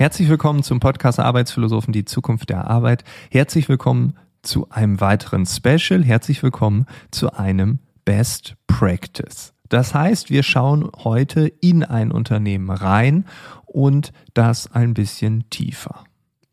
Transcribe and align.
Herzlich 0.00 0.30
willkommen 0.30 0.62
zum 0.62 0.80
Podcast 0.80 1.20
Arbeitsphilosophen, 1.20 1.92
die 1.92 2.06
Zukunft 2.06 2.48
der 2.48 2.66
Arbeit. 2.70 3.04
Herzlich 3.30 3.68
willkommen 3.68 4.14
zu 4.40 4.70
einem 4.70 4.98
weiteren 4.98 5.44
Special. 5.44 6.02
Herzlich 6.02 6.42
willkommen 6.42 6.86
zu 7.10 7.34
einem 7.34 7.80
Best 8.06 8.54
Practice. 8.66 9.52
Das 9.68 9.92
heißt, 9.92 10.30
wir 10.30 10.42
schauen 10.42 10.90
heute 11.04 11.48
in 11.48 11.84
ein 11.84 12.12
Unternehmen 12.12 12.70
rein 12.70 13.26
und 13.70 14.12
das 14.34 14.70
ein 14.72 14.94
bisschen 14.94 15.48
tiefer. 15.50 16.04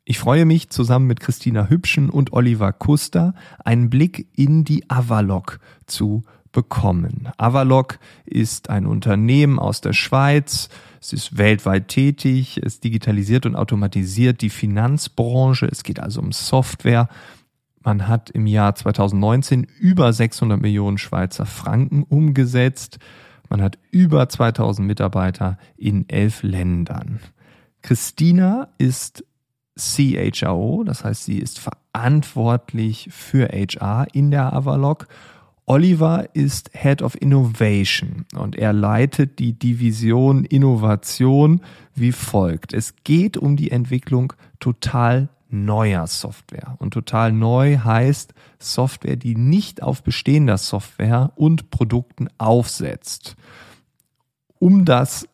Ich 0.05 0.19
freue 0.19 0.45
mich, 0.45 0.69
zusammen 0.69 1.07
mit 1.07 1.19
Christina 1.19 1.67
Hübschen 1.67 2.09
und 2.09 2.31
Oliver 2.31 2.71
Kuster 2.71 3.33
einen 3.65 3.89
Blick 3.89 4.27
in 4.35 4.63
die 4.63 4.89
Avalok 4.89 5.59
zu 5.85 6.23
bekommen. 6.53 7.27
Avalok 7.37 7.99
ist 8.25 8.69
ein 8.69 8.85
Unternehmen 8.85 9.59
aus 9.59 9.81
der 9.81 9.93
Schweiz. 9.93 10.69
Es 11.01 11.11
ist 11.11 11.37
weltweit 11.37 11.89
tätig. 11.89 12.61
Es 12.63 12.79
digitalisiert 12.79 13.45
und 13.45 13.55
automatisiert 13.55 14.41
die 14.41 14.49
Finanzbranche. 14.49 15.67
Es 15.69 15.83
geht 15.83 15.99
also 15.99 16.21
um 16.21 16.31
Software. 16.31 17.09
Man 17.81 18.07
hat 18.07 18.29
im 18.29 18.47
Jahr 18.47 18.75
2019 18.75 19.67
über 19.79 20.13
600 20.13 20.61
Millionen 20.61 20.97
Schweizer 20.97 21.45
Franken 21.45 22.03
umgesetzt. 22.03 22.99
Man 23.49 23.61
hat 23.61 23.77
über 23.91 24.27
2000 24.27 24.87
Mitarbeiter 24.87 25.57
in 25.77 26.07
elf 26.09 26.43
Ländern. 26.43 27.19
Christina 27.81 28.69
ist 28.77 29.23
CHRO, 29.77 30.83
das 30.83 31.03
heißt, 31.03 31.25
sie 31.25 31.37
ist 31.37 31.59
verantwortlich 31.59 33.09
für 33.11 33.47
HR 33.47 34.07
in 34.11 34.31
der 34.31 34.53
Avalok 34.53 35.07
Oliver 35.69 36.29
ist 36.33 36.71
Head 36.73 37.01
of 37.01 37.21
Innovation 37.21 38.25
und 38.33 38.55
er 38.55 38.71
leitet 38.71 39.37
die 39.37 39.51
Division 39.51 40.45
Innovation 40.45 41.59
wie 41.93 42.13
folgt. 42.13 42.73
Es 42.73 42.95
geht 43.03 43.35
um 43.35 43.57
die 43.57 43.71
Entwicklung 43.71 44.31
total 44.61 45.27
neuer 45.49 46.07
Software. 46.07 46.75
Und 46.79 46.93
total 46.93 47.31
neu 47.31 47.77
heißt 47.77 48.33
Software, 48.59 49.15
die 49.15 49.35
nicht 49.35 49.81
auf 49.81 50.03
bestehender 50.03 50.57
Software 50.57 51.31
und 51.35 51.69
Produkten 51.69 52.27
aufsetzt. 52.37 53.35
Um 54.59 54.85
das 54.85 55.27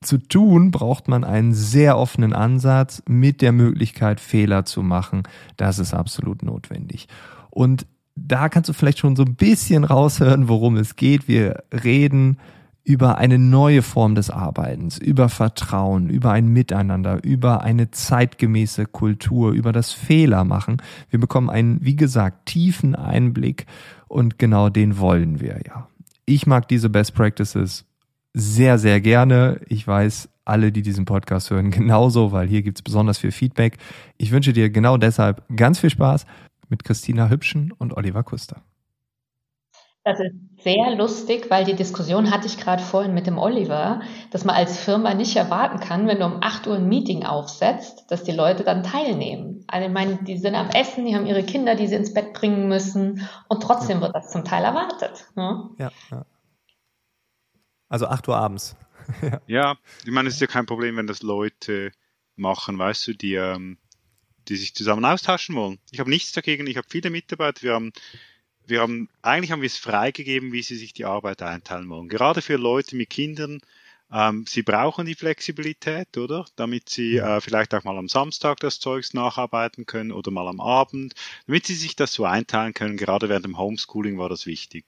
zu 0.00 0.18
tun, 0.18 0.70
braucht 0.70 1.08
man 1.08 1.24
einen 1.24 1.54
sehr 1.54 1.98
offenen 1.98 2.32
Ansatz 2.32 3.02
mit 3.08 3.40
der 3.40 3.52
Möglichkeit, 3.52 4.20
Fehler 4.20 4.64
zu 4.64 4.82
machen. 4.82 5.22
Das 5.56 5.78
ist 5.78 5.94
absolut 5.94 6.42
notwendig. 6.42 7.08
Und 7.50 7.86
da 8.16 8.48
kannst 8.48 8.68
du 8.68 8.72
vielleicht 8.72 8.98
schon 8.98 9.16
so 9.16 9.24
ein 9.24 9.34
bisschen 9.34 9.84
raushören, 9.84 10.48
worum 10.48 10.76
es 10.76 10.96
geht. 10.96 11.26
Wir 11.26 11.64
reden 11.72 12.38
über 12.84 13.16
eine 13.16 13.38
neue 13.38 13.80
Form 13.80 14.14
des 14.14 14.28
Arbeitens, 14.28 14.98
über 14.98 15.30
Vertrauen, 15.30 16.10
über 16.10 16.32
ein 16.32 16.48
Miteinander, 16.48 17.24
über 17.24 17.62
eine 17.62 17.90
zeitgemäße 17.90 18.84
Kultur, 18.84 19.52
über 19.52 19.72
das 19.72 19.92
Fehlermachen. 19.92 20.82
Wir 21.08 21.18
bekommen 21.18 21.48
einen, 21.48 21.82
wie 21.82 21.96
gesagt, 21.96 22.46
tiefen 22.46 22.94
Einblick 22.94 23.64
und 24.06 24.38
genau 24.38 24.68
den 24.68 24.98
wollen 24.98 25.40
wir 25.40 25.60
ja. 25.66 25.88
Ich 26.26 26.46
mag 26.46 26.68
diese 26.68 26.90
Best 26.90 27.14
Practices 27.14 27.86
sehr, 28.34 28.78
sehr 28.78 29.00
gerne. 29.00 29.60
Ich 29.68 29.86
weiß, 29.86 30.28
alle, 30.44 30.70
die 30.70 30.82
diesen 30.82 31.06
Podcast 31.06 31.50
hören, 31.50 31.70
genauso, 31.70 32.32
weil 32.32 32.48
hier 32.48 32.62
gibt's 32.62 32.82
besonders 32.82 33.18
viel 33.18 33.32
Feedback. 33.32 33.78
Ich 34.18 34.30
wünsche 34.30 34.52
dir 34.52 34.68
genau 34.68 34.98
deshalb 34.98 35.42
ganz 35.56 35.78
viel 35.78 35.90
Spaß 35.90 36.26
mit 36.68 36.84
Christina 36.84 37.30
Hübschen 37.30 37.72
und 37.72 37.96
Oliver 37.96 38.22
Kuster. 38.24 38.62
Das 40.04 40.20
ist 40.20 40.34
sehr 40.62 40.94
lustig, 40.96 41.46
weil 41.48 41.64
die 41.64 41.74
Diskussion 41.74 42.30
hatte 42.30 42.46
ich 42.46 42.58
gerade 42.58 42.82
vorhin 42.82 43.14
mit 43.14 43.26
dem 43.26 43.38
Oliver, 43.38 44.02
dass 44.30 44.44
man 44.44 44.54
als 44.54 44.78
Firma 44.78 45.14
nicht 45.14 45.34
erwarten 45.34 45.80
kann, 45.80 46.06
wenn 46.06 46.18
du 46.18 46.26
um 46.26 46.42
8 46.42 46.66
Uhr 46.66 46.76
ein 46.76 46.88
Meeting 46.88 47.24
aufsetzt, 47.24 48.04
dass 48.10 48.22
die 48.22 48.32
Leute 48.32 48.64
dann 48.64 48.82
teilnehmen. 48.82 49.64
Also 49.66 49.86
ich 49.86 49.92
meine, 49.92 50.22
die 50.22 50.36
sind 50.36 50.56
am 50.56 50.68
Essen, 50.68 51.06
die 51.06 51.16
haben 51.16 51.24
ihre 51.24 51.42
Kinder, 51.42 51.74
die 51.74 51.86
sie 51.86 51.94
ins 51.94 52.12
Bett 52.12 52.34
bringen 52.34 52.68
müssen 52.68 53.26
und 53.48 53.62
trotzdem 53.62 53.98
ja. 53.98 54.02
wird 54.02 54.14
das 54.14 54.30
zum 54.30 54.44
Teil 54.44 54.64
erwartet. 54.64 55.26
Ne? 55.36 55.70
Ja, 55.78 55.90
ja. 56.10 56.26
Also 57.88 58.06
8 58.06 58.28
Uhr 58.28 58.36
abends. 58.36 58.76
ja. 59.22 59.40
ja, 59.46 59.76
ich 60.04 60.10
meine, 60.10 60.28
es 60.28 60.34
ist 60.34 60.40
ja 60.40 60.46
kein 60.46 60.66
Problem, 60.66 60.98
wenn 60.98 61.06
das 61.06 61.22
Leute 61.22 61.92
machen, 62.36 62.78
weißt 62.78 63.08
du, 63.08 63.14
die 63.14 63.34
ähm, 63.34 63.78
die 64.48 64.56
sich 64.56 64.74
zusammen 64.74 65.06
austauschen 65.06 65.54
wollen. 65.56 65.78
Ich 65.90 66.00
habe 66.00 66.10
nichts 66.10 66.32
dagegen, 66.32 66.66
ich 66.66 66.76
habe 66.76 66.86
viele 66.90 67.08
Mitarbeiter, 67.08 67.62
wir 67.62 67.72
haben 67.72 67.92
wir 68.66 68.80
haben, 68.80 69.08
eigentlich 69.22 69.52
haben 69.52 69.62
wir 69.62 69.66
es 69.66 69.76
freigegeben, 69.76 70.52
wie 70.52 70.62
sie 70.62 70.76
sich 70.76 70.92
die 70.92 71.04
Arbeit 71.04 71.42
einteilen 71.42 71.88
wollen. 71.88 72.08
Gerade 72.08 72.42
für 72.42 72.56
Leute 72.56 72.96
mit 72.96 73.10
Kindern, 73.10 73.60
ähm, 74.12 74.44
sie 74.46 74.62
brauchen 74.62 75.06
die 75.06 75.14
Flexibilität, 75.14 76.16
oder? 76.16 76.44
Damit 76.56 76.88
sie 76.88 77.16
äh, 77.16 77.40
vielleicht 77.40 77.74
auch 77.74 77.84
mal 77.84 77.98
am 77.98 78.08
Samstag 78.08 78.60
das 78.60 78.78
Zeugs 78.78 79.14
nacharbeiten 79.14 79.86
können 79.86 80.12
oder 80.12 80.30
mal 80.30 80.46
am 80.46 80.60
Abend, 80.60 81.14
damit 81.46 81.66
sie 81.66 81.74
sich 81.74 81.96
das 81.96 82.12
so 82.12 82.24
einteilen 82.24 82.74
können. 82.74 82.96
Gerade 82.96 83.28
während 83.28 83.44
dem 83.44 83.58
Homeschooling 83.58 84.18
war 84.18 84.28
das 84.28 84.46
wichtig. 84.46 84.84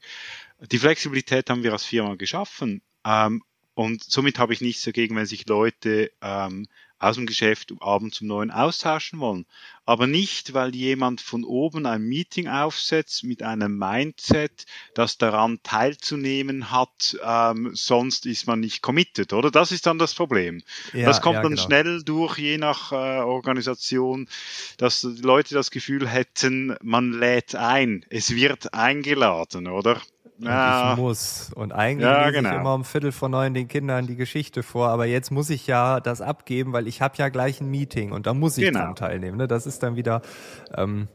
Die 0.70 0.78
Flexibilität 0.78 1.50
haben 1.50 1.62
wir 1.62 1.72
als 1.72 1.84
Firma 1.84 2.14
geschaffen. 2.14 2.82
Ähm, 3.04 3.42
und 3.74 4.02
somit 4.04 4.38
habe 4.38 4.52
ich 4.52 4.60
nichts 4.60 4.84
dagegen, 4.84 5.16
wenn 5.16 5.26
sich 5.26 5.46
Leute 5.46 6.10
ähm, 6.22 6.66
aus 6.98 7.16
dem 7.16 7.26
Geschäft 7.26 7.72
abends 7.80 8.18
zum 8.18 8.28
Neuen 8.28 8.50
austauschen 8.50 9.18
wollen. 9.18 9.44
Aber 9.86 10.08
nicht, 10.08 10.52
weil 10.52 10.74
jemand 10.74 11.20
von 11.20 11.44
oben 11.44 11.86
ein 11.86 12.02
Meeting 12.02 12.48
aufsetzt 12.48 13.22
mit 13.22 13.44
einem 13.44 13.78
Mindset, 13.78 14.66
das 14.94 15.16
daran 15.16 15.60
teilzunehmen 15.62 16.72
hat, 16.72 17.16
ähm, 17.24 17.70
sonst 17.72 18.26
ist 18.26 18.48
man 18.48 18.58
nicht 18.58 18.82
committed, 18.82 19.32
oder? 19.32 19.52
Das 19.52 19.70
ist 19.70 19.86
dann 19.86 19.98
das 19.98 20.12
Problem. 20.12 20.60
Ja, 20.92 21.06
das 21.06 21.22
kommt 21.22 21.36
ja, 21.36 21.42
dann 21.42 21.52
genau. 21.52 21.62
schnell 21.62 22.02
durch, 22.02 22.36
je 22.36 22.58
nach 22.58 22.90
äh, 22.90 22.96
Organisation, 22.96 24.28
dass 24.76 25.02
die 25.02 25.22
Leute 25.22 25.54
das 25.54 25.70
Gefühl 25.70 26.08
hätten, 26.08 26.76
man 26.82 27.12
lädt 27.12 27.54
ein, 27.54 28.04
es 28.10 28.34
wird 28.34 28.74
eingeladen, 28.74 29.68
oder? 29.68 30.00
Ja. 30.38 30.92
ich 30.92 30.98
muss. 30.98 31.50
Und 31.54 31.72
eigentlich 31.72 32.06
ja, 32.06 32.26
lese 32.26 32.38
genau. 32.38 32.50
ich 32.50 32.56
immer 32.56 32.74
um 32.74 32.84
Viertel 32.84 33.12
vor 33.12 33.28
neun 33.28 33.54
den 33.54 33.68
Kindern 33.68 34.06
die 34.06 34.16
Geschichte 34.16 34.62
vor, 34.62 34.88
aber 34.88 35.06
jetzt 35.06 35.30
muss 35.30 35.50
ich 35.50 35.66
ja 35.66 36.00
das 36.00 36.20
abgeben, 36.20 36.72
weil 36.72 36.86
ich 36.86 37.00
habe 37.00 37.14
ja 37.16 37.28
gleich 37.28 37.60
ein 37.60 37.70
Meeting 37.70 38.12
und 38.12 38.26
da 38.26 38.34
muss 38.34 38.58
ich 38.58 38.64
genau. 38.64 38.92
teilnehmen. 38.92 39.38
Ne? 39.38 39.48
Das 39.48 39.66
ist 39.66 39.75
dann 39.78 39.96
wieder 39.96 40.22
ähm, 40.74 41.08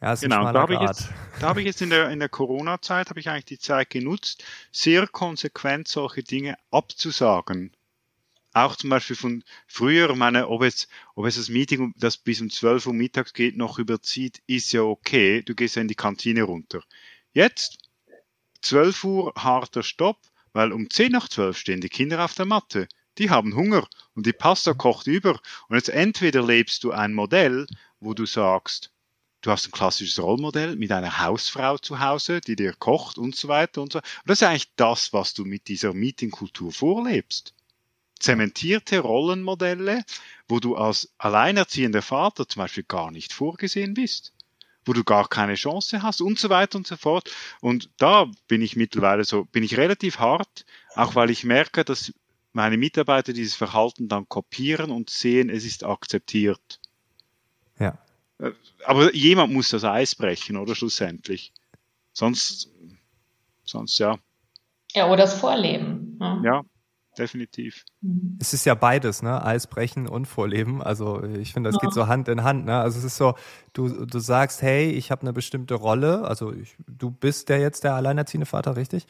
ja, 0.00 0.14
ist 0.14 0.22
genau, 0.22 0.50
da 0.50 0.62
habe 0.62 0.74
ich 0.74 0.80
jetzt, 0.80 1.10
da 1.40 1.48
habe 1.48 1.60
ich 1.60 1.66
jetzt 1.66 1.82
in 1.82 1.90
der 1.90 2.10
in 2.10 2.20
der 2.20 2.30
Corona-Zeit 2.30 3.10
habe 3.10 3.20
ich 3.20 3.28
eigentlich 3.28 3.44
die 3.44 3.58
Zeit 3.58 3.90
genutzt, 3.90 4.42
sehr 4.72 5.06
konsequent 5.06 5.88
solche 5.88 6.22
Dinge 6.22 6.56
abzusagen. 6.70 7.72
Auch 8.52 8.74
zum 8.74 8.90
Beispiel 8.90 9.14
von 9.14 9.44
früher, 9.68 10.16
meine, 10.16 10.48
ob 10.48 10.62
es, 10.62 10.88
ob 11.14 11.26
es 11.26 11.36
das 11.36 11.48
Meeting, 11.48 11.94
das 11.96 12.16
bis 12.16 12.40
um 12.40 12.50
12 12.50 12.86
Uhr 12.86 12.94
mittags 12.94 13.32
geht, 13.32 13.56
noch 13.56 13.78
überzieht, 13.78 14.42
ist 14.46 14.72
ja 14.72 14.82
okay. 14.82 15.42
Du 15.42 15.54
gehst 15.54 15.76
ja 15.76 15.82
in 15.82 15.88
die 15.88 15.94
Kantine 15.94 16.42
runter. 16.42 16.82
Jetzt 17.32 17.78
12 18.62 19.04
Uhr 19.04 19.32
harter 19.36 19.84
Stopp, 19.84 20.18
weil 20.52 20.72
um 20.72 20.90
10 20.90 21.12
nach 21.12 21.28
12 21.28 21.56
stehen 21.56 21.80
die 21.80 21.88
Kinder 21.88 22.24
auf 22.24 22.34
der 22.34 22.46
Matte. 22.46 22.88
Die 23.18 23.30
haben 23.30 23.54
Hunger 23.54 23.86
und 24.14 24.26
die 24.26 24.32
Pasta 24.32 24.74
kocht 24.74 25.06
über. 25.06 25.40
Und 25.68 25.76
jetzt 25.76 25.88
entweder 25.88 26.42
lebst 26.42 26.84
du 26.84 26.92
ein 26.92 27.12
Modell, 27.12 27.66
wo 28.00 28.14
du 28.14 28.26
sagst, 28.26 28.90
du 29.42 29.50
hast 29.50 29.68
ein 29.68 29.72
klassisches 29.72 30.22
Rollmodell 30.22 30.76
mit 30.76 30.92
einer 30.92 31.20
Hausfrau 31.20 31.78
zu 31.78 32.00
Hause, 32.00 32.40
die 32.40 32.56
dir 32.56 32.74
kocht 32.74 33.18
und 33.18 33.36
so 33.36 33.48
weiter 33.48 33.82
und 33.82 33.92
so. 33.92 33.98
Und 33.98 34.04
das 34.26 34.40
ist 34.40 34.48
eigentlich 34.48 34.72
das, 34.76 35.12
was 35.12 35.34
du 35.34 35.44
mit 35.44 35.68
dieser 35.68 35.92
Meetingkultur 35.92 36.72
vorlebst. 36.72 37.54
Zementierte 38.18 38.98
Rollenmodelle, 39.00 40.04
wo 40.46 40.60
du 40.60 40.76
als 40.76 41.12
alleinerziehender 41.16 42.02
Vater 42.02 42.46
zum 42.46 42.60
Beispiel 42.60 42.84
gar 42.84 43.10
nicht 43.10 43.32
vorgesehen 43.32 43.94
bist 43.94 44.32
wo 44.84 44.94
du 44.94 45.04
gar 45.04 45.28
keine 45.28 45.54
Chance 45.54 46.02
hast 46.02 46.20
und 46.20 46.38
so 46.38 46.48
weiter 46.48 46.78
und 46.78 46.86
so 46.86 46.96
fort. 46.96 47.30
Und 47.60 47.90
da 47.98 48.26
bin 48.48 48.62
ich 48.62 48.76
mittlerweile 48.76 49.24
so, 49.24 49.44
bin 49.44 49.62
ich 49.62 49.76
relativ 49.76 50.18
hart, 50.18 50.64
auch 50.94 51.14
weil 51.14 51.30
ich 51.30 51.44
merke, 51.44 51.84
dass 51.84 52.12
meine 52.52 52.76
Mitarbeiter 52.76 53.32
dieses 53.32 53.54
Verhalten 53.54 54.08
dann 54.08 54.28
kopieren 54.28 54.90
und 54.90 55.10
sehen, 55.10 55.50
es 55.50 55.64
ist 55.64 55.84
akzeptiert. 55.84 56.80
Ja. 57.78 57.98
Äh, 58.38 58.52
aber 58.84 59.14
jemand 59.14 59.52
muss 59.52 59.70
das 59.70 59.84
Eis 59.84 60.14
brechen, 60.14 60.56
oder 60.56 60.74
schlussendlich. 60.74 61.52
Sonst, 62.12 62.68
sonst 63.64 63.98
ja. 63.98 64.18
Ja, 64.92 65.06
oder 65.06 65.18
das 65.18 65.34
Vorleben. 65.34 66.18
Ja, 66.20 66.42
ja 66.42 66.64
definitiv. 67.18 67.84
Mhm. 68.00 68.38
Es 68.40 68.52
ist 68.52 68.64
ja 68.64 68.74
beides, 68.74 69.22
ne? 69.22 69.44
Eisbrechen 69.44 70.08
und 70.08 70.26
Vorleben. 70.26 70.82
Also 70.82 71.22
ich 71.22 71.52
finde, 71.52 71.70
das 71.70 71.80
ja. 71.80 71.86
geht 71.86 71.94
so 71.94 72.08
Hand 72.08 72.28
in 72.28 72.42
Hand. 72.42 72.64
Ne? 72.66 72.78
Also 72.78 72.98
es 72.98 73.04
ist 73.04 73.16
so, 73.16 73.34
du, 73.72 74.06
du 74.06 74.18
sagst, 74.18 74.62
hey, 74.62 74.90
ich 74.90 75.10
habe 75.10 75.22
eine 75.22 75.32
bestimmte 75.32 75.74
Rolle. 75.74 76.22
Also 76.22 76.52
ich, 76.52 76.76
du 76.86 77.10
bist 77.10 77.48
der 77.48 77.60
jetzt 77.60 77.84
der 77.84 77.94
alleinerziehende 77.94 78.46
Vater, 78.46 78.76
richtig? 78.76 79.06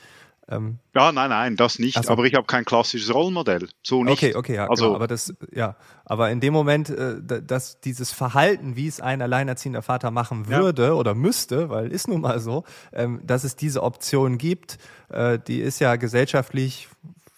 Ähm, 0.49 0.79
ja, 0.95 1.13
nein, 1.13 1.31
nein, 1.31 1.57
das 1.57 1.79
nicht. 1.79 2.03
So. 2.03 2.11
Aber 2.11 2.25
ich 2.25 2.35
habe 2.35 2.47
kein 2.47 2.65
klassisches 2.65 3.15
Rollmodell. 3.15 3.69
So 3.83 4.03
nicht. 4.03 4.13
Okay, 4.13 4.35
okay, 4.35 4.55
ja, 4.57 4.69
also, 4.69 4.87
genau, 4.87 4.97
aber 4.97 5.07
das, 5.07 5.33
ja, 5.53 5.77
aber 6.05 6.31
in 6.31 6.41
dem 6.41 6.53
Moment, 6.53 6.91
äh, 6.91 7.21
dass 7.43 7.81
dieses 7.81 8.11
Verhalten, 8.11 8.75
wie 8.75 8.89
es 8.89 9.01
ein 9.01 9.23
alleinerziehender 9.23 9.83
Vater 9.83 10.11
machen 10.11 10.49
würde 10.49 10.87
ja. 10.87 10.93
oder 10.93 11.15
müsste, 11.15 11.71
weil 11.71 11.93
ist 11.93 12.09
nun 12.09 12.23
mal 12.23 12.41
so, 12.41 12.65
ähm, 12.93 13.21
dass 13.25 13.45
es 13.45 13.55
diese 13.55 13.83
Option 13.83 14.39
gibt, 14.39 14.79
äh, 15.09 15.39
die 15.39 15.61
ist 15.61 15.79
ja 15.79 15.97
gesellschaftlich 15.97 16.89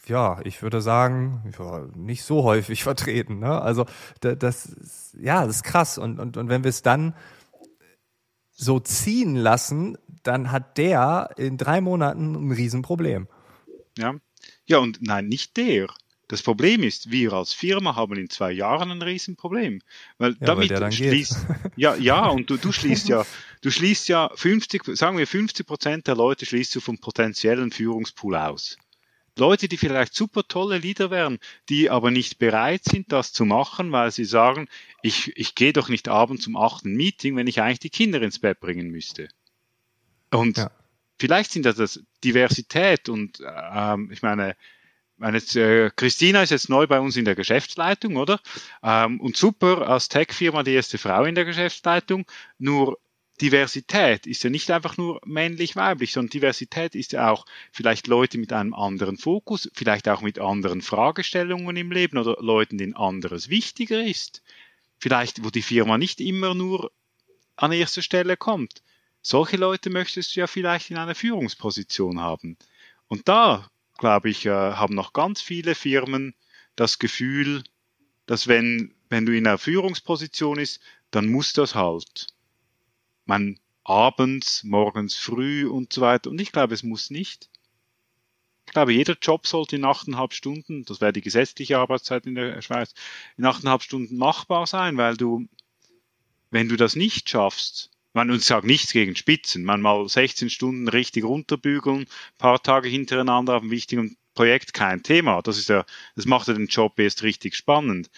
ja, 0.07 0.41
ich 0.43 0.63
würde 0.63 0.81
sagen, 0.81 1.53
ja, 1.57 1.87
nicht 1.95 2.25
so 2.25 2.43
häufig 2.43 2.83
vertreten. 2.83 3.39
Ne? 3.39 3.61
Also 3.61 3.87
das, 4.21 4.39
das 4.39 5.17
ja, 5.19 5.47
das 5.47 5.57
ist 5.57 5.63
krass. 5.63 5.99
Und, 5.99 6.19
und, 6.19 6.37
und 6.37 6.49
wenn 6.49 6.65
wir 6.65 6.71
es 6.71 6.83
dann 6.83 7.15
so 8.51 8.81
ziehen 8.81 9.37
lassen, 9.37 9.97
dann 10.23 10.51
hat 10.51 10.79
der 10.79 11.31
in 11.37 11.57
drei 11.57 11.81
Monaten 11.81 12.35
ein 12.35 12.53
Riesenproblem. 12.53 13.29
Ja. 13.99 14.15
Ja, 14.67 14.79
und 14.79 15.03
nein, 15.03 15.29
nicht 15.29 15.57
der. 15.57 15.89
Das 16.29 16.43
Problem 16.43 16.83
ist, 16.83 17.11
wir 17.11 17.35
als 17.35 17.53
Firma 17.53 17.95
haben 17.95 18.17
in 18.17 18.31
zwei 18.31 18.53
Jahren 18.53 18.91
ein 18.91 19.03
Riesenproblem. 19.03 19.83
Weil 20.17 20.33
ja, 20.33 20.37
damit 20.41 20.71
weil 20.71 20.91
schließt, 20.91 21.47
ja, 21.77 21.95
ja, 21.97 22.27
und 22.29 22.49
du, 22.49 22.57
du 22.57 22.73
schließt 22.73 23.09
ja, 23.09 23.27
du 23.61 23.71
schließt 23.71 24.09
ja 24.09 24.31
50, 24.35 24.97
sagen 24.97 25.19
wir 25.19 25.27
50 25.27 25.67
Prozent 25.67 26.07
der 26.07 26.15
Leute 26.17 26.47
schließt 26.47 26.75
du 26.75 26.81
vom 26.81 26.99
potenziellen 26.99 27.71
Führungspool 27.71 28.37
aus. 28.37 28.79
Leute, 29.37 29.69
die 29.69 29.77
vielleicht 29.77 30.15
super 30.15 30.43
tolle 30.47 30.79
Leader 30.79 31.11
wären, 31.11 31.39
die 31.69 31.91
aber 31.91 32.11
nicht 32.11 32.39
bereit 32.39 32.85
sind, 32.85 33.13
das 33.13 33.33
zu 33.33 33.45
machen, 33.45 33.93
weil 33.93 34.11
sie 34.11 34.25
sagen, 34.25 34.69
ich, 35.03 35.37
ich 35.37 35.55
gehe 35.55 35.73
doch 35.73 35.89
nicht 35.89 36.09
abends 36.09 36.45
zum 36.45 36.57
achten 36.57 36.95
Meeting, 36.95 37.37
wenn 37.37 37.47
ich 37.47 37.61
eigentlich 37.61 37.81
die 37.81 37.91
Kinder 37.91 38.21
ins 38.23 38.39
Bett 38.39 38.61
bringen 38.61 38.91
müsste. 38.91 39.29
Und 40.33 40.59
ja. 40.59 40.71
vielleicht 41.19 41.53
sind 41.53 41.67
das, 41.67 41.77
das 41.77 42.03
Diversität 42.25 43.09
und 43.09 43.43
ähm, 43.47 44.11
ich 44.13 44.23
meine, 44.23 44.57
meine, 45.23 45.39
äh, 45.39 45.91
Christina 45.95 46.43
ist 46.43 46.51
jetzt 46.51 46.69
neu 46.69 46.87
bei 46.87 46.99
uns 46.99 47.17
in 47.17 47.25
der 47.25 47.37
Geschäftsleitung, 47.37 48.17
oder? 48.17 48.41
Ähm, 48.83 49.21
und 49.21 49.37
super, 49.37 49.89
als 49.89 50.09
Tech-Firma 50.09 50.65
die 50.65 50.75
erste 50.75 50.99
Frau 50.99 51.25
in 51.25 51.35
der 51.35 51.45
Geschäftsleitung. 51.45 52.27
Nur 52.59 52.99
Diversität 53.41 54.27
ist 54.27 54.43
ja 54.43 54.51
nicht 54.51 54.71
einfach 54.71 54.97
nur 54.97 55.21
männlich-weiblich, 55.25 56.13
sondern 56.13 56.31
Diversität 56.31 56.95
ist 56.95 57.13
ja 57.13 57.31
auch 57.31 57.47
vielleicht 57.73 58.07
Leute 58.07 58.39
mit 58.39 58.53
einem 58.53 58.75
anderen 58.75 59.17
Fokus, 59.17 59.71
vielleicht 59.75 60.09
auch 60.09 60.23
mit 60.23 60.39
anderen 60.39 60.83
Fragestellungen 60.83 61.77
im 61.77 61.93
Leben 61.93 62.19
oder 62.19 62.37
Leuten, 62.41 62.79
denen 62.79 62.95
anderes 62.95 63.49
wichtiger 63.49 64.05
ist. 64.05 64.43
Vielleicht, 64.99 65.45
wo 65.45 65.51
die 65.51 65.63
Firma 65.63 65.99
nicht 65.99 66.21
immer 66.21 66.55
nur 66.55 66.93
an 67.57 67.73
erster 67.73 68.03
Stelle 68.03 68.37
kommt. 68.37 68.83
Solche 69.23 69.57
Leute 69.57 69.89
möchtest 69.89 70.35
du 70.35 70.41
ja 70.41 70.47
vielleicht 70.47 70.91
in 70.91 70.97
einer 70.97 71.15
Führungsposition 71.15 72.21
haben. 72.21 72.59
Und 73.09 73.29
da, 73.29 73.71
glaube 73.99 74.31
ich, 74.31 74.47
äh, 74.47 74.51
haben 74.51 74.95
noch 74.95 75.13
ganz 75.13 75.41
viele 75.41 75.75
Firmen 75.75 76.35
das 76.77 76.99
Gefühl, 76.99 77.63
dass 78.27 78.49
wenn, 78.49 78.95
wenn 79.09 79.27
du 79.27 79.37
in 79.37 79.47
einer 79.47 79.59
Führungsposition 79.59 80.57
bist, 80.57 80.81
dann 81.11 81.29
muss 81.29 81.53
das 81.53 81.75
halt 81.75 82.29
man 83.25 83.59
abends, 83.85 84.65
morgens 84.65 85.17
früh 85.17 85.67
und 85.67 85.93
so 85.93 86.01
weiter. 86.01 86.31
Und 86.31 86.41
ich 86.41 86.53
glaube, 86.53 86.75
es 86.75 86.83
muss 86.83 87.11
nicht. 87.11 87.51
Ich 88.67 88.73
glaube, 88.73 88.93
jeder 88.93 89.17
Job 89.21 89.47
sollte 89.47 89.77
in 89.77 89.85
achteinhalb 89.85 90.33
Stunden, 90.33 90.85
das 90.85 91.01
wäre 91.01 91.13
die 91.13 91.21
gesetzliche 91.21 91.79
Arbeitszeit 91.79 92.27
in 92.27 92.35
der 92.35 92.63
Schweiz, 92.63 92.95
in 93.37 93.45
achteinhalb 93.45 93.83
Stunden 93.83 94.17
machbar 94.17 94.67
sein, 94.67 94.97
weil 94.97 95.17
du, 95.17 95.47
wenn 96.51 96.69
du 96.69 96.77
das 96.77 96.97
nicht 96.97 97.29
schaffst, 97.29 97.91
man 98.13 98.31
uns 98.31 98.47
sagt 98.47 98.67
nichts 98.67 98.93
gegen 98.93 99.17
Spitzen, 99.17 99.65
man 99.65 99.81
mal 99.81 100.09
16 100.09 100.51
Stunden 100.51 100.89
richtig 100.89 101.25
runterbügeln, 101.25 102.07
paar 102.39 102.63
Tage 102.63 102.89
hintereinander 102.89 103.57
auf 103.57 103.63
einem 103.63 103.71
wichtigen 103.71 104.17
Projekt, 104.35 104.75
kein 104.75 105.03
Thema. 105.03 105.43
Das 105.43 105.59
ist 105.59 105.69
ja, 105.69 105.85
das 106.17 106.27
macht 106.27 106.49
ja 106.49 106.55
den 106.55 106.67
Job 106.67 106.99
erst 106.99 107.23
richtig 107.23 107.55
spannend. 107.55 108.11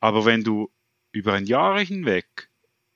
Aber 0.00 0.24
wenn 0.24 0.44
du 0.44 0.70
über 1.12 1.34
ein 1.34 1.46
Jahr 1.46 1.80
hinweg 1.80 2.48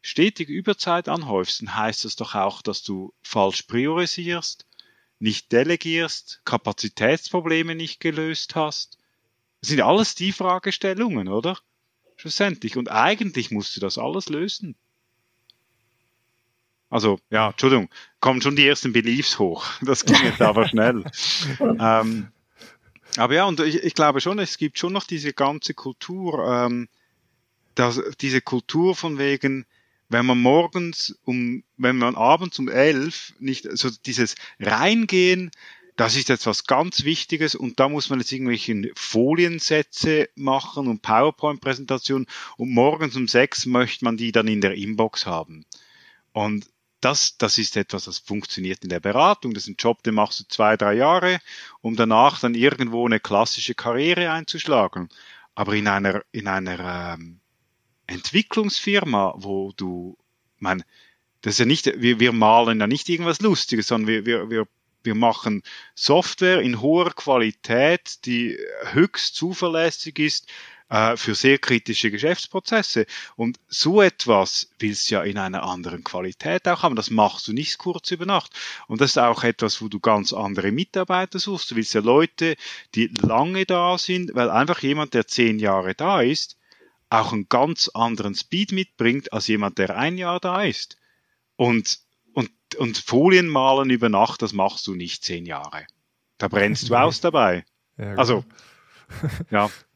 stetig 0.02 0.48
Überzeit 0.48 1.08
anhäufst, 1.08 1.62
dann 1.62 1.74
heißt 1.76 2.04
das 2.04 2.16
doch 2.16 2.34
auch, 2.34 2.62
dass 2.62 2.82
du 2.82 3.14
falsch 3.22 3.62
priorisierst, 3.62 4.66
nicht 5.18 5.50
delegierst, 5.52 6.42
Kapazitätsprobleme 6.44 7.74
nicht 7.74 8.00
gelöst 8.00 8.54
hast. 8.54 8.98
Das 9.60 9.70
sind 9.70 9.80
alles 9.80 10.14
die 10.14 10.32
Fragestellungen, 10.32 11.28
oder? 11.28 11.58
Schlussendlich. 12.16 12.76
Und 12.76 12.90
eigentlich 12.90 13.50
musst 13.50 13.76
du 13.76 13.80
das 13.80 13.96
alles 13.96 14.28
lösen. 14.28 14.76
Also, 16.94 17.18
ja, 17.28 17.50
Entschuldigung, 17.50 17.88
kommen 18.20 18.40
schon 18.40 18.54
die 18.54 18.68
ersten 18.68 18.92
Beliefs 18.92 19.40
hoch. 19.40 19.66
Das 19.82 20.04
ging 20.04 20.14
jetzt 20.22 20.40
aber 20.40 20.68
schnell. 20.68 21.02
ähm, 21.58 22.28
aber 23.16 23.34
ja, 23.34 23.46
und 23.46 23.58
ich, 23.58 23.82
ich, 23.82 23.94
glaube 23.94 24.20
schon, 24.20 24.38
es 24.38 24.58
gibt 24.58 24.78
schon 24.78 24.92
noch 24.92 25.02
diese 25.02 25.32
ganze 25.32 25.74
Kultur, 25.74 26.46
ähm, 26.46 26.88
das, 27.74 28.00
diese 28.20 28.40
Kultur 28.40 28.94
von 28.94 29.18
wegen, 29.18 29.66
wenn 30.08 30.24
man 30.24 30.40
morgens 30.40 31.18
um, 31.24 31.64
wenn 31.76 31.98
man 31.98 32.14
abends 32.14 32.60
um 32.60 32.68
elf 32.68 33.34
nicht, 33.40 33.66
so 33.76 33.90
dieses 34.06 34.36
Reingehen, 34.60 35.50
das 35.96 36.14
ist 36.14 36.28
jetzt 36.28 36.46
was 36.46 36.62
ganz 36.62 37.02
Wichtiges 37.02 37.56
und 37.56 37.80
da 37.80 37.88
muss 37.88 38.08
man 38.08 38.20
jetzt 38.20 38.30
irgendwelche 38.30 38.92
Foliensätze 38.94 40.28
machen 40.36 40.86
und 40.86 41.02
PowerPoint-Präsentationen 41.02 42.28
und 42.56 42.70
morgens 42.70 43.16
um 43.16 43.26
sechs 43.26 43.66
möchte 43.66 44.04
man 44.04 44.16
die 44.16 44.30
dann 44.30 44.46
in 44.46 44.60
der 44.60 44.74
Inbox 44.74 45.26
haben. 45.26 45.64
Und 46.32 46.66
das, 47.04 47.36
das 47.36 47.58
ist 47.58 47.76
etwas, 47.76 48.04
das 48.04 48.18
funktioniert 48.18 48.82
in 48.82 48.88
der 48.88 49.00
Beratung. 49.00 49.52
Das 49.52 49.64
ist 49.64 49.68
ein 49.68 49.76
Job, 49.78 50.02
den 50.02 50.14
machst 50.14 50.40
du 50.40 50.44
zwei, 50.48 50.76
drei 50.76 50.94
Jahre, 50.94 51.38
um 51.82 51.96
danach 51.96 52.40
dann 52.40 52.54
irgendwo 52.54 53.04
eine 53.04 53.20
klassische 53.20 53.74
Karriere 53.74 54.30
einzuschlagen. 54.30 55.10
Aber 55.54 55.74
in 55.74 55.86
einer, 55.86 56.22
in 56.32 56.48
einer 56.48 57.14
ähm, 57.14 57.40
Entwicklungsfirma, 58.06 59.34
wo 59.36 59.72
du, 59.76 60.16
man, 60.58 60.82
das 61.42 61.54
ist 61.54 61.58
ja 61.58 61.66
nicht, 61.66 61.92
wir, 62.00 62.20
wir 62.20 62.32
malen 62.32 62.80
ja 62.80 62.86
nicht 62.86 63.08
irgendwas 63.08 63.40
Lustiges, 63.40 63.88
sondern 63.88 64.08
wir, 64.08 64.26
wir, 64.26 64.50
wir, 64.50 64.66
wir 65.02 65.14
machen 65.14 65.62
Software 65.94 66.62
in 66.62 66.80
hoher 66.80 67.10
Qualität, 67.10 68.24
die 68.24 68.58
höchst 68.92 69.34
zuverlässig 69.34 70.18
ist 70.18 70.48
äh, 70.88 71.16
für 71.16 71.34
sehr 71.34 71.58
kritische 71.58 72.10
Geschäftsprozesse. 72.10 73.06
Und 73.36 73.58
so 73.68 74.02
etwas 74.02 74.70
willst 74.78 75.10
du 75.10 75.16
ja 75.16 75.22
in 75.22 75.38
einer 75.38 75.62
anderen 75.62 76.04
Qualität 76.04 76.68
auch 76.68 76.82
haben. 76.82 76.96
Das 76.96 77.10
machst 77.10 77.48
du 77.48 77.52
nicht 77.52 77.78
kurz 77.78 78.10
über 78.10 78.26
Nacht. 78.26 78.52
Und 78.86 79.00
das 79.00 79.12
ist 79.12 79.18
auch 79.18 79.44
etwas, 79.44 79.80
wo 79.80 79.88
du 79.88 80.00
ganz 80.00 80.32
andere 80.32 80.72
Mitarbeiter 80.72 81.38
suchst. 81.38 81.70
Du 81.70 81.76
willst 81.76 81.94
ja 81.94 82.00
Leute, 82.00 82.56
die 82.94 83.06
lange 83.22 83.64
da 83.64 83.98
sind, 83.98 84.34
weil 84.34 84.50
einfach 84.50 84.80
jemand, 84.80 85.14
der 85.14 85.26
zehn 85.26 85.58
Jahre 85.58 85.94
da 85.94 86.20
ist, 86.20 86.58
auch 87.10 87.32
einen 87.32 87.48
ganz 87.48 87.88
anderen 87.88 88.34
Speed 88.34 88.72
mitbringt 88.72 89.32
als 89.32 89.46
jemand, 89.46 89.78
der 89.78 89.96
ein 89.96 90.18
Jahr 90.18 90.40
da 90.40 90.62
ist. 90.62 90.96
Und, 91.56 92.00
und, 92.32 92.50
und 92.76 92.98
Folien 92.98 93.48
malen 93.48 93.90
über 93.90 94.08
Nacht, 94.08 94.42
das 94.42 94.52
machst 94.52 94.86
du 94.86 94.94
nicht 94.94 95.24
zehn 95.24 95.46
Jahre. 95.46 95.86
Da 96.38 96.48
brennst 96.48 96.90
du 96.90 96.94
aus 97.00 97.20
dabei. 97.20 97.64
Ja, 97.96 98.14
also, 98.16 98.44
ja. 99.50 99.70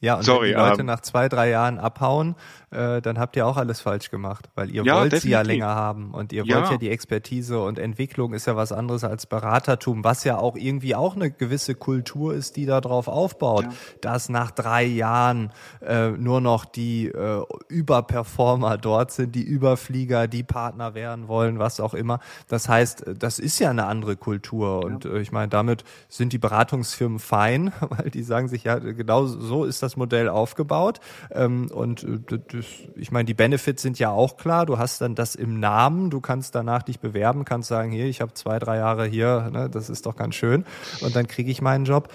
Ja, 0.00 0.16
und 0.16 0.22
Sorry, 0.22 0.50
wenn 0.50 0.56
die 0.56 0.68
Leute 0.68 0.80
ähm, 0.80 0.86
nach 0.86 1.00
zwei, 1.00 1.28
drei 1.28 1.50
Jahren 1.50 1.78
abhauen, 1.78 2.36
äh, 2.70 3.00
dann 3.00 3.18
habt 3.18 3.34
ihr 3.34 3.46
auch 3.46 3.56
alles 3.56 3.80
falsch 3.80 4.10
gemacht, 4.10 4.48
weil 4.54 4.70
ihr 4.70 4.84
ja, 4.84 4.96
wollt 4.96 5.12
definitiv. 5.12 5.22
sie 5.22 5.30
ja 5.30 5.42
länger 5.42 5.74
haben 5.74 6.12
und 6.12 6.32
ihr 6.32 6.44
ja. 6.44 6.56
wollt 6.56 6.70
ja 6.70 6.76
die 6.76 6.90
Expertise 6.90 7.60
und 7.60 7.78
Entwicklung 7.78 8.34
ist 8.34 8.46
ja 8.46 8.56
was 8.56 8.72
anderes 8.72 9.04
als 9.04 9.26
Beratertum, 9.26 10.04
was 10.04 10.24
ja 10.24 10.36
auch 10.36 10.54
irgendwie 10.54 10.94
auch 10.94 11.16
eine 11.16 11.30
gewisse 11.30 11.74
Kultur 11.74 12.34
ist, 12.34 12.56
die 12.56 12.66
da 12.66 12.80
drauf 12.80 13.08
aufbaut, 13.08 13.64
ja. 13.64 13.70
dass 14.02 14.28
nach 14.28 14.50
drei 14.50 14.84
Jahren 14.84 15.50
äh, 15.80 16.10
nur 16.10 16.40
noch 16.40 16.64
die 16.64 17.06
äh, 17.06 17.42
Überperformer 17.68 18.76
dort 18.76 19.12
sind, 19.12 19.34
die 19.34 19.44
Überflieger, 19.44 20.28
die 20.28 20.42
Partner 20.42 20.94
werden 20.94 21.26
wollen, 21.26 21.58
was 21.58 21.80
auch 21.80 21.94
immer. 21.94 22.20
Das 22.48 22.68
heißt, 22.68 23.04
das 23.18 23.38
ist 23.38 23.58
ja 23.58 23.70
eine 23.70 23.86
andere 23.86 24.16
Kultur 24.16 24.84
und 24.84 25.06
äh, 25.06 25.18
ich 25.20 25.32
meine, 25.32 25.48
damit 25.48 25.84
sind 26.08 26.32
die 26.32 26.38
Beratungsfirmen 26.38 27.18
fein, 27.18 27.72
weil 27.80 28.10
die 28.10 28.22
sagen 28.22 28.48
sich 28.48 28.64
ja, 28.64 28.78
genau 28.78 29.26
so 29.26 29.64
ist 29.64 29.82
das 29.82 29.87
Modell 29.96 30.28
aufgebaut 30.28 31.00
ähm, 31.30 31.70
und 31.72 32.04
äh, 32.04 32.18
das, 32.28 32.66
ich 32.96 33.10
meine, 33.10 33.24
die 33.24 33.34
Benefits 33.34 33.82
sind 33.82 33.98
ja 33.98 34.10
auch 34.10 34.36
klar. 34.36 34.66
Du 34.66 34.78
hast 34.78 35.00
dann 35.00 35.14
das 35.14 35.34
im 35.34 35.60
Namen, 35.60 36.10
du 36.10 36.20
kannst 36.20 36.54
danach 36.54 36.82
dich 36.82 37.00
bewerben, 37.00 37.44
kannst 37.44 37.68
sagen, 37.68 37.90
hier, 37.90 38.06
ich 38.06 38.20
habe 38.20 38.34
zwei, 38.34 38.58
drei 38.58 38.76
Jahre 38.76 39.06
hier, 39.06 39.50
ne, 39.52 39.70
das 39.70 39.90
ist 39.90 40.06
doch 40.06 40.16
ganz 40.16 40.34
schön. 40.34 40.64
Und 41.00 41.16
dann 41.16 41.26
kriege 41.26 41.50
ich 41.50 41.62
meinen 41.62 41.84
Job. 41.84 42.08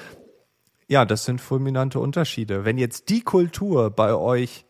Ja, 0.88 1.06
das 1.06 1.26
sind 1.26 1.42
fulminante 1.42 2.00
Unterschiede. 2.00 2.66
Wenn 2.66 2.78
jetzt 2.78 3.10
die 3.10 3.22
Kultur 3.22 3.90
bei 3.90 4.14
euch 4.14 4.66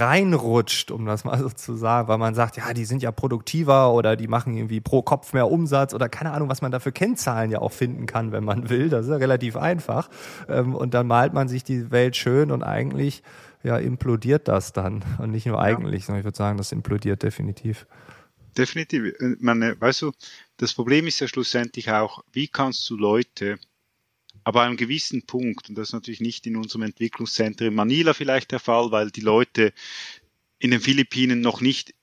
reinrutscht, 0.00 0.90
um 0.90 1.06
das 1.06 1.24
mal 1.24 1.38
so 1.38 1.48
zu 1.48 1.74
sagen, 1.74 2.08
weil 2.08 2.18
man 2.18 2.34
sagt, 2.34 2.56
ja, 2.56 2.72
die 2.72 2.84
sind 2.84 3.02
ja 3.02 3.12
produktiver 3.12 3.92
oder 3.92 4.16
die 4.16 4.28
machen 4.28 4.56
irgendwie 4.56 4.80
pro 4.80 5.02
Kopf 5.02 5.32
mehr 5.32 5.50
Umsatz 5.50 5.94
oder 5.94 6.08
keine 6.08 6.32
Ahnung, 6.32 6.48
was 6.48 6.62
man 6.62 6.72
da 6.72 6.80
für 6.80 6.92
Kennzahlen 6.92 7.50
ja 7.50 7.60
auch 7.60 7.72
finden 7.72 8.06
kann, 8.06 8.32
wenn 8.32 8.44
man 8.44 8.68
will. 8.68 8.88
Das 8.88 9.06
ist 9.06 9.10
ja 9.10 9.16
relativ 9.16 9.56
einfach. 9.56 10.08
Ähm, 10.48 10.74
und 10.74 10.94
dann 10.94 11.06
malt 11.06 11.32
man 11.32 11.48
sich 11.48 11.64
die 11.64 11.90
Welt 11.90 12.16
schön 12.16 12.50
und 12.50 12.62
eigentlich 12.62 13.22
ja, 13.62 13.78
implodiert 13.78 14.48
das 14.48 14.72
dann. 14.72 15.04
Und 15.18 15.32
nicht 15.32 15.46
nur 15.46 15.60
eigentlich, 15.60 16.06
sondern 16.06 16.20
ich 16.20 16.24
würde 16.24 16.38
sagen, 16.38 16.56
das 16.56 16.72
implodiert 16.72 17.22
definitiv. 17.22 17.86
definitiv. 18.56 19.14
Äh, 19.20 19.36
meine, 19.40 19.80
weißt 19.80 20.02
du, 20.02 20.12
das 20.56 20.72
Problem 20.72 21.06
ist 21.06 21.20
ja 21.20 21.28
schlussendlich 21.28 21.90
auch, 21.90 22.22
wie 22.32 22.48
kannst 22.48 22.88
du 22.88 22.96
Leute, 22.96 23.58
aber 24.46 24.60
an 24.60 24.68
einem 24.68 24.76
gewissen 24.76 25.22
Punkt, 25.26 25.68
und 25.68 25.74
das 25.76 25.88
ist 25.88 25.92
natürlich 25.92 26.20
nicht 26.20 26.46
in 26.46 26.54
unserem 26.54 26.82
Entwicklungszentrum 26.82 27.66
in 27.66 27.74
Manila 27.74 28.14
vielleicht 28.14 28.52
der 28.52 28.60
Fall, 28.60 28.92
weil 28.92 29.10
die 29.10 29.20
Leute 29.20 29.72
in 30.60 30.70
den 30.70 30.80
Philippinen 30.80 31.40
noch 31.40 31.60
nicht 31.60 31.94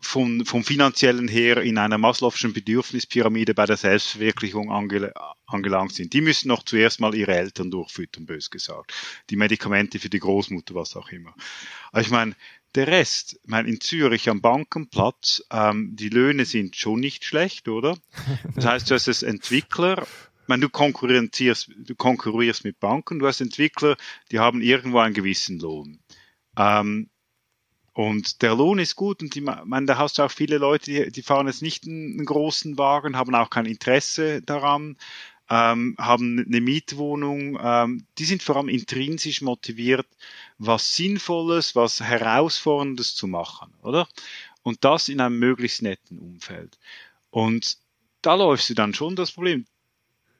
vom, 0.00 0.44
vom 0.44 0.64
finanziellen 0.64 1.28
her 1.28 1.58
in 1.58 1.78
einer 1.78 1.96
Maslow'schen 1.96 2.52
Bedürfnispyramide 2.52 3.54
bei 3.54 3.64
der 3.64 3.76
Selbstverwirklichung 3.76 4.72
angel 4.72 5.12
angelangt 5.46 5.94
sind. 5.94 6.14
Die 6.14 6.20
müssen 6.20 6.48
noch 6.48 6.64
zuerst 6.64 6.98
mal 6.98 7.14
ihre 7.14 7.36
Eltern 7.36 7.70
durchfüttern, 7.70 8.26
bös 8.26 8.50
gesagt. 8.50 8.92
Die 9.30 9.36
Medikamente 9.36 10.00
für 10.00 10.10
die 10.10 10.18
Großmutter, 10.18 10.74
was 10.74 10.96
auch 10.96 11.10
immer. 11.10 11.32
Aber 11.92 12.00
ich 12.00 12.10
meine, 12.10 12.34
der 12.74 12.88
Rest, 12.88 13.38
ich 13.44 13.48
meine, 13.48 13.68
in 13.68 13.80
Zürich 13.80 14.28
am 14.28 14.40
Bankenplatz, 14.40 15.44
ähm, 15.52 15.94
die 15.94 16.08
Löhne 16.08 16.44
sind 16.44 16.74
schon 16.74 16.98
nicht 16.98 17.24
schlecht, 17.24 17.68
oder? 17.68 17.96
Das 18.56 18.64
heißt, 18.64 18.90
du 18.90 18.96
hast 18.96 19.06
als 19.06 19.22
Entwickler, 19.22 20.08
meine, 20.48 20.62
du 20.62 20.68
konkurrierst, 20.68 21.70
du 21.76 21.94
konkurrierst 21.94 22.64
mit 22.64 22.80
Banken, 22.80 23.18
du 23.18 23.26
hast 23.26 23.40
Entwickler, 23.40 23.96
die 24.30 24.38
haben 24.38 24.60
irgendwo 24.60 24.98
einen 24.98 25.14
gewissen 25.14 25.58
Lohn. 25.58 26.00
Ähm, 26.56 27.08
und 27.98 28.42
der 28.42 28.54
Lohn 28.54 28.78
ist 28.78 28.94
gut 28.94 29.22
und 29.22 29.34
die, 29.34 29.40
man, 29.40 29.86
da 29.86 29.98
hast 29.98 30.18
du 30.18 30.22
auch 30.22 30.30
viele 30.30 30.58
Leute, 30.58 30.84
die, 30.84 31.10
die 31.10 31.22
fahren 31.22 31.48
jetzt 31.48 31.62
nicht 31.62 31.84
einen, 31.84 32.24
großen 32.24 32.78
Wagen, 32.78 33.16
haben 33.16 33.34
auch 33.34 33.50
kein 33.50 33.66
Interesse 33.66 34.40
daran, 34.40 34.96
ähm, 35.50 35.96
haben 35.98 36.44
eine 36.46 36.60
Mietwohnung, 36.60 37.58
ähm, 37.60 38.06
die 38.18 38.24
sind 38.24 38.42
vor 38.44 38.54
allem 38.54 38.68
intrinsisch 38.68 39.40
motiviert, 39.42 40.06
was 40.58 40.94
Sinnvolles, 40.94 41.74
was 41.74 42.00
Herausforderndes 42.00 43.16
zu 43.16 43.26
machen, 43.26 43.74
oder? 43.82 44.06
Und 44.62 44.84
das 44.84 45.08
in 45.08 45.20
einem 45.20 45.40
möglichst 45.40 45.82
netten 45.82 46.18
Umfeld. 46.18 46.78
Und 47.30 47.78
da 48.22 48.34
läufst 48.36 48.70
du 48.70 48.74
dann 48.74 48.94
schon 48.94 49.16
das 49.16 49.32
Problem. 49.32 49.66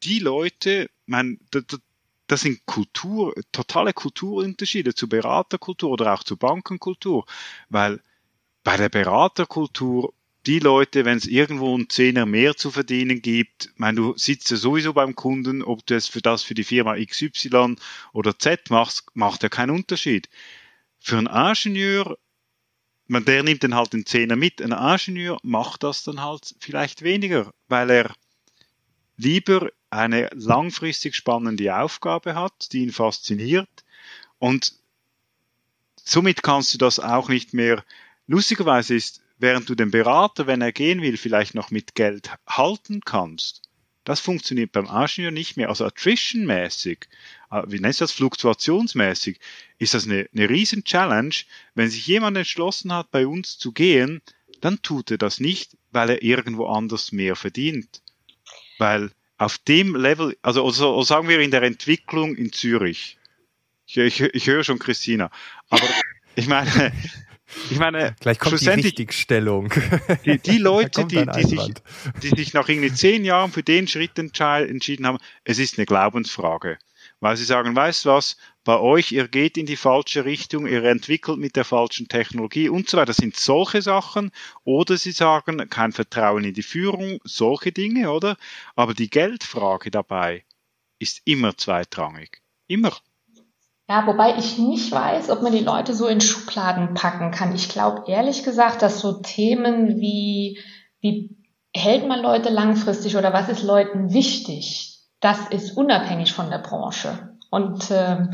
Die 0.03 0.19
Leute, 0.19 0.91
mein, 1.07 1.41
da, 1.51 1.61
da, 1.61 1.77
das 2.27 2.43
sind 2.43 2.65
Kultur, 2.67 3.35
totale 3.53 3.93
Kulturunterschiede 3.93 4.95
zu 4.95 5.09
Beraterkultur 5.09 5.91
oder 5.91 6.15
auch 6.15 6.23
zu 6.23 6.37
Bankenkultur, 6.37 7.27
weil 7.69 8.01
bei 8.63 8.77
der 8.77 8.91
Beraterkultur 8.91 10.13
die 10.47 10.61
Leute, 10.61 11.05
wenn 11.05 11.19
es 11.19 11.27
irgendwo 11.27 11.75
einen 11.75 11.91
Zehner 11.91 12.25
mehr 12.25 12.57
zu 12.57 12.71
verdienen 12.71 13.21
gibt, 13.23 13.71
mein, 13.77 13.97
du 13.97 14.17
sitzt 14.17 14.51
ja 14.51 14.57
sowieso 14.57 14.93
beim 14.95 15.15
Kunden, 15.15 15.63
ob 15.63 15.85
du 15.87 15.95
es 15.95 16.07
für 16.07 16.23
das 16.23 16.43
für 16.43 16.55
die 16.55 16.65
Firma 16.65 16.97
XY 16.97 17.77
oder 18.13 18.39
Z 18.39 18.71
machst, 18.71 19.07
macht 19.15 19.43
ja 19.43 19.49
keinen 19.49 19.71
Unterschied. 19.71 20.29
Für 21.01 21.19
einen 21.19 21.27
Ingenieur, 21.27 22.19
man, 23.07 23.25
der 23.25 23.43
nimmt 23.43 23.65
dann 23.65 23.75
halt 23.75 23.93
den 23.93 24.07
Zehner 24.07 24.37
mit. 24.37 24.63
Ein 24.63 24.73
Ingenieur 24.73 25.39
macht 25.43 25.83
das 25.83 26.05
dann 26.05 26.23
halt 26.23 26.55
vielleicht 26.61 27.03
weniger, 27.03 27.53
weil 27.69 27.91
er 27.91 28.15
lieber 29.19 29.71
eine 29.91 30.31
langfristig 30.35 31.15
spannende 31.15 31.77
Aufgabe 31.77 32.35
hat, 32.35 32.73
die 32.73 32.83
ihn 32.83 32.93
fasziniert 32.93 33.69
und 34.39 34.75
somit 36.03 36.43
kannst 36.43 36.73
du 36.73 36.79
das 36.79 36.99
auch 36.99 37.29
nicht 37.29 37.53
mehr. 37.53 37.85
Lustigerweise 38.27 38.95
ist, 38.95 39.23
während 39.39 39.69
du 39.69 39.75
den 39.75 39.91
Berater, 39.91 40.47
wenn 40.47 40.63
er 40.63 40.73
gehen 40.73 41.03
will, 41.03 41.17
vielleicht 41.17 41.55
noch 41.55 41.71
mit 41.71 41.95
Geld 41.95 42.31
halten 42.47 43.01
kannst, 43.05 43.69
das 44.05 44.21
funktioniert 44.21 44.73
beim 44.73 44.87
Ingenieur 44.87 45.31
nicht 45.31 45.59
mehr. 45.59 45.69
Also 45.69 45.85
attrition-mäßig, 45.85 47.09
äh, 47.51 47.63
wie 47.67 47.79
nennst 47.79 48.01
du 48.01 48.05
das, 48.05 48.13
fluktuationsmäßig, 48.13 49.39
ist 49.79 49.93
das 49.93 50.07
eine, 50.07 50.27
eine 50.33 50.49
riesen 50.49 50.83
Challenge. 50.85 51.35
Wenn 51.75 51.91
sich 51.91 52.07
jemand 52.07 52.39
entschlossen 52.39 52.91
hat, 52.91 53.11
bei 53.11 53.27
uns 53.27 53.59
zu 53.59 53.73
gehen, 53.73 54.23
dann 54.63 54.81
tut 54.81 55.11
er 55.11 55.19
das 55.19 55.41
nicht, 55.41 55.77
weil 55.91 56.09
er 56.09 56.23
irgendwo 56.23 56.69
anders 56.69 57.13
mehr 57.13 57.37
verdient. 57.37 58.01
Weil 58.79 59.11
auf 59.37 59.59
dem 59.59 59.95
Level, 59.95 60.37
also, 60.43 60.65
also 60.65 61.03
sagen 61.03 61.29
wir 61.29 61.41
in 61.41 61.51
der 61.51 61.63
Entwicklung 61.63 62.35
in 62.35 62.53
Zürich, 62.53 63.19
ich, 63.87 63.97
ich, 63.97 64.21
ich 64.21 64.47
höre 64.47 64.65
schon 64.65 64.79
Christina, 64.79 65.31
aber 65.71 65.87
ich 66.35 66.49
meine, 66.49 66.93
ich 67.71 67.79
meine, 67.79 68.15
gleich 68.21 68.39
kommt 68.39 68.61
die 68.61 68.69
Richtigstellung. 68.69 69.73
Die, 70.25 70.39
die 70.39 70.59
Leute, 70.59 71.07
die, 71.07 71.25
die, 71.25 71.45
sich, 71.45 71.73
die 72.23 72.29
sich 72.29 72.53
nach 72.53 72.69
irgendwie 72.69 72.93
zehn 72.93 73.25
Jahren 73.25 73.51
für 73.53 73.63
den 73.63 73.89
Schritt 73.89 74.19
entschieden 74.19 75.07
haben, 75.07 75.19
es 75.45 75.59
ist 75.59 75.79
eine 75.79 75.87
Glaubensfrage 75.87 76.79
weil 77.21 77.37
sie 77.37 77.45
sagen, 77.45 77.75
weißt 77.75 78.07
was, 78.07 78.37
bei 78.65 78.79
euch, 78.79 79.13
ihr 79.13 79.29
geht 79.29 79.57
in 79.57 79.67
die 79.67 79.77
falsche 79.77 80.25
Richtung, 80.25 80.67
ihr 80.67 80.85
entwickelt 80.85 81.39
mit 81.39 81.57
der 81.57 81.65
falschen 81.65 82.09
Technologie 82.09 82.69
und 82.69 82.89
so 82.89 82.97
weiter. 82.97 83.07
Das 83.07 83.17
sind 83.17 83.37
solche 83.37 83.83
Sachen. 83.83 84.31
Oder 84.65 84.97
sie 84.97 85.13
sagen, 85.13 85.69
kein 85.71 85.93
Vertrauen 85.93 86.45
in 86.45 86.55
die 86.55 86.63
Führung, 86.63 87.19
solche 87.25 87.73
Dinge, 87.73 88.11
oder? 88.11 88.37
Aber 88.77 88.95
die 88.95 89.11
Geldfrage 89.11 89.91
dabei 89.91 90.45
ist 90.99 91.23
immer 91.25 91.57
zweitrangig. 91.57 92.43
Immer. 92.67 92.93
Ja, 93.89 94.07
wobei 94.07 94.37
ich 94.37 94.59
nicht 94.59 94.93
weiß, 94.93 95.31
ob 95.31 95.41
man 95.43 95.53
die 95.53 95.65
Leute 95.65 95.95
so 95.95 96.07
in 96.09 96.21
Schubladen 96.21 96.93
packen 96.93 97.31
kann. 97.31 97.55
Ich 97.55 97.71
glaube 97.71 98.05
ehrlich 98.07 98.43
gesagt, 98.43 98.83
dass 98.83 99.01
so 99.01 99.23
Themen 99.23 99.99
wie, 99.99 100.61
wie 101.01 101.39
hält 101.75 102.07
man 102.07 102.21
Leute 102.21 102.51
langfristig 102.51 103.17
oder 103.17 103.33
was 103.33 103.49
ist 103.49 103.63
Leuten 103.63 104.13
wichtig, 104.13 104.88
das 105.21 105.49
ist 105.51 105.77
unabhängig 105.77 106.33
von 106.33 106.51
der 106.51 106.59
Branche. 106.59 107.37
Und 107.51 107.91
äh, 107.91 108.27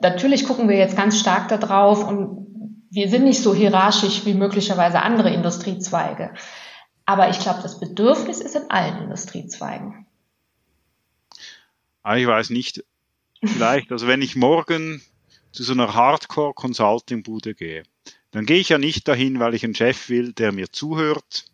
natürlich 0.00 0.46
gucken 0.46 0.68
wir 0.68 0.76
jetzt 0.76 0.96
ganz 0.96 1.18
stark 1.18 1.48
darauf 1.48 2.06
und 2.06 2.46
wir 2.90 3.08
sind 3.08 3.24
nicht 3.24 3.42
so 3.42 3.54
hierarchisch 3.54 4.24
wie 4.24 4.34
möglicherweise 4.34 5.02
andere 5.02 5.32
Industriezweige. 5.32 6.34
Aber 7.06 7.30
ich 7.30 7.38
glaube, 7.38 7.60
das 7.62 7.80
Bedürfnis 7.80 8.40
ist 8.40 8.56
in 8.56 8.70
allen 8.70 9.02
Industriezweigen. 9.02 10.06
Ah, 12.02 12.16
ich 12.16 12.26
weiß 12.26 12.50
nicht. 12.50 12.84
Vielleicht, 13.42 13.90
also 13.92 14.06
wenn 14.06 14.22
ich 14.22 14.36
morgen 14.36 15.02
zu 15.52 15.62
so 15.62 15.72
einer 15.72 15.94
Hardcore-Consulting-Bude 15.94 17.54
gehe, 17.54 17.84
dann 18.30 18.46
gehe 18.46 18.58
ich 18.58 18.68
ja 18.68 18.78
nicht 18.78 19.08
dahin, 19.08 19.40
weil 19.40 19.54
ich 19.54 19.64
einen 19.64 19.74
Chef 19.74 20.08
will, 20.08 20.32
der 20.32 20.52
mir 20.52 20.70
zuhört. 20.70 21.46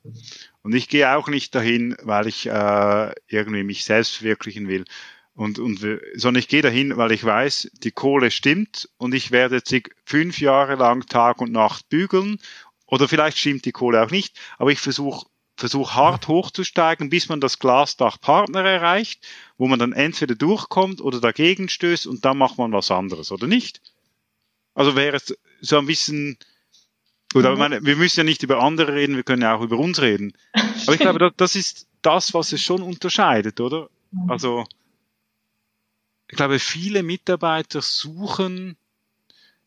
Und 0.66 0.74
ich 0.74 0.88
gehe 0.88 1.16
auch 1.16 1.28
nicht 1.28 1.54
dahin, 1.54 1.96
weil 2.02 2.26
ich 2.26 2.46
äh, 2.46 3.12
irgendwie 3.28 3.62
mich 3.62 3.84
selbst 3.84 4.16
verwirklichen 4.16 4.66
will. 4.66 4.84
Und, 5.32 5.60
und, 5.60 5.78
sondern 6.14 6.40
ich 6.40 6.48
gehe 6.48 6.60
dahin, 6.60 6.96
weil 6.96 7.12
ich 7.12 7.22
weiß, 7.22 7.70
die 7.84 7.92
Kohle 7.92 8.32
stimmt 8.32 8.88
und 8.96 9.14
ich 9.14 9.30
werde 9.30 9.54
jetzt 9.54 9.72
fünf 10.04 10.40
Jahre 10.40 10.74
lang 10.74 11.06
Tag 11.06 11.40
und 11.40 11.52
Nacht 11.52 11.88
bügeln. 11.88 12.38
Oder 12.84 13.06
vielleicht 13.06 13.38
stimmt 13.38 13.64
die 13.64 13.70
Kohle 13.70 14.02
auch 14.02 14.10
nicht, 14.10 14.40
aber 14.58 14.72
ich 14.72 14.80
versuche 14.80 15.26
versuch 15.56 15.92
hart 15.92 16.26
hochzusteigen, 16.26 17.10
bis 17.10 17.28
man 17.28 17.40
das 17.40 17.60
Glasdach 17.60 18.20
Partner 18.20 18.64
erreicht, 18.64 19.24
wo 19.58 19.68
man 19.68 19.78
dann 19.78 19.92
entweder 19.92 20.34
durchkommt 20.34 21.00
oder 21.00 21.20
dagegen 21.20 21.68
stößt 21.68 22.08
und 22.08 22.24
dann 22.24 22.38
macht 22.38 22.58
man 22.58 22.72
was 22.72 22.90
anderes, 22.90 23.30
oder 23.30 23.46
nicht? 23.46 23.82
Also 24.74 24.96
wäre 24.96 25.14
es 25.14 25.38
so 25.60 25.78
ein 25.78 25.86
bisschen, 25.86 26.38
Gut, 27.32 27.44
aber 27.44 27.54
mhm. 27.54 27.60
meine, 27.60 27.84
wir 27.84 27.96
müssen 27.96 28.20
ja 28.20 28.24
nicht 28.24 28.42
über 28.42 28.62
andere 28.62 28.94
reden, 28.94 29.16
wir 29.16 29.24
können 29.24 29.42
ja 29.42 29.54
auch 29.54 29.62
über 29.62 29.78
uns 29.78 30.00
reden. 30.00 30.32
Aber 30.52 30.94
ich 30.94 31.00
glaube, 31.00 31.32
das 31.36 31.56
ist 31.56 31.86
das, 32.02 32.34
was 32.34 32.52
es 32.52 32.62
schon 32.62 32.82
unterscheidet, 32.82 33.60
oder? 33.60 33.90
Mhm. 34.12 34.30
Also, 34.30 34.64
ich 36.28 36.36
glaube, 36.36 36.58
viele 36.58 37.02
Mitarbeiter 37.02 37.82
suchen, 37.82 38.76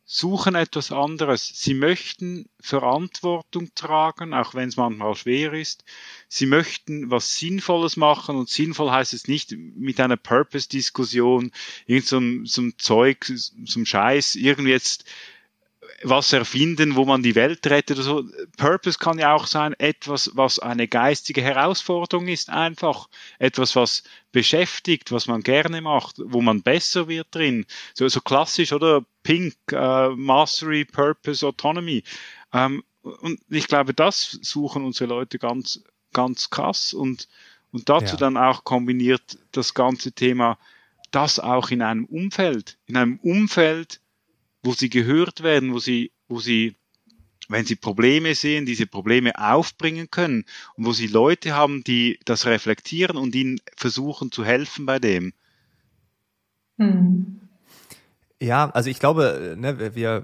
suchen 0.05 0.55
etwas 0.55 0.91
anderes. 0.91 1.51
Sie 1.53 1.73
möchten 1.73 2.49
Verantwortung 2.59 3.69
tragen, 3.75 4.33
auch 4.33 4.55
wenn 4.55 4.69
es 4.69 4.77
manchmal 4.77 5.13
schwer 5.15 5.53
ist. 5.53 5.83
Sie 6.27 6.47
möchten 6.47 7.11
was 7.11 7.37
Sinnvolles 7.37 7.95
machen 7.95 8.35
und 8.35 8.49
sinnvoll 8.49 8.89
heißt 8.89 9.13
es 9.13 9.27
nicht 9.27 9.51
mit 9.51 9.99
einer 9.99 10.17
Purpose-Diskussion, 10.17 11.51
irgend 11.85 12.07
so, 12.07 12.19
so 12.45 12.61
ein 12.61 12.73
Zeug, 12.77 13.25
so 13.25 13.79
ein 13.79 13.85
Scheiß, 13.85 14.35
irgendwie 14.35 14.71
jetzt 14.71 15.05
was 16.03 16.33
erfinden, 16.33 16.95
wo 16.95 17.05
man 17.05 17.23
die 17.23 17.35
Welt 17.35 17.65
rettet 17.67 17.97
oder 17.97 18.03
so. 18.03 18.23
Purpose 18.57 18.97
kann 18.97 19.19
ja 19.19 19.33
auch 19.33 19.47
sein, 19.47 19.73
etwas, 19.79 20.31
was 20.35 20.59
eine 20.59 20.87
geistige 20.87 21.41
Herausforderung 21.41 22.27
ist, 22.27 22.49
einfach 22.49 23.09
etwas, 23.37 23.75
was 23.75 24.03
beschäftigt, 24.31 25.11
was 25.11 25.27
man 25.27 25.41
gerne 25.41 25.81
macht, 25.81 26.15
wo 26.19 26.41
man 26.41 26.61
besser 26.61 27.07
wird 27.07 27.27
drin. 27.31 27.65
So, 27.93 28.07
so 28.07 28.21
klassisch, 28.21 28.73
oder? 28.73 29.05
Pink, 29.23 29.55
äh, 29.71 30.09
Mastery, 30.09 30.85
Purpose, 30.85 31.45
Autonomy. 31.45 32.03
Ähm, 32.53 32.83
und 33.01 33.39
ich 33.49 33.67
glaube, 33.67 33.93
das 33.93 34.39
suchen 34.41 34.85
unsere 34.85 35.09
Leute 35.09 35.39
ganz, 35.39 35.83
ganz 36.13 36.49
krass 36.49 36.93
und, 36.93 37.27
und 37.71 37.89
dazu 37.89 38.13
ja. 38.13 38.17
dann 38.17 38.37
auch 38.37 38.63
kombiniert 38.63 39.37
das 39.51 39.73
ganze 39.73 40.11
Thema, 40.11 40.57
das 41.11 41.39
auch 41.39 41.69
in 41.69 41.81
einem 41.81 42.05
Umfeld, 42.05 42.77
in 42.85 42.97
einem 42.97 43.19
Umfeld, 43.19 44.01
wo 44.63 44.73
sie 44.73 44.89
gehört 44.89 45.43
werden, 45.43 45.73
wo 45.73 45.79
sie, 45.79 46.11
wo 46.27 46.39
sie, 46.39 46.75
wenn 47.47 47.65
sie 47.65 47.75
Probleme 47.75 48.35
sehen, 48.35 48.65
diese 48.65 48.87
Probleme 48.87 49.37
aufbringen 49.37 50.09
können 50.11 50.45
und 50.75 50.85
wo 50.85 50.93
sie 50.93 51.07
Leute 51.07 51.53
haben, 51.53 51.83
die 51.83 52.19
das 52.25 52.45
reflektieren 52.45 53.17
und 53.17 53.35
ihnen 53.35 53.59
versuchen 53.75 54.31
zu 54.31 54.45
helfen 54.45 54.85
bei 54.85 54.99
dem. 54.99 55.33
Hm. 56.77 57.41
Ja, 58.41 58.69
also 58.69 58.89
ich 58.89 58.99
glaube, 58.99 59.55
ne, 59.57 59.95
wir, 59.95 60.23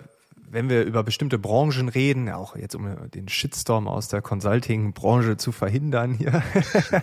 wenn 0.49 0.69
wir 0.69 0.83
über 0.83 1.03
bestimmte 1.03 1.37
Branchen 1.37 1.89
reden, 1.89 2.29
auch 2.29 2.55
jetzt 2.55 2.75
um 2.75 3.09
den 3.11 3.27
Shitstorm 3.27 3.87
aus 3.87 4.07
der 4.07 4.21
Consulting-Branche 4.21 5.37
zu 5.37 5.51
verhindern 5.51 6.13
hier. 6.13 6.31
ja, 6.91 7.01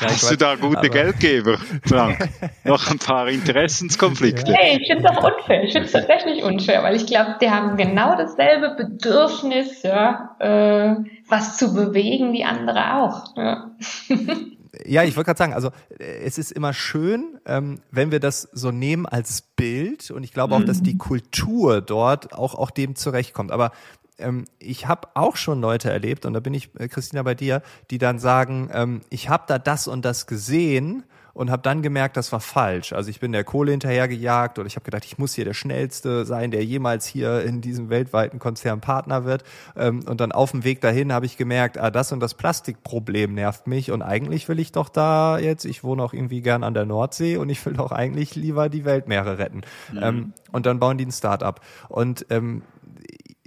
Hast 0.00 0.30
du 0.30 0.36
da 0.36 0.56
gute 0.56 0.88
Geldgeber, 0.88 1.58
Frank? 1.84 2.28
Noch 2.64 2.90
ein 2.90 2.98
paar 2.98 3.28
Interessenskonflikte? 3.28 4.52
Nee, 4.52 4.78
ich 4.80 4.88
finde 4.88 5.02
das 5.02 5.18
unfair. 5.18 5.64
Ich 5.64 5.72
finde 5.72 5.86
es 5.86 5.92
tatsächlich 5.92 6.42
unfair, 6.42 6.82
weil 6.82 6.96
ich 6.96 7.06
glaube, 7.06 7.36
die 7.40 7.50
haben 7.50 7.76
genau 7.76 8.16
dasselbe 8.16 8.74
Bedürfnis, 8.76 9.82
ja, 9.82 10.36
äh, 10.38 10.96
was 11.28 11.56
zu 11.58 11.74
bewegen 11.74 12.32
wie 12.32 12.44
andere 12.44 12.94
auch. 12.96 13.36
Ja. 13.36 13.70
ja, 14.86 15.02
ich 15.02 15.16
wollte 15.16 15.26
gerade 15.26 15.38
sagen, 15.38 15.54
also 15.54 15.70
äh, 15.98 16.04
es 16.24 16.38
ist 16.38 16.52
immer 16.52 16.72
schön, 16.72 17.38
ähm, 17.46 17.80
wenn 17.90 18.10
wir 18.10 18.20
das 18.20 18.48
so 18.52 18.70
nehmen 18.70 19.06
als 19.06 19.42
Bild 19.42 20.10
und 20.10 20.24
ich 20.24 20.32
glaube 20.32 20.54
auch, 20.54 20.64
dass 20.64 20.82
die 20.82 20.94
mhm. 20.94 20.98
Kultur 20.98 21.80
dort 21.80 22.32
auch, 22.32 22.54
auch 22.54 22.70
dem 22.70 22.96
zurechtkommt. 22.96 23.50
Aber 23.50 23.72
ähm, 24.18 24.44
ich 24.58 24.86
habe 24.86 25.08
auch 25.14 25.36
schon 25.36 25.60
Leute 25.60 25.90
erlebt, 25.90 26.26
und 26.26 26.34
da 26.34 26.40
bin 26.40 26.54
ich, 26.54 26.70
äh, 26.78 26.88
Christina, 26.88 27.22
bei 27.22 27.34
dir, 27.34 27.62
die 27.90 27.98
dann 27.98 28.18
sagen, 28.18 28.70
ähm, 28.72 29.00
ich 29.10 29.28
habe 29.28 29.44
da 29.46 29.58
das 29.58 29.88
und 29.88 30.04
das 30.04 30.26
gesehen 30.26 31.04
und 31.34 31.50
habe 31.50 31.62
dann 31.62 31.82
gemerkt, 31.82 32.16
das 32.16 32.32
war 32.32 32.40
falsch. 32.40 32.92
Also 32.92 33.10
ich 33.10 33.20
bin 33.20 33.32
der 33.32 33.44
Kohle 33.44 33.72
hinterhergejagt 33.72 34.58
oder 34.58 34.66
ich 34.66 34.76
habe 34.76 34.84
gedacht, 34.84 35.04
ich 35.04 35.18
muss 35.18 35.34
hier 35.34 35.44
der 35.44 35.52
Schnellste 35.52 36.24
sein, 36.24 36.50
der 36.50 36.64
jemals 36.64 37.06
hier 37.06 37.42
in 37.42 37.60
diesem 37.60 37.90
weltweiten 37.90 38.38
Konzern 38.38 38.80
Partner 38.80 39.24
wird. 39.24 39.44
Ähm, 39.76 40.00
und 40.08 40.20
dann 40.20 40.32
auf 40.32 40.52
dem 40.52 40.64
Weg 40.64 40.80
dahin 40.80 41.12
habe 41.12 41.26
ich 41.26 41.36
gemerkt, 41.36 41.76
ah, 41.76 41.90
das 41.90 42.12
und 42.12 42.20
das 42.20 42.34
Plastikproblem 42.34 43.34
nervt 43.34 43.66
mich 43.66 43.90
und 43.90 44.02
eigentlich 44.02 44.48
will 44.48 44.60
ich 44.60 44.72
doch 44.72 44.88
da 44.88 45.38
jetzt, 45.38 45.64
ich 45.64 45.82
wohne 45.84 46.02
auch 46.02 46.12
irgendwie 46.12 46.40
gern 46.40 46.62
an 46.62 46.72
der 46.72 46.86
Nordsee 46.86 47.36
und 47.36 47.48
ich 47.50 47.64
will 47.66 47.74
doch 47.74 47.92
eigentlich 47.92 48.36
lieber 48.36 48.68
die 48.68 48.84
Weltmeere 48.84 49.38
retten. 49.38 49.62
Mhm. 49.92 50.02
Ähm, 50.02 50.32
und 50.52 50.66
dann 50.66 50.78
bauen 50.78 50.98
die 50.98 51.06
ein 51.06 51.12
Start-up. 51.12 51.60
Und 51.88 52.26
ähm, 52.30 52.62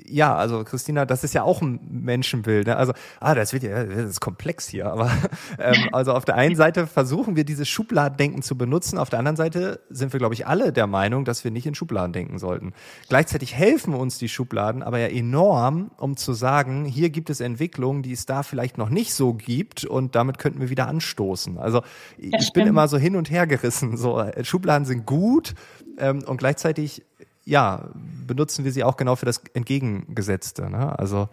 ja, 0.09 0.35
also 0.35 0.63
Christina, 0.63 1.05
das 1.05 1.23
ist 1.23 1.33
ja 1.33 1.43
auch 1.43 1.61
ein 1.61 1.79
Menschenbild. 1.89 2.67
Ne? 2.67 2.75
Also, 2.75 2.93
ah, 3.19 3.35
das 3.35 3.53
wird 3.53 3.63
ja, 3.63 3.83
das 3.83 4.11
ist 4.11 4.19
komplex 4.19 4.67
hier, 4.67 4.91
aber 4.91 5.11
ähm, 5.59 5.89
also 5.91 6.13
auf 6.13 6.25
der 6.25 6.35
einen 6.35 6.55
Seite 6.55 6.87
versuchen 6.87 7.35
wir 7.35 7.43
dieses 7.43 7.67
Schubladendenken 7.67 8.41
zu 8.41 8.57
benutzen, 8.57 8.97
auf 8.97 9.09
der 9.09 9.19
anderen 9.19 9.35
Seite 9.35 9.81
sind 9.89 10.13
wir, 10.13 10.19
glaube 10.19 10.33
ich, 10.33 10.47
alle 10.47 10.71
der 10.71 10.87
Meinung, 10.87 11.25
dass 11.25 11.43
wir 11.43 11.51
nicht 11.51 11.65
in 11.65 11.75
Schubladen 11.75 12.13
denken 12.13 12.39
sollten. 12.39 12.73
Gleichzeitig 13.09 13.53
helfen 13.53 13.93
uns 13.93 14.17
die 14.17 14.29
Schubladen 14.29 14.83
aber 14.83 14.99
ja 14.99 15.07
enorm, 15.07 15.91
um 15.97 16.17
zu 16.17 16.33
sagen, 16.33 16.85
hier 16.85 17.09
gibt 17.09 17.29
es 17.29 17.39
Entwicklungen, 17.39 18.03
die 18.03 18.13
es 18.13 18.25
da 18.25 18.43
vielleicht 18.43 18.77
noch 18.77 18.89
nicht 18.89 19.13
so 19.13 19.33
gibt 19.33 19.85
und 19.85 20.15
damit 20.15 20.37
könnten 20.37 20.59
wir 20.59 20.69
wieder 20.69 20.87
anstoßen. 20.87 21.57
Also 21.57 21.81
ich 22.17 22.53
bin 22.53 22.67
immer 22.67 22.87
so 22.87 22.97
hin 22.97 23.15
und 23.15 23.29
her 23.29 23.47
gerissen. 23.47 23.97
So 23.97 24.23
Schubladen 24.43 24.85
sind 24.85 25.05
gut 25.05 25.53
ähm, 25.97 26.23
und 26.25 26.37
gleichzeitig 26.37 27.03
ja, 27.47 27.89
benutzen 28.27 28.65
wir 28.65 28.71
sie 28.71 28.83
auch 28.83 28.97
genau 28.97 29.15
für 29.15 29.25
das 29.25 29.41
Entgegengesetzte. 29.53 30.69
Ne? 30.69 30.97
Also 30.99 31.29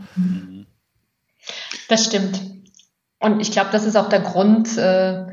das 1.89 2.05
stimmt. 2.05 2.41
Und 3.19 3.41
ich 3.41 3.51
glaube, 3.51 3.71
das 3.73 3.85
ist 3.85 3.97
auch 3.97 4.09
der 4.09 4.21
Grund, 4.21 4.79
äh, 4.79 5.27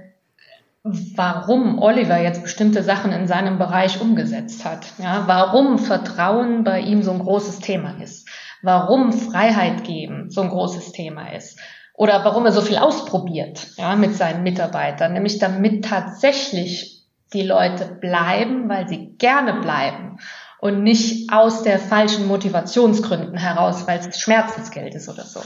warum 0.83 1.77
Oliver 1.79 2.17
jetzt 2.17 2.41
bestimmte 2.41 2.81
Sachen 2.81 3.11
in 3.11 3.27
seinem 3.27 3.59
Bereich 3.59 4.01
umgesetzt 4.01 4.65
hat. 4.65 4.87
Ja, 4.97 5.27
warum 5.27 5.77
Vertrauen 5.77 6.63
bei 6.63 6.79
ihm 6.79 7.03
so 7.03 7.11
ein 7.11 7.19
großes 7.19 7.59
Thema 7.59 8.01
ist. 8.01 8.27
Warum 8.63 9.13
Freiheit 9.13 9.83
geben 9.83 10.31
so 10.31 10.41
ein 10.41 10.49
großes 10.49 10.93
Thema 10.93 11.31
ist. 11.31 11.59
Oder 11.93 12.25
warum 12.25 12.45
er 12.45 12.51
so 12.51 12.61
viel 12.61 12.77
ausprobiert 12.77 13.67
ja, 13.77 13.95
mit 13.95 14.15
seinen 14.15 14.41
Mitarbeitern. 14.41 15.13
Nämlich 15.13 15.37
damit 15.37 15.85
tatsächlich 15.85 17.03
die 17.33 17.43
Leute 17.43 17.85
bleiben, 17.85 18.67
weil 18.67 18.87
sie 18.87 19.15
gerne 19.17 19.61
bleiben 19.61 20.17
und 20.61 20.83
nicht 20.83 21.33
aus 21.33 21.63
der 21.63 21.79
falschen 21.79 22.27
Motivationsgründen 22.27 23.35
heraus, 23.35 23.87
weil 23.87 23.99
es 23.99 24.21
Schmerzensgeld 24.21 24.93
ist 24.93 25.09
oder 25.09 25.25
so. 25.25 25.41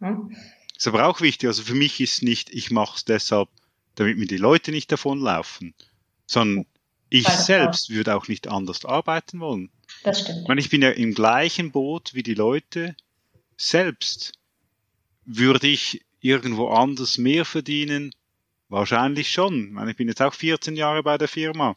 Hm? 0.00 0.34
Ist 0.76 0.88
aber 0.88 1.06
auch 1.06 1.20
wichtig. 1.20 1.48
Also 1.48 1.62
für 1.62 1.74
mich 1.74 2.00
ist 2.00 2.22
nicht, 2.22 2.48
ich 2.50 2.70
mache 2.70 2.96
es 2.96 3.04
deshalb, 3.04 3.50
damit 3.94 4.16
mir 4.16 4.26
die 4.26 4.38
Leute 4.38 4.70
nicht 4.70 4.90
davonlaufen, 4.90 5.74
sondern 6.26 6.64
ich 7.10 7.28
selbst 7.28 7.90
auch. 7.90 7.94
würde 7.94 8.16
auch 8.16 8.26
nicht 8.26 8.48
anders 8.48 8.86
arbeiten 8.86 9.38
wollen. 9.38 9.70
Das 10.02 10.22
stimmt. 10.22 10.40
Ich, 10.42 10.48
meine, 10.48 10.60
ich 10.62 10.70
bin 10.70 10.80
ja 10.80 10.90
im 10.90 11.12
gleichen 11.12 11.70
Boot 11.70 12.14
wie 12.14 12.22
die 12.22 12.34
Leute 12.34 12.96
selbst. 13.58 14.32
Würde 15.26 15.66
ich 15.66 16.06
irgendwo 16.20 16.68
anders 16.68 17.18
mehr 17.18 17.44
verdienen? 17.44 18.14
Wahrscheinlich 18.70 19.30
schon. 19.30 19.66
Ich, 19.66 19.72
meine, 19.72 19.90
ich 19.90 19.96
bin 19.98 20.08
jetzt 20.08 20.22
auch 20.22 20.32
14 20.32 20.74
Jahre 20.74 21.02
bei 21.02 21.18
der 21.18 21.28
Firma. 21.28 21.74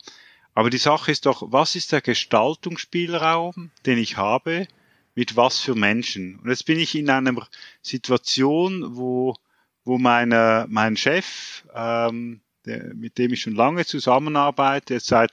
Aber 0.58 0.72
die 0.72 0.80
Sache 0.80 1.12
ist 1.12 1.28
doch, 1.28 1.44
was 1.52 1.76
ist 1.76 1.92
der 1.92 2.02
Gestaltungsspielraum, 2.02 3.70
den 3.86 4.00
ich 4.00 4.18
habe, 4.18 4.68
mit 5.14 5.36
was 5.36 5.60
für 5.60 5.76
Menschen? 5.76 6.40
Und 6.40 6.50
jetzt 6.50 6.66
bin 6.66 6.80
ich 6.80 6.96
in 6.96 7.12
einer 7.12 7.48
Situation, 7.84 8.98
wo, 8.98 9.36
wo 9.84 10.00
meine, 10.00 10.66
mein 10.68 10.98
Chef, 10.98 11.64
ähm, 11.76 12.42
der, 12.66 12.96
mit 12.96 13.20
dem 13.20 13.34
ich 13.34 13.42
schon 13.42 13.54
lange 13.54 13.86
zusammenarbeite, 13.86 14.96
jetzt 14.96 15.06
seit 15.06 15.32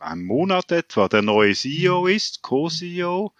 einem 0.00 0.24
Monat 0.24 0.72
etwa, 0.72 1.06
der 1.06 1.22
neue 1.22 1.54
CEO 1.54 2.08
ist, 2.08 2.42
Co-CEO, 2.42 3.32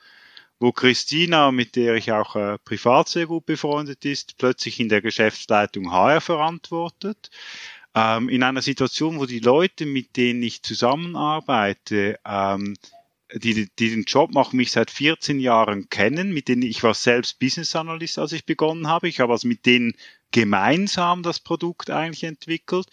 wo 0.61 0.71
Christina, 0.71 1.51
mit 1.51 1.75
der 1.75 1.97
ich 1.97 2.13
auch 2.13 2.37
äh, 2.37 2.57
privat 2.59 3.09
sehr 3.09 3.27
gut 3.27 3.47
befreundet 3.47 4.05
ist, 4.05 4.39
plötzlich 4.39 4.79
in 4.79 4.89
der 4.89 5.03
Geschäftsleitung 5.03 5.91
HR 5.91 6.21
verantwortet 6.21 7.31
ähm, 7.97 8.29
in 8.29 8.43
einer 8.43 8.61
Situation, 8.61 9.19
wo 9.19 9.25
die 9.25 9.41
Leute, 9.41 9.87
mit 9.87 10.17
denen 10.19 10.43
ich 10.43 10.63
zusammenarbeite, 10.63 12.21
ähm, 12.27 12.77
die, 13.35 13.69
die 13.79 13.91
den 13.91 14.05
Job 14.05 14.33
machen, 14.33 14.59
mich 14.59 14.71
seit 14.71 14.91
14 14.91 15.41
Jahren 15.41 15.89
kennen, 15.89 16.33
mit 16.33 16.49
denen 16.49 16.63
ich 16.63 16.83
war 16.83 16.95
selbst 16.95 17.41
Business 17.41 17.75
Analyst, 17.75 18.19
als 18.19 18.33
ich 18.33 18.45
begonnen 18.45 18.87
habe. 18.87 19.09
Ich 19.09 19.19
habe 19.19 19.33
also 19.33 19.49
mit 19.49 19.65
denen 19.65 19.95
gemeinsam 20.31 21.23
das 21.23 21.41
Produkt 21.41 21.89
eigentlich 21.91 22.25
entwickelt. 22.25 22.87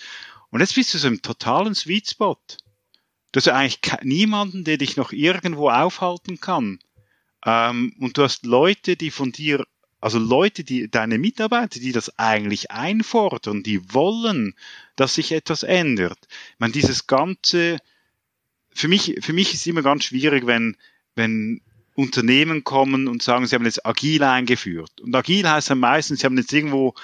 Und 0.50 0.62
jetzt 0.62 0.76
bist 0.76 0.94
du 0.94 0.98
so 0.98 1.10
im 1.10 1.22
totalen 1.22 1.76
Sweet 1.76 2.10
Spot. 2.10 2.38
Du 3.34 3.38
hast 3.38 3.48
eigentlich 3.50 3.82
niemanden, 4.04 4.64
der 4.64 4.78
dich 4.78 4.96
noch 4.96 5.12
irgendwo 5.12 5.70
aufhalten 5.70 6.40
kann. 6.40 6.80
Ähm, 7.46 7.94
und 8.00 8.18
du 8.18 8.24
hast 8.24 8.46
Leute, 8.46 8.96
die 8.96 9.12
von 9.12 9.34
dir 9.34 9.66
also 10.04 10.20
Leute, 10.20 10.66
die, 10.66 10.92
deine 10.92 11.18
Mitarbeiter, 11.18 11.80
die 11.80 11.94
das 11.94 12.20
eigentlich 12.20 12.72
einfordern, 12.72 13.64
die 13.64 13.94
wollen, 13.94 14.54
dass 14.98 15.16
sich 15.16 15.32
etwas 15.32 15.64
ändert. 15.64 16.18
Ich 16.28 16.60
meine, 16.60 16.74
dieses 16.74 17.08
ganze, 17.08 17.78
für 18.74 18.90
mich, 18.90 19.16
für 19.22 19.32
mich 19.32 19.54
ist 19.54 19.66
immer 19.66 19.82
ganz 19.82 20.04
schwierig, 20.04 20.46
wenn, 20.46 20.76
wenn 21.16 21.62
Unternehmen 21.96 22.66
kommen 22.66 23.08
und 23.08 23.24
sagen, 23.24 23.48
sie 23.48 23.56
haben 23.56 23.64
jetzt 23.64 23.86
agil 23.86 24.22
eingeführt. 24.24 25.00
Und 25.00 25.16
agil 25.16 25.50
heißt 25.50 25.70
dann 25.70 25.80
meistens, 25.80 26.20
sie 26.20 26.26
haben 26.26 26.38
jetzt 26.38 26.52
irgendwo 26.52 26.96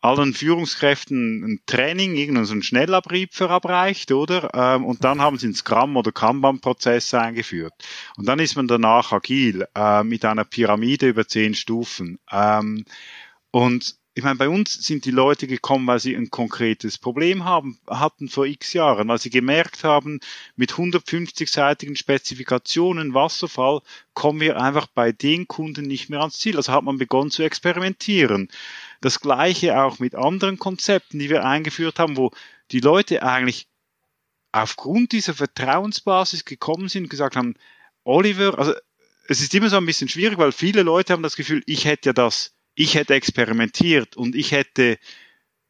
allen 0.00 0.32
Führungskräften 0.32 1.44
ein 1.44 1.60
Training, 1.66 2.14
irgendeinen 2.14 2.46
so 2.46 2.60
Schnellabrieb 2.60 3.34
verabreicht, 3.34 4.12
oder? 4.12 4.50
Ähm, 4.54 4.84
und 4.84 5.02
dann 5.04 5.20
haben 5.20 5.38
sie 5.38 5.46
einen 5.46 5.54
Scrum- 5.54 5.96
oder 5.96 6.12
Kanban-Prozess 6.12 7.12
eingeführt. 7.14 7.74
Und 8.16 8.26
dann 8.28 8.38
ist 8.38 8.56
man 8.56 8.68
danach 8.68 9.12
agil 9.12 9.66
äh, 9.74 10.04
mit 10.04 10.24
einer 10.24 10.44
Pyramide 10.44 11.08
über 11.08 11.26
zehn 11.26 11.54
Stufen. 11.54 12.18
Ähm, 12.30 12.84
und 13.50 13.96
ich 14.18 14.24
meine, 14.24 14.34
bei 14.34 14.48
uns 14.48 14.74
sind 14.74 15.04
die 15.04 15.12
Leute 15.12 15.46
gekommen, 15.46 15.86
weil 15.86 16.00
sie 16.00 16.16
ein 16.16 16.28
konkretes 16.28 16.98
Problem 16.98 17.44
haben, 17.44 17.78
hatten 17.86 18.28
vor 18.28 18.46
x 18.46 18.72
Jahren, 18.72 19.06
weil 19.06 19.20
sie 19.20 19.30
gemerkt 19.30 19.84
haben, 19.84 20.18
mit 20.56 20.72
150-seitigen 20.72 21.94
Spezifikationen 21.94 23.14
Wasserfall 23.14 23.80
kommen 24.14 24.40
wir 24.40 24.60
einfach 24.60 24.88
bei 24.88 25.12
den 25.12 25.46
Kunden 25.46 25.86
nicht 25.86 26.10
mehr 26.10 26.18
ans 26.18 26.40
Ziel. 26.40 26.56
Also 26.56 26.72
hat 26.72 26.82
man 26.82 26.98
begonnen 26.98 27.30
zu 27.30 27.44
experimentieren. 27.44 28.48
Das 29.00 29.20
gleiche 29.20 29.80
auch 29.80 30.00
mit 30.00 30.16
anderen 30.16 30.58
Konzepten, 30.58 31.20
die 31.20 31.30
wir 31.30 31.44
eingeführt 31.44 32.00
haben, 32.00 32.16
wo 32.16 32.32
die 32.72 32.80
Leute 32.80 33.22
eigentlich 33.22 33.68
aufgrund 34.50 35.12
dieser 35.12 35.34
Vertrauensbasis 35.34 36.44
gekommen 36.44 36.88
sind 36.88 37.04
und 37.04 37.10
gesagt 37.10 37.36
haben, 37.36 37.54
Oliver, 38.02 38.58
also 38.58 38.72
es 39.28 39.40
ist 39.40 39.54
immer 39.54 39.68
so 39.68 39.76
ein 39.76 39.86
bisschen 39.86 40.08
schwierig, 40.08 40.38
weil 40.38 40.50
viele 40.50 40.82
Leute 40.82 41.12
haben 41.12 41.22
das 41.22 41.36
Gefühl, 41.36 41.62
ich 41.66 41.84
hätte 41.84 42.08
ja 42.08 42.12
das 42.12 42.57
ich 42.78 42.94
hätte 42.94 43.14
experimentiert 43.14 44.16
und 44.16 44.36
ich 44.36 44.52
hätte 44.52 44.98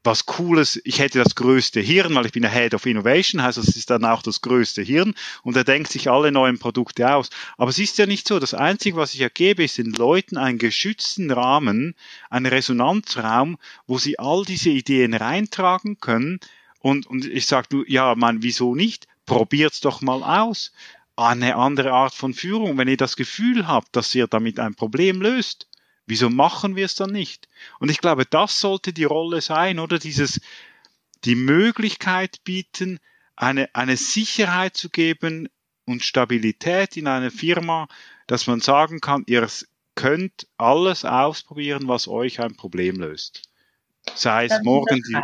was 0.04 0.26
Cooles, 0.26 0.80
ich 0.84 1.00
hätte 1.00 1.18
das 1.18 1.34
größte 1.34 1.80
Hirn, 1.80 2.14
weil 2.14 2.26
ich 2.26 2.32
bin 2.32 2.42
der 2.42 2.52
Head 2.52 2.74
of 2.74 2.84
Innovation, 2.84 3.42
heißt 3.42 3.56
das 3.56 3.76
ist 3.76 3.88
dann 3.88 4.04
auch 4.04 4.22
das 4.22 4.42
größte 4.42 4.82
Hirn 4.82 5.14
und 5.42 5.56
er 5.56 5.64
denkt 5.64 5.90
sich 5.90 6.10
alle 6.10 6.30
neuen 6.30 6.58
Produkte 6.58 7.14
aus. 7.14 7.30
Aber 7.56 7.70
es 7.70 7.78
ist 7.78 7.96
ja 7.96 8.04
nicht 8.04 8.28
so. 8.28 8.38
Das 8.38 8.52
Einzige, 8.52 8.96
was 8.96 9.14
ich 9.14 9.22
ergebe, 9.22 9.64
ist 9.64 9.78
den 9.78 9.92
Leuten 9.92 10.36
einen 10.36 10.58
geschützten 10.58 11.30
Rahmen, 11.30 11.94
einen 12.28 12.46
Resonanzraum, 12.46 13.56
wo 13.86 13.96
sie 13.96 14.18
all 14.18 14.44
diese 14.44 14.70
Ideen 14.70 15.14
reintragen 15.14 16.00
können. 16.00 16.40
Und, 16.78 17.06
und 17.06 17.24
ich 17.26 17.46
sage, 17.46 17.68
du, 17.70 17.84
ja, 17.86 18.14
man, 18.16 18.42
wieso 18.42 18.74
nicht? 18.74 19.08
Probiert's 19.24 19.80
doch 19.80 20.02
mal 20.02 20.22
aus. 20.22 20.72
Eine 21.16 21.56
andere 21.56 21.92
Art 21.92 22.14
von 22.14 22.34
Führung, 22.34 22.78
wenn 22.78 22.86
ihr 22.88 22.98
das 22.98 23.16
Gefühl 23.16 23.66
habt, 23.66 23.96
dass 23.96 24.14
ihr 24.14 24.26
damit 24.26 24.60
ein 24.60 24.74
Problem 24.74 25.20
löst 25.22 25.67
Wieso 26.08 26.30
machen 26.30 26.74
wir 26.74 26.86
es 26.86 26.94
dann 26.94 27.12
nicht? 27.12 27.48
Und 27.78 27.90
ich 27.90 27.98
glaube, 27.98 28.26
das 28.26 28.60
sollte 28.60 28.92
die 28.92 29.04
Rolle 29.04 29.40
sein, 29.40 29.78
oder 29.78 29.98
dieses, 29.98 30.40
die 31.24 31.36
Möglichkeit 31.36 32.42
bieten, 32.44 32.98
eine, 33.36 33.68
eine 33.74 33.96
Sicherheit 33.96 34.76
zu 34.76 34.90
geben, 34.90 35.48
und 35.88 36.04
Stabilität 36.04 36.96
in 36.96 37.06
einer 37.06 37.30
Firma, 37.30 37.88
dass 38.26 38.46
man 38.46 38.60
sagen 38.60 39.00
kann, 39.00 39.24
ihr 39.26 39.48
könnt 39.94 40.46
alles 40.58 41.04
ausprobieren, 41.04 41.88
was 41.88 42.06
euch 42.06 42.40
ein 42.40 42.54
Problem 42.54 43.00
löst. 43.00 43.42
Sei 44.14 44.46
es 44.46 44.62
morgen 44.62 45.02
die, 45.08 45.16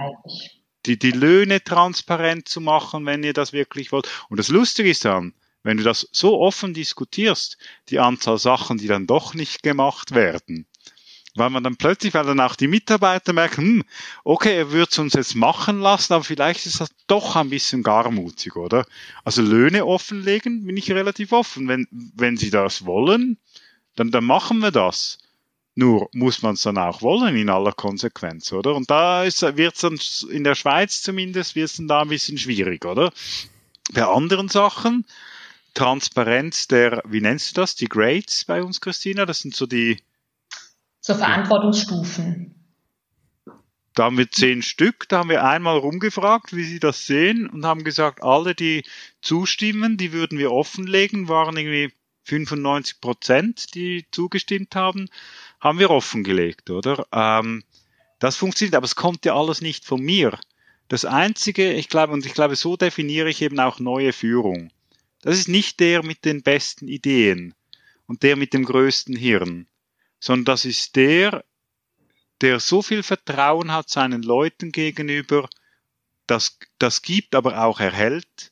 die, 0.87 0.99
die 0.99 1.13
Löhne 1.13 1.63
transparent 1.63 2.49
zu 2.49 2.61
machen, 2.61 3.07
wenn 3.07 3.23
ihr 3.23 3.33
das 3.33 3.53
wirklich 3.53 3.93
wollt. 3.93 4.09
Und 4.29 4.39
das 4.39 4.49
Lustige 4.49 4.91
ist 4.91 5.05
dann, 5.05 5.35
wenn 5.63 5.77
du 5.77 5.85
das 5.85 6.09
so 6.13 6.41
offen 6.41 6.75
diskutierst, 6.75 7.57
die 7.89 7.99
Anzahl 7.99 8.39
Sachen, 8.39 8.79
die 8.79 8.89
dann 8.89 9.07
doch 9.07 9.35
nicht 9.35 9.63
gemacht 9.63 10.15
werden, 10.15 10.67
weil 11.37 11.51
man 11.51 11.65
dann 11.65 11.77
plötzlich, 11.77 12.15
weil 12.15 12.25
dann 12.25 12.41
auch 12.41 12.55
die 12.55 12.69
Mitarbeiter 12.69 13.33
merken, 13.33 13.63
hm, 13.63 13.85
okay, 14.23 14.57
er 14.57 14.71
würde 14.71 14.89
es 14.91 14.99
uns 14.99 15.15
jetzt 15.15 15.35
machen 15.35 15.81
lassen, 15.81 16.13
aber 16.13 16.25
vielleicht 16.25 16.67
ist 16.67 16.81
das 16.81 16.91
doch 17.07 17.37
ein 17.37 17.51
bisschen 17.51 17.83
garmutig, 17.83 18.57
oder? 18.57 18.87
Also 19.25 19.43
Löhne 19.43 19.85
offenlegen, 19.85 20.65
bin 20.65 20.77
ich 20.77 20.91
relativ 20.93 21.33
offen. 21.33 21.67
Wenn, 21.67 21.89
wenn 21.91 22.37
sie 22.37 22.51
das 22.51 22.87
wollen, 22.87 23.39
dann, 23.97 24.11
dann 24.11 24.25
machen 24.25 24.59
wir 24.59 24.71
das. 24.71 25.19
Nur 25.77 26.09
muss 26.13 26.43
man 26.43 26.55
es 26.55 26.63
dann 26.63 26.79
auch 26.79 27.03
wollen 27.03 27.35
in 27.35 27.51
aller 27.51 27.73
Konsequenz, 27.73 28.53
oder? 28.53 28.77
Und 28.77 28.91
da 28.91 29.25
wird 29.25 29.75
es 29.75 29.81
dann 29.81 29.99
in 30.31 30.45
der 30.45 30.55
Schweiz 30.55 31.03
zumindest 31.03 31.57
wird 31.57 31.69
es 31.71 31.77
dann 31.77 31.89
da 31.89 32.03
ein 32.03 32.09
bisschen 32.09 32.39
schwierig, 32.39 32.85
oder? 32.85 33.13
Bei 33.93 34.05
anderen 34.05 34.49
Sachen, 34.49 35.05
Transparenz 35.75 36.69
der, 36.69 37.03
wie 37.07 37.21
nennst 37.21 37.51
du 37.51 37.61
das, 37.61 37.75
die 37.75 37.89
Grades 37.89 38.45
bei 38.45 38.63
uns, 38.63 38.81
Christina? 38.81 39.27
Das 39.27 39.41
sind 39.41 39.57
so 39.57 39.67
die 39.67 39.99
so 41.05 41.15
Verantwortungsstufen. 41.15 42.55
Da 43.95 44.05
haben 44.05 44.17
wir 44.17 44.31
zehn 44.31 44.63
Stück, 44.63 45.07
da 45.09 45.19
haben 45.19 45.29
wir 45.29 45.45
einmal 45.45 45.77
rumgefragt, 45.77 46.57
wie 46.57 46.65
sie 46.65 46.81
das 46.81 47.07
sehen 47.07 47.47
und 47.47 47.67
haben 47.67 47.85
gesagt, 47.85 48.23
alle, 48.23 48.55
die 48.55 48.85
zustimmen, 49.21 49.99
die 49.99 50.13
würden 50.13 50.39
wir 50.39 50.51
offenlegen, 50.51 51.29
waren 51.29 51.57
irgendwie 51.59 51.93
95 52.25 53.03
Prozent, 53.03 53.75
die 53.75 54.07
zugestimmt 54.11 54.75
haben 54.75 55.09
haben 55.61 55.79
wir 55.79 55.91
offengelegt, 55.91 56.71
oder? 56.71 57.07
Ähm, 57.13 57.65
das 58.19 58.37
funktioniert, 58.37 58.75
aber 58.75 58.85
es 58.85 58.97
kommt 58.97 59.27
ja 59.27 59.37
alles 59.37 59.61
nicht 59.61 59.85
von 59.85 60.01
mir. 60.01 60.39
Das 60.89 61.05
Einzige, 61.05 61.73
ich 61.75 61.91
glaube, 61.91 62.15
und 62.15 62.25
ich 62.25 62.33
glaube, 62.33 62.57
so 62.57 62.77
definiere 62.77 63.29
ich 63.29 63.43
eben 63.43 63.61
auch 63.61 63.79
neue 63.79 64.15
Führung. 64.15 64.71
Das 65.21 65.39
ist 65.39 65.49
nicht 65.49 65.81
der 65.81 66.03
mit 66.03 66.25
den 66.25 66.43
besten 66.43 66.89
Ideen 66.89 67.55
und 68.07 68.23
der 68.23 68.37
mit 68.37 68.55
dem 68.55 68.65
größten 68.65 69.17
Hirn, 69.17 69.67
sondern 70.25 70.47
das 70.47 70.65
ist 70.65 70.97
der, 70.97 71.45
der 72.41 72.59
so 72.59 72.81
viel 72.81 73.03
Vertrauen 73.03 73.71
hat 73.71 73.91
seinen 73.91 74.23
Leuten 74.23 74.73
gegenüber, 74.73 75.51
das, 76.27 76.59
das 76.79 77.03
gibt, 77.03 77.35
aber 77.35 77.63
auch 77.63 77.79
erhält, 77.79 78.51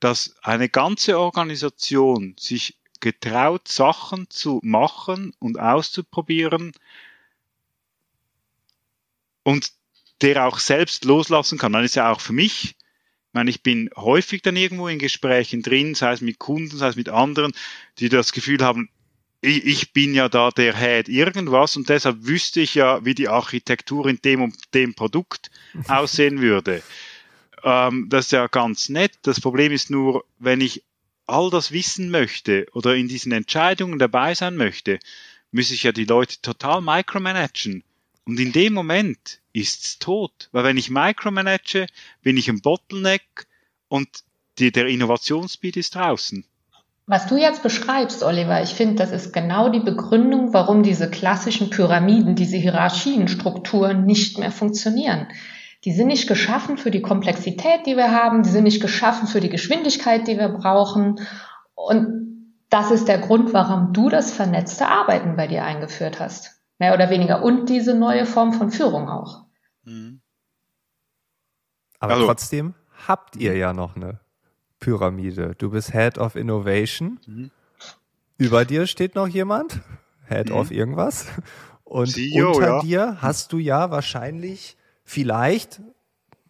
dass 0.00 0.36
eine 0.42 0.68
ganze 0.68 1.18
Organisation 1.18 2.36
sich 2.38 2.76
getraut, 3.00 3.68
Sachen 3.68 4.28
zu 4.28 4.60
machen 4.62 5.32
und 5.38 5.58
auszuprobieren 5.58 6.72
und 9.44 9.72
der 10.20 10.46
auch 10.46 10.58
selbst 10.58 11.06
loslassen 11.06 11.56
kann. 11.56 11.72
Dann 11.72 11.84
ist 11.84 11.96
ja 11.96 12.12
auch 12.12 12.20
für 12.20 12.34
mich, 12.34 12.64
ich 12.64 12.76
meine, 13.32 13.48
ich 13.48 13.62
bin 13.62 13.88
häufig 13.96 14.42
dann 14.42 14.56
irgendwo 14.56 14.88
in 14.88 14.98
Gesprächen 14.98 15.62
drin, 15.62 15.94
sei 15.94 16.12
es 16.12 16.20
mit 16.20 16.38
Kunden, 16.38 16.76
sei 16.76 16.88
es 16.88 16.96
mit 16.96 17.08
anderen, 17.08 17.52
die 17.98 18.10
das 18.10 18.32
Gefühl 18.32 18.62
haben, 18.62 18.90
ich, 19.40 19.64
ich 19.64 19.92
bin 19.92 20.14
ja 20.14 20.28
da 20.28 20.50
der 20.50 20.76
Head 20.76 21.08
irgendwas 21.08 21.76
und 21.76 21.88
deshalb 21.88 22.26
wüsste 22.26 22.60
ich 22.60 22.74
ja, 22.74 23.04
wie 23.04 23.14
die 23.14 23.28
Architektur 23.28 24.06
in 24.06 24.20
dem 24.22 24.42
und 24.42 24.56
dem 24.74 24.94
Produkt 24.94 25.50
aussehen 25.88 26.40
würde. 26.40 26.82
Ähm, 27.62 28.06
das 28.08 28.26
ist 28.26 28.32
ja 28.32 28.46
ganz 28.46 28.88
nett. 28.88 29.12
Das 29.22 29.40
Problem 29.40 29.72
ist 29.72 29.90
nur, 29.90 30.24
wenn 30.38 30.60
ich 30.60 30.84
all 31.26 31.50
das 31.50 31.72
wissen 31.72 32.10
möchte 32.10 32.66
oder 32.72 32.96
in 32.96 33.08
diesen 33.08 33.32
Entscheidungen 33.32 33.98
dabei 33.98 34.34
sein 34.34 34.56
möchte, 34.56 34.98
muss 35.52 35.70
ich 35.70 35.82
ja 35.82 35.92
die 35.92 36.04
Leute 36.04 36.40
total 36.40 36.80
micromanagen. 36.80 37.84
Und 38.24 38.38
in 38.40 38.52
dem 38.52 38.74
Moment 38.74 39.40
ist's 39.52 39.98
tot. 39.98 40.48
Weil 40.52 40.64
wenn 40.64 40.76
ich 40.76 40.90
micromanage, 40.90 41.86
bin 42.22 42.36
ich 42.36 42.48
im 42.48 42.60
Bottleneck 42.60 43.46
und 43.88 44.08
die, 44.58 44.72
der 44.72 44.86
Innovationsspeed 44.86 45.76
ist 45.76 45.94
draußen. 45.94 46.44
Was 47.08 47.26
du 47.26 47.38
jetzt 47.38 47.62
beschreibst, 47.62 48.22
Oliver, 48.22 48.62
ich 48.62 48.74
finde, 48.74 48.96
das 48.96 49.12
ist 49.12 49.32
genau 49.32 49.70
die 49.70 49.80
Begründung, 49.80 50.52
warum 50.52 50.82
diese 50.82 51.10
klassischen 51.10 51.70
Pyramiden, 51.70 52.34
diese 52.34 52.58
Hierarchienstrukturen 52.58 54.04
nicht 54.04 54.38
mehr 54.38 54.52
funktionieren. 54.52 55.26
Die 55.86 55.92
sind 55.92 56.08
nicht 56.08 56.28
geschaffen 56.28 56.76
für 56.76 56.90
die 56.90 57.00
Komplexität, 57.00 57.86
die 57.86 57.96
wir 57.96 58.12
haben. 58.12 58.42
Die 58.42 58.50
sind 58.50 58.64
nicht 58.64 58.82
geschaffen 58.82 59.26
für 59.26 59.40
die 59.40 59.48
Geschwindigkeit, 59.48 60.28
die 60.28 60.36
wir 60.36 60.50
brauchen. 60.50 61.18
Und 61.74 62.54
das 62.68 62.90
ist 62.90 63.08
der 63.08 63.20
Grund, 63.20 63.54
warum 63.54 63.94
du 63.94 64.10
das 64.10 64.30
vernetzte 64.30 64.86
Arbeiten 64.86 65.34
bei 65.34 65.46
dir 65.46 65.64
eingeführt 65.64 66.20
hast. 66.20 66.60
Mehr 66.78 66.92
oder 66.92 67.08
weniger. 67.08 67.42
Und 67.42 67.70
diese 67.70 67.94
neue 67.94 68.26
Form 68.26 68.52
von 68.52 68.70
Führung 68.70 69.08
auch. 69.08 69.46
Mhm. 69.84 70.20
Aber 72.00 72.12
also. 72.12 72.26
trotzdem 72.26 72.74
habt 73.06 73.36
ihr 73.36 73.56
ja 73.56 73.72
noch 73.72 73.96
eine 73.96 74.20
Pyramide. 74.80 75.54
Du 75.58 75.70
bist 75.70 75.92
Head 75.92 76.18
of 76.18 76.36
Innovation. 76.36 77.18
Mhm. 77.26 77.50
Über 78.36 78.64
dir 78.64 78.86
steht 78.86 79.14
noch 79.14 79.26
jemand, 79.26 79.80
Head 80.28 80.50
mhm. 80.50 80.56
of 80.56 80.70
irgendwas. 80.70 81.26
Und 81.84 82.08
CEO, 82.08 82.48
unter 82.48 82.66
ja. 82.66 82.80
dir 82.82 83.22
hast 83.22 83.52
du 83.52 83.58
ja 83.58 83.90
wahrscheinlich 83.90 84.76
vielleicht, 85.04 85.80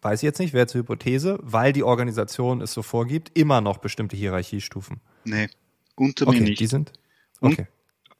weiß 0.01 0.19
ich 0.19 0.23
jetzt 0.23 0.39
nicht, 0.39 0.53
wäre 0.53 0.67
zur 0.67 0.81
Hypothese, 0.81 1.39
weil 1.41 1.71
die 1.71 1.83
Organisation 1.83 2.61
es 2.61 2.73
so 2.73 2.83
vorgibt, 2.83 3.37
immer 3.37 3.61
noch 3.61 3.77
bestimmte 3.77 4.17
Hierarchiestufen. 4.17 4.99
Nee, 5.23 5.47
unter 5.95 6.27
okay, 6.27 6.41
mir 6.41 6.49
nicht. 6.49 6.59
Die 6.59 6.67
sind? 6.67 6.91
Okay. 7.39 7.67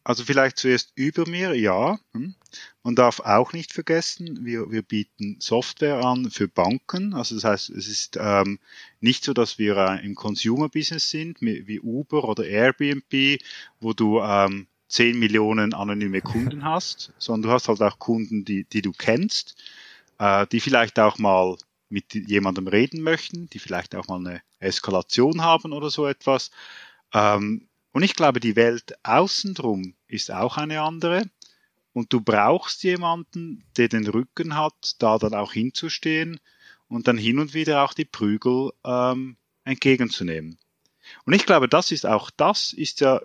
Also 0.09 0.25
vielleicht 0.25 0.57
zuerst 0.57 0.91
über 0.95 1.29
mir, 1.29 1.53
ja. 1.53 1.99
Hm. 2.13 2.33
Man 2.81 2.95
darf 2.95 3.19
auch 3.19 3.53
nicht 3.53 3.73
vergessen, 3.73 4.43
wir, 4.43 4.71
wir 4.71 4.81
bieten 4.81 5.37
Software 5.39 6.03
an 6.03 6.31
für 6.31 6.47
Banken. 6.47 7.13
Also 7.13 7.35
das 7.35 7.43
heißt, 7.43 7.69
es 7.69 7.87
ist 7.87 8.17
ähm, 8.19 8.57
nicht 9.01 9.23
so, 9.23 9.33
dass 9.33 9.59
wir 9.59 9.77
äh, 9.77 10.03
im 10.03 10.15
Consumer-Business 10.15 11.11
sind, 11.11 11.41
wie 11.41 11.79
Uber 11.79 12.23
oder 12.23 12.43
Airbnb, 12.43 13.39
wo 13.79 13.93
du 13.93 14.19
ähm, 14.19 14.65
10 14.87 15.19
Millionen 15.19 15.75
anonyme 15.75 16.21
Kunden 16.21 16.63
hast, 16.63 17.13
sondern 17.19 17.49
du 17.49 17.53
hast 17.53 17.67
halt 17.67 17.81
auch 17.83 17.99
Kunden, 17.99 18.45
die, 18.45 18.63
die 18.63 18.81
du 18.81 18.93
kennst 18.93 19.61
äh, 20.17 20.45
die 20.47 20.59
vielleicht 20.59 20.99
auch 20.99 21.19
mal 21.19 21.55
mit 21.89 22.15
jemandem 22.15 22.67
reden 22.67 23.01
möchten, 23.03 23.47
die 23.51 23.59
vielleicht 23.59 23.95
auch 23.95 24.07
mal 24.07 24.19
eine 24.19 24.41
Eskalation 24.57 25.43
haben 25.43 25.71
oder 25.71 25.91
so 25.91 26.07
etwas. 26.07 26.49
Ähm, 27.13 27.68
und 27.99 28.03
ich 28.03 28.15
glaube, 28.15 28.39
die 28.39 28.55
Welt 28.55 28.93
außen 29.03 29.55
drum 29.55 29.93
ist 30.07 30.31
auch 30.31 30.55
eine 30.55 30.83
andere. 30.83 31.29
Und 31.91 32.13
du 32.13 32.21
brauchst 32.21 32.81
jemanden, 32.83 33.65
der 33.75 33.89
den 33.89 34.07
Rücken 34.07 34.55
hat, 34.55 34.95
da 34.99 35.17
dann 35.17 35.33
auch 35.33 35.51
hinzustehen 35.51 36.39
und 36.87 37.09
dann 37.09 37.17
hin 37.17 37.39
und 37.39 37.53
wieder 37.53 37.83
auch 37.83 37.93
die 37.93 38.05
Prügel 38.05 38.71
ähm, 38.85 39.35
entgegenzunehmen. 39.65 40.57
Und 41.25 41.33
ich 41.33 41.45
glaube, 41.45 41.67
das 41.67 41.91
ist 41.91 42.05
auch 42.05 42.31
das, 42.31 42.71
ist 42.71 43.01
ja, 43.01 43.19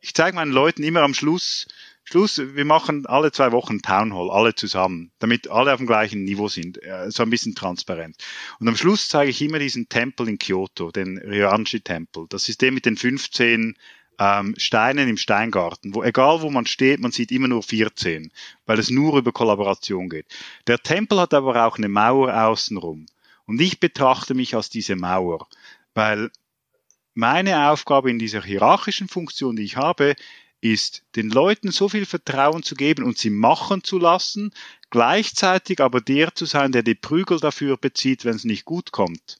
ich 0.00 0.14
zeige 0.14 0.36
meinen 0.36 0.52
Leuten 0.52 0.84
immer 0.84 1.02
am 1.02 1.14
Schluss 1.14 1.66
Schluss, 2.06 2.38
wir 2.38 2.66
machen 2.66 3.06
alle 3.06 3.32
zwei 3.32 3.50
Wochen 3.52 3.80
Town 3.80 4.12
Hall, 4.14 4.30
alle 4.30 4.54
zusammen, 4.54 5.10
damit 5.20 5.48
alle 5.48 5.72
auf 5.72 5.78
dem 5.78 5.86
gleichen 5.86 6.24
Niveau 6.24 6.48
sind, 6.48 6.78
so 7.08 7.22
ein 7.22 7.30
bisschen 7.30 7.54
transparent. 7.54 8.16
Und 8.60 8.68
am 8.68 8.76
Schluss 8.76 9.08
zeige 9.08 9.30
ich 9.30 9.40
immer 9.40 9.58
diesen 9.58 9.88
Tempel 9.88 10.28
in 10.28 10.38
Kyoto, 10.38 10.90
den 10.90 11.16
Ryoanji-Tempel. 11.16 12.26
Das 12.28 12.50
ist 12.50 12.60
der 12.60 12.72
mit 12.72 12.84
den 12.84 12.98
15 12.98 13.78
ähm, 14.18 14.54
Steinen 14.58 15.08
im 15.08 15.16
Steingarten, 15.16 15.94
wo 15.94 16.02
egal 16.02 16.42
wo 16.42 16.50
man 16.50 16.66
steht, 16.66 17.00
man 17.00 17.12
sieht 17.12 17.32
immer 17.32 17.48
nur 17.48 17.62
14, 17.62 18.30
weil 18.66 18.78
es 18.78 18.90
nur 18.90 19.18
über 19.18 19.32
Kollaboration 19.32 20.08
geht. 20.08 20.26
Der 20.66 20.78
Tempel 20.78 21.20
hat 21.20 21.34
aber 21.34 21.66
auch 21.66 21.78
eine 21.78 21.88
Mauer 21.88 22.34
außenrum. 22.34 23.06
Und 23.46 23.60
ich 23.60 23.80
betrachte 23.80 24.34
mich 24.34 24.54
als 24.54 24.70
diese 24.70 24.96
Mauer, 24.96 25.46
weil 25.94 26.30
meine 27.14 27.70
Aufgabe 27.70 28.10
in 28.10 28.18
dieser 28.18 28.42
hierarchischen 28.42 29.08
Funktion, 29.08 29.56
die 29.56 29.64
ich 29.64 29.76
habe, 29.76 30.14
ist, 30.60 31.04
den 31.14 31.28
Leuten 31.28 31.70
so 31.70 31.88
viel 31.90 32.06
Vertrauen 32.06 32.62
zu 32.62 32.74
geben 32.74 33.04
und 33.04 33.18
sie 33.18 33.30
machen 33.30 33.84
zu 33.84 33.98
lassen, 33.98 34.52
gleichzeitig 34.90 35.80
aber 35.80 36.00
der 36.00 36.34
zu 36.34 36.46
sein, 36.46 36.72
der 36.72 36.82
die 36.82 36.94
Prügel 36.94 37.38
dafür 37.38 37.76
bezieht, 37.76 38.24
wenn 38.24 38.36
es 38.36 38.44
nicht 38.44 38.64
gut 38.64 38.90
kommt. 38.90 39.38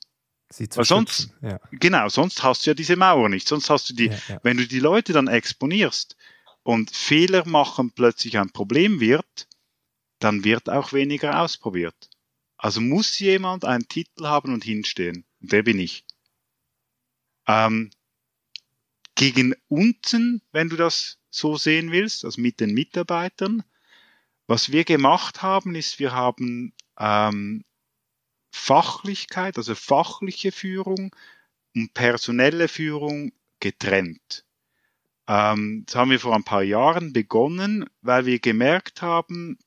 Sie 0.54 0.68
zu 0.68 0.78
Weil 0.78 0.84
sonst, 0.84 1.30
ja. 1.42 1.58
genau, 1.72 2.08
sonst 2.08 2.44
hast 2.44 2.64
du 2.64 2.70
ja 2.70 2.74
diese 2.74 2.94
Mauer 2.94 3.28
nicht. 3.28 3.48
Sonst 3.48 3.70
hast 3.70 3.90
du 3.90 3.94
die, 3.94 4.06
ja, 4.06 4.18
ja. 4.28 4.40
wenn 4.44 4.56
du 4.56 4.68
die 4.68 4.78
Leute 4.78 5.12
dann 5.12 5.26
exponierst 5.26 6.16
und 6.62 6.92
Fehler 6.92 7.44
machen 7.48 7.90
plötzlich 7.90 8.38
ein 8.38 8.50
Problem 8.50 9.00
wird, 9.00 9.48
dann 10.20 10.44
wird 10.44 10.70
auch 10.70 10.92
weniger 10.92 11.40
ausprobiert. 11.40 12.08
Also 12.56 12.80
muss 12.80 13.18
jemand 13.18 13.64
einen 13.64 13.88
Titel 13.88 14.26
haben 14.26 14.54
und 14.54 14.62
hinstehen. 14.62 15.24
Und 15.40 15.50
der 15.50 15.64
bin 15.64 15.80
ich. 15.80 16.04
Ähm, 17.48 17.90
gegen 19.16 19.56
unten, 19.66 20.40
wenn 20.52 20.68
du 20.68 20.76
das 20.76 21.18
so 21.30 21.56
sehen 21.56 21.90
willst, 21.90 22.24
also 22.24 22.40
mit 22.40 22.60
den 22.60 22.74
Mitarbeitern. 22.74 23.64
Was 24.46 24.70
wir 24.70 24.84
gemacht 24.84 25.42
haben, 25.42 25.74
ist, 25.74 25.98
wir 25.98 26.12
haben 26.12 26.72
ähm, 26.96 27.64
Fachlichkeit, 28.56 29.58
also 29.58 29.74
fachliche 29.74 30.52
Führung 30.52 31.14
und 31.74 31.92
personelle 31.92 32.68
Führung 32.68 33.32
getrennt. 33.58 34.44
Ähm, 35.26 35.82
das 35.86 35.96
haben 35.96 36.12
wir 36.12 36.20
vor 36.20 36.36
ein 36.36 36.44
paar 36.44 36.62
Jahren 36.62 37.12
begonnen, 37.12 37.84
weil 38.00 38.26
wir 38.26 38.38
gemerkt 38.38 39.02
haben, 39.02 39.58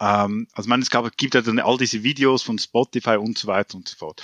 ähm, 0.00 0.46
also 0.52 0.68
man, 0.68 0.80
es 0.80 0.90
gab, 0.90 1.16
gibt 1.16 1.34
ja 1.34 1.42
dann 1.42 1.58
all 1.58 1.76
diese 1.76 2.04
Videos 2.04 2.44
von 2.44 2.58
Spotify 2.58 3.16
und 3.16 3.36
so 3.36 3.48
weiter 3.48 3.76
und 3.76 3.88
so 3.88 3.96
fort. 3.96 4.22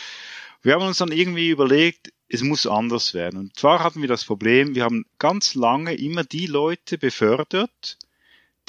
Wir 0.63 0.75
haben 0.75 0.87
uns 0.87 0.99
dann 0.99 1.11
irgendwie 1.11 1.51
überlegt, 1.51 2.13
es 2.29 2.43
muss 2.43 2.67
anders 2.67 3.13
werden. 3.13 3.41
Und 3.41 3.59
zwar 3.59 3.83
hatten 3.83 4.03
wir 4.03 4.09
das 4.09 4.25
Problem, 4.25 4.77
wir 4.77 4.85
haben 4.85 5.05
ganz 5.19 5.57
lange 5.57 5.95
immer 5.95 6.23
die 6.23 6.47
Leute 6.47 6.97
befördert, 6.97 7.99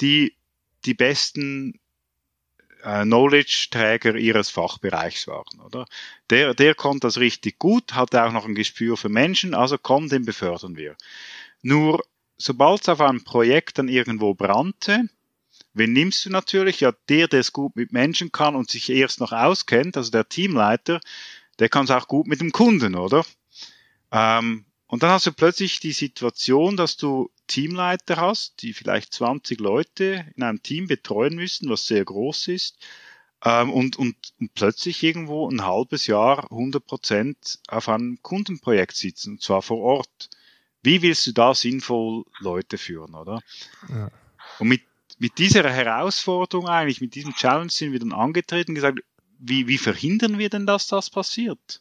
die 0.00 0.34
die 0.84 0.94
besten 0.94 1.78
Knowledge-Träger 2.82 4.16
ihres 4.16 4.50
Fachbereichs 4.50 5.26
waren, 5.26 5.60
oder? 5.60 5.86
Der, 6.30 6.54
der 6.54 6.74
konnte 6.74 7.06
das 7.06 7.18
richtig 7.18 7.58
gut, 7.58 7.94
hatte 7.94 8.24
auch 8.24 8.32
noch 8.32 8.46
ein 8.46 8.54
Gespür 8.54 8.96
für 8.96 9.08
Menschen, 9.08 9.54
also 9.54 9.78
komm, 9.78 10.08
den 10.08 10.24
befördern 10.24 10.76
wir. 10.76 10.96
Nur, 11.62 12.04
sobald 12.36 12.82
es 12.82 12.88
auf 12.88 13.00
einem 13.00 13.24
Projekt 13.24 13.78
dann 13.78 13.88
irgendwo 13.88 14.34
brannte, 14.34 15.08
Wen 15.74 15.92
nimmst 15.92 16.24
du 16.26 16.30
natürlich? 16.30 16.80
Ja, 16.80 16.92
der, 17.08 17.28
der 17.28 17.40
es 17.40 17.52
gut 17.52 17.76
mit 17.76 17.92
Menschen 17.92 18.30
kann 18.30 18.56
und 18.56 18.70
sich 18.70 18.90
erst 18.90 19.20
noch 19.20 19.32
auskennt, 19.32 19.96
also 19.96 20.10
der 20.10 20.28
Teamleiter, 20.28 21.00
der 21.58 21.68
kann 21.68 21.84
es 21.84 21.90
auch 21.90 22.08
gut 22.08 22.26
mit 22.26 22.40
dem 22.40 22.52
Kunden, 22.52 22.94
oder? 22.94 23.24
Ähm, 24.10 24.66
und 24.86 25.02
dann 25.02 25.10
hast 25.10 25.26
du 25.26 25.32
plötzlich 25.32 25.80
die 25.80 25.92
Situation, 25.92 26.76
dass 26.76 26.98
du 26.98 27.30
Teamleiter 27.52 28.16
hast, 28.16 28.62
die 28.62 28.72
vielleicht 28.72 29.12
20 29.12 29.60
Leute 29.60 30.24
in 30.34 30.42
einem 30.42 30.62
Team 30.62 30.86
betreuen 30.86 31.34
müssen, 31.34 31.68
was 31.68 31.86
sehr 31.86 32.04
groß 32.04 32.48
ist, 32.48 32.78
ähm, 33.44 33.70
und, 33.70 33.96
und, 33.96 34.16
und 34.40 34.54
plötzlich 34.54 35.02
irgendwo 35.02 35.50
ein 35.50 35.64
halbes 35.64 36.06
Jahr 36.06 36.50
100 36.50 36.86
Prozent 36.86 37.58
auf 37.68 37.88
einem 37.90 38.22
Kundenprojekt 38.22 38.96
sitzen, 38.96 39.32
und 39.32 39.42
zwar 39.42 39.60
vor 39.60 39.78
Ort. 39.78 40.30
Wie 40.82 41.02
willst 41.02 41.26
du 41.26 41.32
da 41.32 41.54
sinnvoll 41.54 42.24
Leute 42.40 42.78
führen, 42.78 43.14
oder? 43.14 43.42
Ja. 43.88 44.10
Und 44.58 44.68
mit 44.68 44.82
mit 45.18 45.38
dieser 45.38 45.70
Herausforderung 45.70 46.66
eigentlich, 46.66 47.00
mit 47.00 47.14
diesem 47.14 47.32
Challenge 47.32 47.70
sind 47.70 47.92
wir 47.92 48.00
dann 48.00 48.12
angetreten 48.12 48.72
und 48.72 48.74
gesagt, 48.74 48.98
wie, 49.38 49.68
wie 49.68 49.78
verhindern 49.78 50.38
wir 50.38 50.48
denn, 50.48 50.66
dass 50.66 50.88
das 50.88 51.10
passiert? 51.10 51.80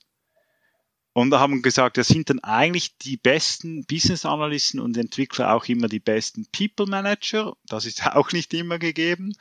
Und 1.13 1.29
da 1.31 1.39
haben 1.39 1.61
gesagt, 1.61 1.97
das 1.97 2.07
sind 2.07 2.29
dann 2.29 2.39
eigentlich 2.39 2.97
die 2.97 3.17
besten 3.17 3.85
Business 3.85 4.25
Analysten 4.25 4.79
und 4.79 4.97
Entwickler 4.97 5.53
auch 5.53 5.65
immer 5.65 5.87
die 5.87 5.99
besten 5.99 6.47
People 6.51 6.85
Manager. 6.85 7.55
Das 7.67 7.85
ist 7.85 8.05
auch 8.15 8.31
nicht 8.31 8.53
immer 8.53 8.79
gegeben. 8.79 9.33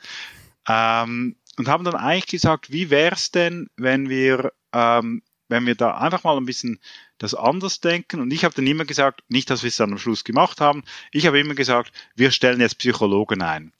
Ähm, 0.67 1.35
und 1.57 1.67
haben 1.67 1.83
dann 1.83 1.95
eigentlich 1.95 2.27
gesagt, 2.27 2.71
wie 2.71 2.89
wäre 2.89 3.15
es 3.15 3.31
denn, 3.31 3.69
wenn 3.77 4.09
wir, 4.09 4.53
ähm, 4.73 5.21
wenn 5.47 5.65
wir 5.65 5.75
da 5.75 5.97
einfach 5.97 6.23
mal 6.23 6.37
ein 6.37 6.45
bisschen 6.45 6.79
das 7.17 7.35
anders 7.35 7.79
denken. 7.81 8.19
Und 8.19 8.31
ich 8.31 8.43
habe 8.43 8.55
dann 8.55 8.67
immer 8.67 8.85
gesagt, 8.85 9.21
nicht, 9.29 9.49
dass 9.49 9.63
wir 9.63 9.67
es 9.67 9.77
dann 9.77 9.91
am 9.91 9.97
Schluss 9.97 10.23
gemacht 10.23 10.59
haben, 10.59 10.83
ich 11.11 11.27
habe 11.27 11.39
immer 11.39 11.55
gesagt, 11.55 11.91
wir 12.15 12.31
stellen 12.31 12.61
jetzt 12.61 12.79
Psychologen 12.79 13.41
ein. 13.41 13.73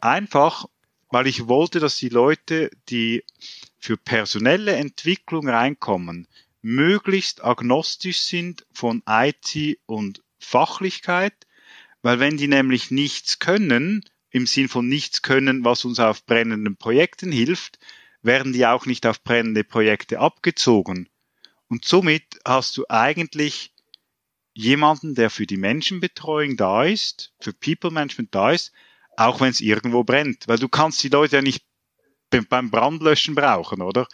Einfach, 0.00 0.66
weil 1.10 1.26
ich 1.26 1.46
wollte, 1.46 1.78
dass 1.78 1.96
die 1.96 2.08
Leute, 2.08 2.70
die 2.88 3.24
für 3.78 3.96
personelle 3.96 4.76
Entwicklung 4.76 5.48
reinkommen, 5.48 6.26
möglichst 6.64 7.44
agnostisch 7.44 8.20
sind 8.20 8.66
von 8.72 9.02
IT 9.06 9.78
und 9.84 10.22
Fachlichkeit, 10.38 11.34
weil 12.00 12.20
wenn 12.20 12.38
die 12.38 12.48
nämlich 12.48 12.90
nichts 12.90 13.38
können, 13.38 14.02
im 14.30 14.46
Sinn 14.46 14.68
von 14.68 14.88
nichts 14.88 15.20
können, 15.20 15.64
was 15.64 15.84
uns 15.84 16.00
auf 16.00 16.24
brennenden 16.24 16.76
Projekten 16.76 17.30
hilft, 17.30 17.78
werden 18.22 18.54
die 18.54 18.66
auch 18.66 18.86
nicht 18.86 19.06
auf 19.06 19.22
brennende 19.22 19.62
Projekte 19.62 20.20
abgezogen. 20.20 21.10
Und 21.68 21.84
somit 21.84 22.24
hast 22.46 22.76
du 22.78 22.86
eigentlich 22.88 23.74
jemanden, 24.54 25.14
der 25.14 25.28
für 25.28 25.46
die 25.46 25.58
Menschenbetreuung 25.58 26.56
da 26.56 26.84
ist, 26.84 27.34
für 27.40 27.52
People 27.52 27.90
Management 27.90 28.34
da 28.34 28.52
ist, 28.52 28.72
auch 29.18 29.40
wenn 29.40 29.50
es 29.50 29.60
irgendwo 29.60 30.02
brennt, 30.02 30.48
weil 30.48 30.58
du 30.58 30.68
kannst 30.68 31.02
die 31.02 31.08
Leute 31.10 31.36
ja 31.36 31.42
nicht 31.42 31.64
beim 32.42 32.70
Brandlöschen 32.70 33.34
brauchen, 33.34 33.82
oder? 33.82 34.06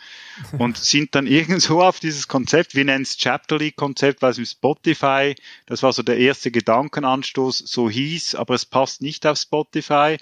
Und 0.59 0.77
sind 0.79 1.15
dann 1.15 1.27
irgendwo 1.27 1.83
auf 1.83 2.01
dieses 2.01 2.29
Konzept, 2.29 2.75
wir 2.75 2.85
nennen 2.85 3.03
es 3.03 3.17
Chapterly-Konzept, 3.17 4.23
weil 4.23 4.33
es 4.33 4.39
im 4.39 4.47
Spotify, 4.47 5.35
das 5.67 5.83
war 5.83 5.93
so 5.93 6.03
der 6.03 6.19
erste 6.19 6.51
Gedankenanstoß, 6.51 7.59
so 7.59 7.89
hieß, 7.91 8.35
aber 8.35 8.55
es 8.55 8.67
passt 8.67 9.03
nicht 9.03 9.27
auf 9.27 9.39
Spotify, 9.39 10.17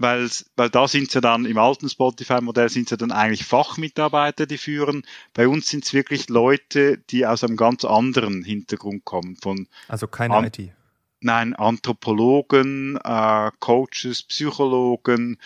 weil, 0.00 0.30
weil 0.56 0.70
da 0.70 0.88
sind 0.88 1.10
sie 1.10 1.20
dann 1.20 1.44
im 1.44 1.58
alten 1.58 1.88
Spotify-Modell 1.88 2.70
sind 2.70 2.88
sie 2.88 2.96
dann 2.96 3.12
eigentlich 3.12 3.44
Fachmitarbeiter, 3.44 4.46
die 4.46 4.56
führen. 4.56 5.02
Bei 5.34 5.46
uns 5.46 5.68
sind 5.68 5.84
es 5.84 5.92
wirklich 5.92 6.30
Leute, 6.30 6.96
die 7.10 7.26
aus 7.26 7.44
einem 7.44 7.58
ganz 7.58 7.84
anderen 7.84 8.42
Hintergrund 8.42 9.04
kommen. 9.04 9.36
Von 9.36 9.68
also 9.88 10.06
keine 10.06 10.46
IT. 10.46 10.72
Nein, 11.20 11.54
Anthropologen, 11.54 12.98
äh, 13.04 13.50
Coaches, 13.58 14.22
Psychologen, 14.22 15.38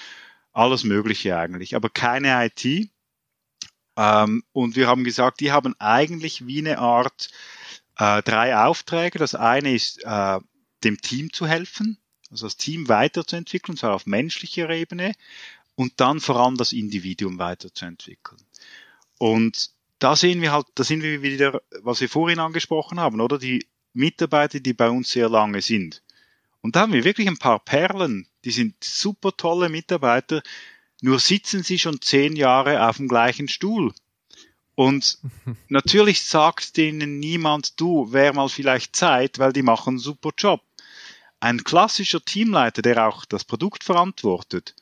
alles 0.55 0.85
Mögliche 0.85 1.37
eigentlich, 1.37 1.77
aber 1.77 1.91
keine 1.91 2.47
IT. 2.47 2.91
Ähm, 3.97 4.45
und 4.53 4.77
wir 4.77 4.89
haben 4.89 5.05
gesagt, 5.05 5.41
die 5.41 5.53
haben 5.53 5.75
eigentlich 5.79 6.47
wie 6.47 6.59
eine 6.59 6.79
Art 6.79 7.31
äh, 7.99 8.23
drei 8.23 8.57
Aufträge. 8.57 9.19
Das 9.19 9.35
eine 9.35 9.75
ist, 9.75 10.03
äh, 10.05 10.41
dem 10.85 11.01
Team 11.01 11.33
zu 11.33 11.47
helfen, 11.47 11.99
also 12.31 12.47
das 12.47 12.57
Team 12.57 12.89
weiterzuentwickeln, 12.89 13.77
zwar 13.77 13.95
auf 13.95 14.07
menschlicher 14.07 14.71
Ebene, 14.71 15.13
und 15.77 15.95
dann 16.01 16.21
vor 16.21 16.37
allem 16.37 16.57
das 16.57 16.73
Individuum 16.73 17.39
weiterzuentwickeln. 17.39 18.41
Und 19.19 19.71
da 19.99 20.17
sehen 20.17 20.43
wir 20.43 20.53
halt, 20.53 20.67
da 20.75 20.85
sind 20.85 21.03
wir 21.03 21.23
wieder, 21.23 21.63
was 21.83 22.01
wir 22.01 22.09
vorhin 22.09 22.39
angesprochen 22.39 23.01
haben, 23.01 23.21
oder? 23.21 23.39
Die 23.39 23.67
Mitarbeiter, 23.93 24.61
die 24.61 24.75
bei 24.75 24.91
uns 24.91 25.11
sehr 25.11 25.29
lange 25.29 25.63
sind. 25.63 26.03
Und 26.65 26.77
da 26.77 26.81
haben 26.81 26.95
wir 26.95 27.05
wirklich 27.05 27.29
ein 27.29 27.37
paar 27.37 27.59
Perlen, 27.59 28.27
die 28.47 28.51
sind 28.51 28.83
super 28.83 29.37
tolle 29.37 29.69
Mitarbeiter, 29.69 30.43
nur 31.03 31.19
sitzen 31.19 31.63
sie 31.63 31.79
schon 31.79 32.01
zehn 32.01 32.37
Jahre 32.37 32.89
auf 32.89 32.97
dem 32.97 33.07
gleichen 33.07 33.49
Stuhl. 33.49 33.93
Und 34.75 35.19
natürlich 35.69 36.23
sagt 36.23 36.79
denen 36.79 37.19
niemand, 37.19 37.79
du, 37.79 38.15
wär 38.15 38.33
mal 38.33 38.49
vielleicht 38.49 38.97
Zeit, 38.97 39.39
weil 39.39 39.53
die 39.53 39.61
machen 39.61 39.91
einen 39.91 39.99
super 39.99 40.31
Job. 40.39 40.63
Ein 41.39 41.65
klassischer 41.65 42.25
Teamleiter, 42.25 42.81
der 42.81 43.09
auch 43.09 43.27
das 43.27 43.45
Produkt 43.45 43.85
verantwortet, 43.85 44.75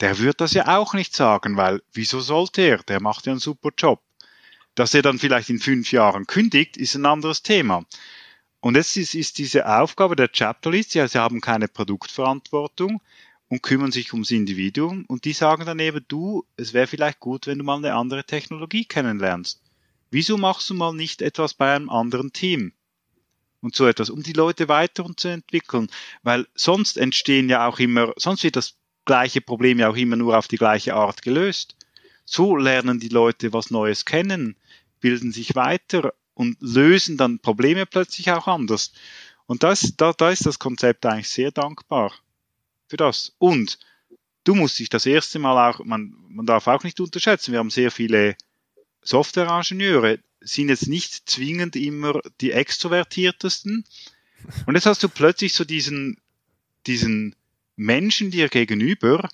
der 0.00 0.18
wird 0.18 0.42
das 0.42 0.52
ja 0.52 0.76
auch 0.76 0.92
nicht 0.92 1.16
sagen, 1.16 1.56
weil 1.56 1.82
wieso 1.94 2.20
sollte 2.20 2.60
er? 2.60 2.82
Der 2.82 3.00
macht 3.00 3.24
ja 3.24 3.32
einen 3.32 3.40
super 3.40 3.70
Job. 3.74 4.02
Dass 4.74 4.92
er 4.92 5.00
dann 5.00 5.18
vielleicht 5.18 5.48
in 5.48 5.58
fünf 5.58 5.90
Jahren 5.90 6.26
kündigt, 6.26 6.76
ist 6.76 6.96
ein 6.96 7.06
anderes 7.06 7.42
Thema. 7.42 7.86
Und 8.60 8.76
jetzt 8.76 8.96
ist, 8.96 9.14
ist 9.14 9.38
diese 9.38 9.66
Aufgabe 9.66 10.16
der 10.16 10.30
Chapter 10.30 10.70
Leads, 10.70 10.94
ja, 10.94 11.08
sie 11.08 11.18
haben 11.18 11.40
keine 11.40 11.66
Produktverantwortung 11.66 13.00
und 13.48 13.62
kümmern 13.62 13.90
sich 13.90 14.12
ums 14.12 14.30
Individuum 14.30 15.04
und 15.06 15.24
die 15.24 15.32
sagen 15.32 15.64
dann 15.64 15.78
eben, 15.78 16.04
du, 16.08 16.44
es 16.56 16.72
wäre 16.72 16.86
vielleicht 16.86 17.20
gut, 17.20 17.46
wenn 17.46 17.58
du 17.58 17.64
mal 17.64 17.78
eine 17.78 17.94
andere 17.94 18.24
Technologie 18.24 18.84
kennenlernst. 18.84 19.62
Wieso 20.10 20.36
machst 20.36 20.68
du 20.68 20.74
mal 20.74 20.92
nicht 20.92 21.22
etwas 21.22 21.54
bei 21.54 21.74
einem 21.74 21.88
anderen 21.88 22.32
Team? 22.32 22.72
Und 23.62 23.74
so 23.74 23.86
etwas, 23.86 24.08
um 24.08 24.22
die 24.22 24.32
Leute 24.32 24.68
weiterzuentwickeln, 24.68 25.88
weil 26.22 26.46
sonst 26.54 26.96
entstehen 26.96 27.48
ja 27.48 27.66
auch 27.66 27.78
immer, 27.78 28.12
sonst 28.16 28.42
wird 28.42 28.56
das 28.56 28.76
gleiche 29.04 29.40
Problem 29.40 29.78
ja 29.78 29.90
auch 29.90 29.96
immer 29.96 30.16
nur 30.16 30.38
auf 30.38 30.48
die 30.48 30.56
gleiche 30.56 30.94
Art 30.94 31.22
gelöst. 31.22 31.76
So 32.24 32.56
lernen 32.56 33.00
die 33.00 33.08
Leute 33.08 33.52
was 33.52 33.70
Neues 33.70 34.04
kennen, 34.04 34.56
bilden 35.00 35.32
sich 35.32 35.54
weiter 35.56 36.14
und 36.34 36.56
lösen 36.60 37.16
dann 37.16 37.38
Probleme 37.38 37.86
plötzlich 37.86 38.30
auch 38.30 38.46
anders. 38.46 38.92
Und 39.46 39.62
das, 39.62 39.94
da, 39.96 40.12
da 40.12 40.30
ist 40.30 40.46
das 40.46 40.58
Konzept 40.58 41.04
eigentlich 41.06 41.28
sehr 41.28 41.50
dankbar 41.50 42.12
für 42.88 42.96
das. 42.96 43.34
Und 43.38 43.78
du 44.44 44.54
musst 44.54 44.78
dich 44.78 44.88
das 44.88 45.06
erste 45.06 45.38
Mal 45.38 45.70
auch, 45.70 45.84
man, 45.84 46.14
man 46.28 46.46
darf 46.46 46.66
auch 46.66 46.84
nicht 46.84 47.00
unterschätzen, 47.00 47.52
wir 47.52 47.58
haben 47.58 47.70
sehr 47.70 47.90
viele 47.90 48.36
Software-Ingenieure, 49.02 50.18
sind 50.40 50.68
jetzt 50.68 50.86
nicht 50.86 51.28
zwingend 51.28 51.76
immer 51.76 52.20
die 52.40 52.52
extrovertiertesten. 52.52 53.84
Und 54.66 54.74
jetzt 54.74 54.86
hast 54.86 55.02
du 55.02 55.08
plötzlich 55.08 55.52
so 55.52 55.64
diesen, 55.64 56.18
diesen 56.86 57.34
Menschen 57.76 58.30
dir 58.30 58.48
gegenüber, 58.48 59.28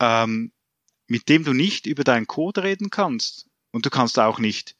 ähm, 0.00 0.52
mit 1.06 1.28
dem 1.28 1.44
du 1.44 1.52
nicht 1.52 1.86
über 1.86 2.04
deinen 2.04 2.26
Code 2.26 2.62
reden 2.62 2.90
kannst. 2.90 3.46
Und 3.70 3.86
du 3.86 3.90
kannst 3.90 4.18
auch 4.18 4.38
nicht 4.38 4.74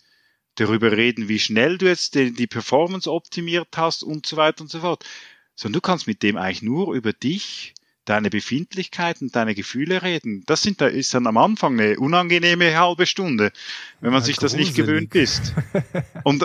darüber 0.56 0.92
reden, 0.92 1.28
wie 1.28 1.38
schnell 1.38 1.78
du 1.78 1.86
jetzt 1.86 2.14
die, 2.14 2.32
die 2.32 2.46
Performance 2.46 3.10
optimiert 3.10 3.68
hast 3.76 4.02
und 4.02 4.26
so 4.26 4.36
weiter 4.36 4.62
und 4.62 4.70
so 4.70 4.80
fort. 4.80 5.04
Sondern 5.54 5.74
du 5.74 5.80
kannst 5.80 6.06
mit 6.06 6.22
dem 6.22 6.36
eigentlich 6.36 6.62
nur 6.62 6.94
über 6.94 7.12
dich, 7.12 7.74
deine 8.06 8.30
Befindlichkeiten, 8.30 9.30
deine 9.30 9.54
Gefühle 9.54 10.02
reden. 10.02 10.44
Das 10.46 10.62
sind, 10.62 10.80
da 10.80 10.86
ist 10.86 11.12
dann 11.12 11.26
am 11.26 11.36
Anfang 11.36 11.78
eine 11.78 11.98
unangenehme 11.98 12.78
halbe 12.78 13.04
Stunde, 13.04 13.52
wenn 14.00 14.12
man 14.12 14.20
ja, 14.20 14.26
sich 14.26 14.36
gruselig. 14.36 14.68
das 14.68 14.76
nicht 14.76 14.76
gewöhnt 14.76 15.14
ist. 15.14 15.52
Und, 16.24 16.44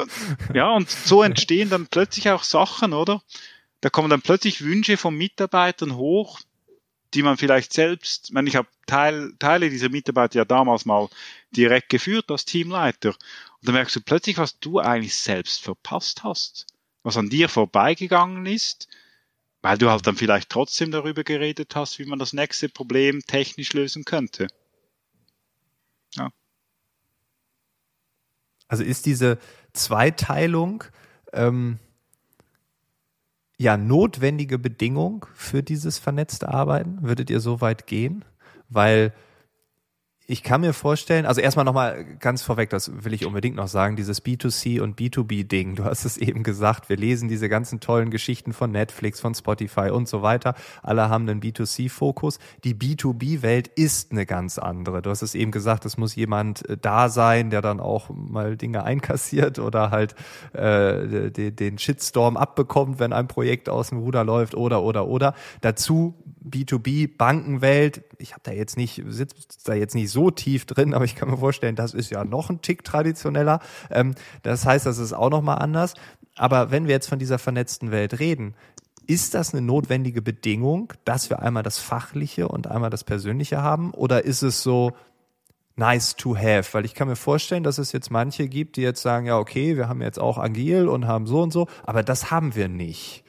ja, 0.54 0.72
und 0.72 0.90
so 0.90 1.24
entstehen 1.24 1.70
dann 1.70 1.88
plötzlich 1.88 2.30
auch 2.30 2.44
Sachen, 2.44 2.94
oder? 2.94 3.22
Da 3.80 3.90
kommen 3.90 4.10
dann 4.10 4.22
plötzlich 4.22 4.62
Wünsche 4.62 4.98
von 4.98 5.16
Mitarbeitern 5.16 5.96
hoch, 5.96 6.40
die 7.14 7.24
man 7.24 7.38
vielleicht 7.38 7.74
selbst, 7.74 8.26
ich 8.28 8.34
meine, 8.34 8.48
ich 8.48 8.56
habe 8.56 8.68
Teil, 8.86 9.34
Teile 9.40 9.70
dieser 9.70 9.90
Mitarbeiter 9.90 10.40
ja 10.40 10.46
damals 10.46 10.86
mal 10.86 11.10
direkt 11.52 11.90
geführt 11.90 12.30
als 12.30 12.46
Teamleiter. 12.46 13.16
Und 13.62 13.68
dann 13.68 13.76
merkst 13.76 13.96
du 13.96 14.02
plötzlich, 14.02 14.38
was 14.38 14.60
du 14.60 14.80
eigentlich 14.80 15.16
selbst 15.16 15.62
verpasst 15.62 16.24
hast. 16.24 16.66
was 17.04 17.18
an 17.18 17.30
dir 17.30 17.50
vorbeigegangen 17.50 18.46
ist, 18.46 18.88
weil 19.62 19.78
du 19.78 19.90
halt 19.90 20.06
dann 20.06 20.16
vielleicht 20.16 20.50
trotzdem 20.50 20.92
darüber 20.92 21.24
geredet 21.24 21.76
hast, 21.76 21.98
wie 22.00 22.06
man 22.06 22.20
das 22.20 22.34
nächste 22.34 22.70
Problem 22.70 23.22
technisch 23.26 23.74
lösen 23.74 24.06
könnte. 24.06 24.48
Ja. 26.16 26.30
Also 28.68 28.84
ist 28.84 29.06
diese 29.08 29.40
Zweiteilung 29.74 30.84
ähm, 31.34 31.80
ja 33.58 33.78
notwendige 33.78 34.60
Bedingung 34.60 35.26
für 35.34 35.64
dieses 35.64 35.98
vernetzte 35.98 36.50
Arbeiten? 36.50 37.02
Würdet 37.02 37.30
ihr 37.30 37.40
so 37.40 37.62
weit 37.62 37.88
gehen? 37.88 38.26
Weil 38.70 39.14
ich 40.32 40.44
kann 40.44 40.62
mir 40.62 40.72
vorstellen, 40.72 41.26
also 41.26 41.42
erstmal 41.42 41.66
nochmal 41.66 42.06
ganz 42.20 42.42
vorweg, 42.42 42.70
das 42.70 43.04
will 43.04 43.14
ich 43.14 43.26
unbedingt 43.26 43.58
noch 43.58 43.68
sagen, 43.68 43.98
dieses 43.98 44.24
B2C 44.24 44.80
und 44.80 44.98
B2B-Ding, 44.98 45.76
du 45.76 45.84
hast 45.84 46.06
es 46.06 46.16
eben 46.16 46.44
gesagt, 46.44 46.88
wir 46.88 46.96
lesen 46.96 47.28
diese 47.28 47.50
ganzen 47.50 47.82
tollen 47.82 48.12
Geschichten 48.12 48.54
von 48.54 48.72
Netflix, 48.72 49.20
von 49.20 49.36
Spotify 49.36 49.90
und 49.90 50.08
so 50.08 50.22
weiter. 50.22 50.56
Alle 50.84 51.10
haben 51.10 51.28
einen 51.28 51.42
B2C-Fokus. 51.42 52.40
Die 52.64 52.74
B2B-Welt 52.74 53.68
ist 53.68 54.14
eine 54.14 54.26
ganz 54.26 54.58
andere. 54.58 55.02
Du 55.02 55.10
hast 55.10 55.22
es 55.22 55.36
eben 55.36 55.52
gesagt, 55.52 55.86
es 55.86 55.98
muss 55.98 56.16
jemand 56.16 56.68
äh, 56.70 56.78
da 56.78 57.10
sein, 57.10 57.50
der 57.50 57.62
dann 57.62 57.82
auch 57.82 58.10
mal 58.10 58.56
Dinge 58.56 58.86
einkassiert 58.86 59.60
oder 59.60 59.92
halt 59.92 60.16
äh, 60.54 61.30
den, 61.30 61.78
Shitstorm 61.78 62.38
abbekommt, 62.38 63.00
wenn 63.00 63.12
ein 63.12 63.28
Projekt 63.28 63.68
aus 63.68 63.90
dem 63.90 63.98
Ruder 63.98 64.24
läuft 64.24 64.56
oder 64.56 64.82
oder 64.82 65.08
oder. 65.08 65.36
Dazu 65.60 66.16
B2B, 66.48 67.18
Bankenwelt, 67.18 68.04
ich 68.22 68.32
habe 68.32 68.42
da 68.44 68.52
jetzt 68.52 68.78
nicht, 68.78 69.04
sitze 69.08 69.36
da 69.66 69.74
jetzt 69.74 69.96
nicht 69.96 70.12
so 70.12 70.32
tief 70.32 70.66
drin, 70.66 70.94
aber 70.94 71.06
ich 71.06 71.16
kann 71.16 71.30
mir 71.30 71.38
vorstellen, 71.38 71.76
das 71.76 71.94
ist 71.94 72.12
ja 72.12 72.24
noch 72.24 72.50
ein 72.50 72.62
Tick 72.62 72.84
traditioneller. 72.84 73.60
Ähm, 73.90 74.16
das 74.44 74.66
heißt, 74.66 74.86
das 74.86 74.98
ist 74.98 75.14
auch 75.14 75.30
nochmal 75.30 75.60
anders. 75.60 75.96
Aber 76.36 76.72
wenn 76.72 76.88
wir 76.88 76.94
jetzt 76.94 77.10
von 77.10 77.20
dieser 77.20 77.40
vernetzten 77.40 77.92
Welt 77.92 78.20
reden, 78.20 78.56
ist 79.08 79.34
das 79.34 79.54
eine 79.54 79.62
notwendige 79.62 80.22
Bedingung, 80.22 80.94
dass 81.04 81.30
wir 81.30 81.42
einmal 81.42 81.64
das 81.64 81.80
Fachliche 81.80 82.48
und 82.48 82.68
einmal 82.68 82.90
das 82.90 83.04
Persönliche 83.04 83.62
haben? 83.62 83.92
Oder 83.92 84.24
ist 84.24 84.42
es 84.42 84.64
so 84.64 84.94
nice 85.76 86.16
to 86.16 86.38
have? 86.38 86.74
Weil 86.74 86.86
ich 86.86 86.94
kann 86.94 87.08
mir 87.08 87.16
vorstellen, 87.16 87.64
dass 87.64 87.78
es 87.78 87.92
jetzt 87.92 88.12
manche 88.12 88.48
gibt, 88.48 88.78
die 88.78 88.82
jetzt 88.82 89.02
sagen, 89.02 89.26
ja, 89.26 89.38
okay, 89.38 89.76
wir 89.76 89.90
haben 89.90 90.02
jetzt 90.02 90.20
auch 90.20 90.38
agil 90.38 90.88
und 90.88 91.08
haben 91.08 91.28
so 91.28 91.42
und 91.42 91.52
so, 91.52 91.68
aber 91.84 92.04
das 92.04 92.32
haben 92.32 92.56
wir 92.56 92.70
nicht. 92.70 93.26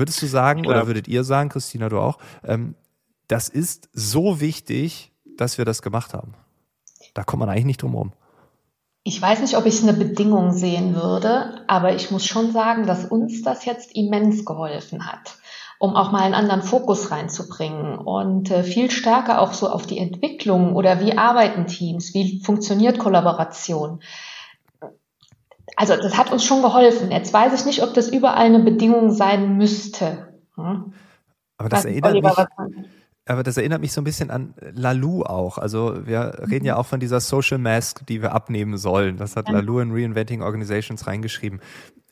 Würdest 0.00 0.22
du 0.22 0.26
sagen 0.26 0.66
oder 0.66 0.86
würdet 0.86 1.08
ihr 1.08 1.24
sagen, 1.24 1.50
Christina, 1.50 1.90
du 1.90 1.98
auch, 1.98 2.16
ähm, 2.42 2.74
das 3.30 3.48
ist 3.48 3.88
so 3.92 4.40
wichtig, 4.40 5.12
dass 5.36 5.58
wir 5.58 5.64
das 5.64 5.82
gemacht 5.82 6.14
haben? 6.14 6.34
Da 7.14 7.22
kommt 7.22 7.40
man 7.40 7.48
eigentlich 7.48 7.64
nicht 7.64 7.82
drum 7.82 7.92
herum. 7.92 8.12
Ich 9.02 9.20
weiß 9.20 9.40
nicht, 9.40 9.56
ob 9.56 9.66
ich 9.66 9.82
eine 9.82 9.94
Bedingung 9.94 10.52
sehen 10.52 10.94
würde, 10.94 11.64
aber 11.68 11.94
ich 11.94 12.10
muss 12.10 12.26
schon 12.26 12.52
sagen, 12.52 12.86
dass 12.86 13.06
uns 13.06 13.42
das 13.42 13.64
jetzt 13.64 13.96
immens 13.96 14.44
geholfen 14.44 15.06
hat, 15.06 15.38
um 15.78 15.96
auch 15.96 16.12
mal 16.12 16.22
einen 16.22 16.34
anderen 16.34 16.62
Fokus 16.62 17.10
reinzubringen 17.10 17.98
und 17.98 18.50
äh, 18.50 18.62
viel 18.62 18.90
stärker 18.90 19.40
auch 19.40 19.54
so 19.54 19.70
auf 19.70 19.86
die 19.86 19.98
Entwicklung 19.98 20.76
oder 20.76 21.00
wie 21.00 21.16
arbeiten 21.16 21.66
Teams, 21.66 22.12
wie 22.12 22.42
funktioniert 22.42 22.98
Kollaboration 22.98 24.00
also 25.76 25.96
das 25.96 26.18
hat 26.18 26.30
uns 26.30 26.44
schon 26.44 26.60
geholfen. 26.60 27.10
Jetzt 27.10 27.32
weiß 27.32 27.58
ich 27.58 27.64
nicht, 27.64 27.82
ob 27.82 27.94
das 27.94 28.10
überall 28.10 28.44
eine 28.44 28.58
Bedingung 28.58 29.12
sein 29.12 29.56
müsste. 29.56 30.28
Hm? 30.56 30.92
Aber 31.56 31.68
das 31.70 31.86
erinnert 31.86 32.14
mich, 32.14 32.99
aber 33.30 33.42
das 33.42 33.56
erinnert 33.56 33.80
mich 33.80 33.92
so 33.92 34.00
ein 34.00 34.04
bisschen 34.04 34.30
an 34.30 34.54
Lalu 34.72 35.22
auch. 35.22 35.58
Also 35.58 36.06
wir 36.06 36.42
reden 36.50 36.64
ja 36.64 36.76
auch 36.76 36.86
von 36.86 37.00
dieser 37.00 37.20
Social 37.20 37.58
Mask, 37.58 38.04
die 38.06 38.22
wir 38.22 38.32
abnehmen 38.32 38.76
sollen. 38.76 39.16
Das 39.16 39.36
hat 39.36 39.48
Lalu 39.48 39.80
in 39.80 39.92
Reinventing 39.92 40.42
Organizations 40.42 41.06
reingeschrieben 41.06 41.60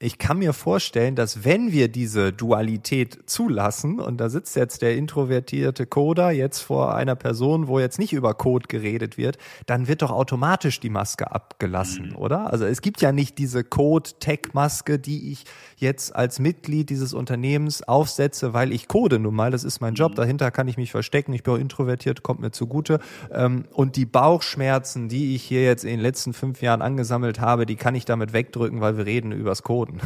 ich 0.00 0.18
kann 0.18 0.38
mir 0.38 0.52
vorstellen, 0.52 1.16
dass 1.16 1.44
wenn 1.44 1.72
wir 1.72 1.88
diese 1.88 2.32
Dualität 2.32 3.18
zulassen, 3.26 3.98
und 3.98 4.18
da 4.18 4.28
sitzt 4.28 4.54
jetzt 4.54 4.80
der 4.82 4.96
introvertierte 4.96 5.86
Coder 5.86 6.30
jetzt 6.30 6.60
vor 6.60 6.94
einer 6.94 7.16
Person, 7.16 7.66
wo 7.66 7.80
jetzt 7.80 7.98
nicht 7.98 8.12
über 8.12 8.34
Code 8.34 8.68
geredet 8.68 9.18
wird, 9.18 9.38
dann 9.66 9.88
wird 9.88 10.02
doch 10.02 10.12
automatisch 10.12 10.78
die 10.78 10.90
Maske 10.90 11.32
abgelassen, 11.32 12.10
mhm. 12.10 12.16
oder? 12.16 12.52
Also 12.52 12.64
es 12.64 12.80
gibt 12.80 13.00
ja 13.00 13.10
nicht 13.10 13.38
diese 13.38 13.64
Code-Tech-Maske, 13.64 15.00
die 15.00 15.32
ich 15.32 15.44
jetzt 15.76 16.14
als 16.14 16.38
Mitglied 16.38 16.90
dieses 16.90 17.12
Unternehmens 17.12 17.82
aufsetze, 17.82 18.52
weil 18.54 18.72
ich 18.72 18.86
code 18.86 19.18
nun 19.18 19.34
mal, 19.34 19.50
das 19.50 19.64
ist 19.64 19.80
mein 19.80 19.94
Job, 19.94 20.12
mhm. 20.12 20.16
dahinter 20.16 20.52
kann 20.52 20.68
ich 20.68 20.76
mich 20.76 20.92
verstecken, 20.92 21.32
ich 21.32 21.42
bin 21.42 21.54
auch 21.54 21.58
introvertiert, 21.58 22.22
kommt 22.22 22.40
mir 22.40 22.52
zugute. 22.52 23.00
Ähm, 23.32 23.64
und 23.72 23.96
die 23.96 24.06
Bauchschmerzen, 24.06 25.08
die 25.08 25.34
ich 25.34 25.42
hier 25.42 25.64
jetzt 25.64 25.82
in 25.82 25.90
den 25.90 26.00
letzten 26.00 26.34
fünf 26.34 26.62
Jahren 26.62 26.82
angesammelt 26.82 27.40
habe, 27.40 27.66
die 27.66 27.76
kann 27.76 27.96
ich 27.96 28.04
damit 28.04 28.32
wegdrücken, 28.32 28.80
weil 28.80 28.96
wir 28.96 29.06
reden 29.06 29.32
übers 29.32 29.64
Coden. 29.88 30.00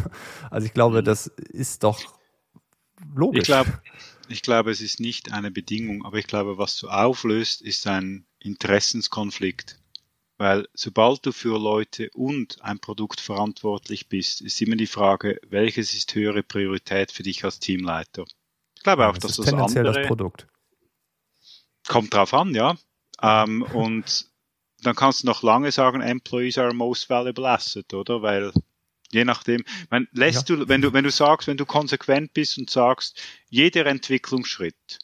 Also 0.50 0.66
ich 0.66 0.74
glaube, 0.74 1.00
mhm. 1.00 1.04
das 1.04 1.26
ist 1.26 1.82
doch 1.82 2.00
logisch. 3.14 3.40
Ich 3.40 3.46
glaube, 3.46 3.82
ich 4.28 4.42
glaube, 4.42 4.70
es 4.70 4.80
ist 4.80 5.00
nicht 5.00 5.32
eine 5.32 5.50
Bedingung, 5.50 6.04
aber 6.04 6.18
ich 6.18 6.26
glaube, 6.26 6.58
was 6.58 6.76
du 6.76 6.88
auflöst, 6.88 7.62
ist 7.62 7.86
ein 7.86 8.26
Interessenskonflikt. 8.38 9.78
Weil 10.38 10.66
sobald 10.74 11.24
du 11.24 11.32
für 11.32 11.58
Leute 11.58 12.10
und 12.14 12.62
ein 12.62 12.80
Produkt 12.80 13.20
verantwortlich 13.20 14.08
bist, 14.08 14.40
ist 14.40 14.60
immer 14.60 14.76
die 14.76 14.86
Frage, 14.86 15.40
welches 15.48 15.94
ist 15.94 16.14
höhere 16.14 16.42
Priorität 16.42 17.12
für 17.12 17.22
dich 17.22 17.44
als 17.44 17.60
Teamleiter? 17.60 18.24
Ich 18.74 18.82
glaube 18.82 19.06
auch, 19.06 19.16
das 19.16 19.36
dass 19.36 19.46
das 19.46 19.54
andere 19.54 19.92
das 19.92 20.06
Produkt. 20.06 20.48
kommt 21.86 22.12
drauf 22.12 22.34
an, 22.34 22.54
ja. 22.54 22.76
Ähm, 23.20 23.62
und 23.62 24.26
dann 24.82 24.96
kannst 24.96 25.22
du 25.22 25.26
noch 25.28 25.42
lange 25.42 25.70
sagen, 25.70 26.00
Employees 26.00 26.58
are 26.58 26.74
most 26.74 27.08
valuable 27.08 27.48
asset, 27.48 27.94
oder? 27.94 28.22
Weil 28.22 28.52
je 29.14 29.24
nachdem, 29.24 29.64
man 29.90 30.08
lässt 30.12 30.48
ja. 30.48 30.56
du, 30.56 30.68
wenn 30.68 30.82
du, 30.82 30.92
wenn 30.92 31.04
du 31.04 31.10
sagst, 31.10 31.48
wenn 31.48 31.56
du 31.56 31.66
konsequent 31.66 32.32
bist 32.32 32.58
und 32.58 32.70
sagst, 32.70 33.20
jeder 33.48 33.86
Entwicklungsschritt 33.86 34.98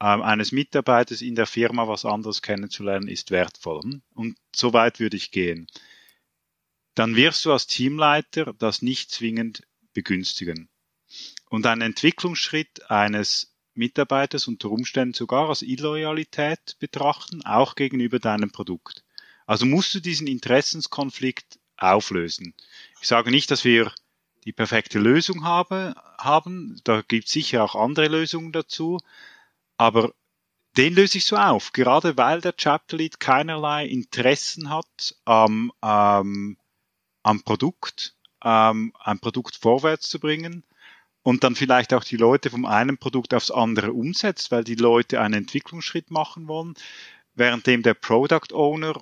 ähm, 0.00 0.22
eines 0.22 0.52
Mitarbeiters 0.52 1.22
in 1.22 1.34
der 1.34 1.46
Firma 1.46 1.88
was 1.88 2.04
anderes 2.04 2.42
kennenzulernen, 2.42 3.08
ist 3.08 3.30
wertvoll. 3.30 3.82
Hm? 3.82 4.02
Und 4.14 4.36
so 4.54 4.72
weit 4.72 5.00
würde 5.00 5.16
ich 5.16 5.30
gehen. 5.30 5.66
Dann 6.94 7.16
wirst 7.16 7.44
du 7.44 7.52
als 7.52 7.66
Teamleiter 7.66 8.54
das 8.58 8.82
nicht 8.82 9.10
zwingend 9.10 9.62
begünstigen. 9.92 10.68
Und 11.48 11.66
ein 11.66 11.80
Entwicklungsschritt 11.80 12.90
eines 12.90 13.54
Mitarbeiters 13.74 14.48
unter 14.48 14.70
Umständen 14.70 15.14
sogar 15.14 15.48
als 15.48 15.62
Illoyalität 15.62 16.76
betrachten, 16.80 17.42
auch 17.44 17.76
gegenüber 17.76 18.18
deinem 18.18 18.50
Produkt. 18.50 19.04
Also 19.46 19.64
musst 19.64 19.94
du 19.94 20.00
diesen 20.00 20.26
Interessenskonflikt 20.26 21.58
auflösen. 21.78 22.54
Ich 23.00 23.08
sage 23.08 23.30
nicht, 23.30 23.50
dass 23.50 23.64
wir 23.64 23.92
die 24.44 24.52
perfekte 24.52 24.98
Lösung 24.98 25.44
habe, 25.44 25.94
haben. 26.18 26.80
Da 26.84 27.02
gibt 27.02 27.26
es 27.26 27.32
sicher 27.32 27.64
auch 27.64 27.74
andere 27.74 28.08
Lösungen 28.08 28.52
dazu. 28.52 29.00
Aber 29.76 30.12
den 30.76 30.94
löse 30.94 31.18
ich 31.18 31.24
so 31.24 31.36
auf, 31.36 31.72
gerade 31.72 32.16
weil 32.16 32.40
der 32.40 32.56
Chapter 32.56 32.96
Lead 32.96 33.20
keinerlei 33.20 33.86
Interessen 33.86 34.70
hat 34.70 35.16
am, 35.24 35.72
ähm, 35.82 36.56
am 37.22 37.42
Produkt, 37.42 38.16
ähm, 38.44 38.92
ein 39.00 39.18
Produkt 39.18 39.56
vorwärts 39.56 40.08
zu 40.08 40.20
bringen 40.20 40.64
und 41.22 41.44
dann 41.44 41.56
vielleicht 41.56 41.92
auch 41.92 42.04
die 42.04 42.16
Leute 42.16 42.50
vom 42.50 42.64
einen 42.64 42.96
Produkt 42.96 43.34
aufs 43.34 43.50
andere 43.50 43.92
umsetzt, 43.92 44.50
weil 44.50 44.64
die 44.64 44.76
Leute 44.76 45.20
einen 45.20 45.34
Entwicklungsschritt 45.34 46.10
machen 46.10 46.46
wollen, 46.48 46.74
währenddem 47.34 47.82
der 47.82 47.94
Product 47.94 48.52
Owner 48.52 49.00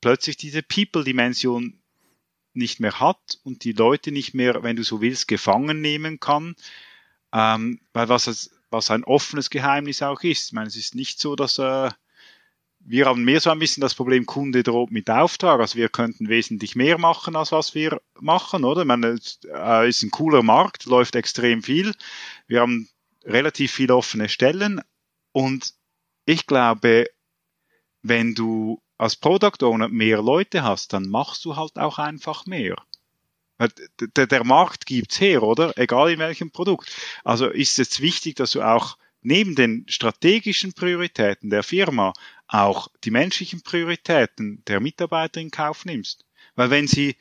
plötzlich 0.00 0.36
diese 0.36 0.62
People-Dimension 0.62 1.81
nicht 2.54 2.80
mehr 2.80 3.00
hat 3.00 3.38
und 3.44 3.64
die 3.64 3.72
Leute 3.72 4.12
nicht 4.12 4.34
mehr, 4.34 4.62
wenn 4.62 4.76
du 4.76 4.82
so 4.84 5.00
willst, 5.00 5.28
gefangen 5.28 5.80
nehmen 5.80 6.20
kann. 6.20 6.54
Ähm, 7.32 7.80
weil 7.92 8.08
was 8.08 8.26
es 8.26 8.50
was 8.72 8.90
ein 8.90 9.04
offenes 9.04 9.50
Geheimnis 9.50 10.02
auch 10.02 10.22
ist. 10.22 10.48
Ich 10.48 10.52
meine, 10.52 10.68
es 10.68 10.76
ist 10.76 10.94
nicht 10.94 11.20
so, 11.20 11.36
dass 11.36 11.58
äh, 11.58 11.90
wir 12.80 13.06
haben 13.06 13.24
mehr 13.24 13.40
so 13.40 13.50
ein 13.50 13.58
bisschen 13.58 13.80
das 13.80 13.94
Problem, 13.94 14.26
Kunde 14.26 14.62
droht 14.62 14.90
mit 14.90 15.08
Auftrag. 15.08 15.60
Also 15.60 15.76
wir 15.76 15.88
könnten 15.88 16.28
wesentlich 16.28 16.74
mehr 16.74 16.98
machen, 16.98 17.36
als 17.36 17.52
was 17.52 17.74
wir 17.74 18.00
machen, 18.18 18.64
oder? 18.64 18.80
Ich 18.80 18.86
meine, 18.86 19.08
es 19.08 19.38
äh, 19.44 19.88
ist 19.88 20.02
ein 20.02 20.10
cooler 20.10 20.42
Markt, 20.42 20.86
läuft 20.86 21.14
extrem 21.14 21.62
viel. 21.62 21.94
Wir 22.48 22.60
haben 22.60 22.88
relativ 23.24 23.72
viele 23.72 23.94
offene 23.94 24.28
Stellen 24.28 24.80
und 25.30 25.74
ich 26.24 26.46
glaube, 26.46 27.06
wenn 28.02 28.34
du 28.34 28.81
als 29.02 29.16
Product 29.16 29.62
Owner 29.62 29.88
mehr 29.88 30.22
Leute 30.22 30.62
hast, 30.62 30.92
dann 30.92 31.08
machst 31.08 31.44
du 31.44 31.56
halt 31.56 31.76
auch 31.76 31.98
einfach 31.98 32.46
mehr. 32.46 32.76
Der, 34.16 34.26
der 34.28 34.44
Markt 34.44 34.86
gibt's 34.86 35.20
her, 35.20 35.42
oder? 35.42 35.76
Egal 35.76 36.12
in 36.12 36.20
welchem 36.20 36.52
Produkt. 36.52 36.88
Also 37.24 37.48
ist 37.48 37.80
es 37.80 38.00
wichtig, 38.00 38.36
dass 38.36 38.52
du 38.52 38.62
auch 38.62 38.96
neben 39.20 39.56
den 39.56 39.84
strategischen 39.88 40.72
Prioritäten 40.72 41.50
der 41.50 41.64
Firma 41.64 42.12
auch 42.46 42.88
die 43.02 43.10
menschlichen 43.10 43.62
Prioritäten 43.62 44.62
der 44.66 44.78
Mitarbeiter 44.78 45.40
in 45.40 45.50
Kauf 45.50 45.84
nimmst. 45.84 46.24
Weil 46.54 46.70
wenn 46.70 46.86
sie, 46.86 47.16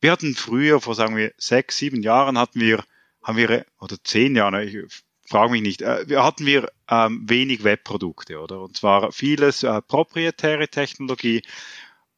wir 0.00 0.12
hatten 0.12 0.34
früher, 0.34 0.80
vor 0.80 0.94
sagen 0.94 1.16
wir 1.16 1.34
sechs, 1.36 1.76
sieben 1.76 2.02
Jahren 2.02 2.38
hatten 2.38 2.60
wir, 2.60 2.82
haben 3.22 3.36
wir, 3.36 3.66
oder 3.78 3.96
zehn 4.02 4.36
Jahre, 4.36 4.86
ich 5.30 5.32
frage 5.32 5.52
mich 5.52 5.62
nicht, 5.62 5.82
äh, 5.82 6.08
wir 6.08 6.24
hatten 6.24 6.44
wir 6.44 6.72
ähm, 6.88 7.22
wenig 7.28 7.62
Webprodukte, 7.62 8.40
oder? 8.40 8.60
Und 8.62 8.76
zwar 8.76 9.12
vieles 9.12 9.62
äh, 9.62 9.80
proprietäre 9.80 10.66
Technologie 10.68 11.42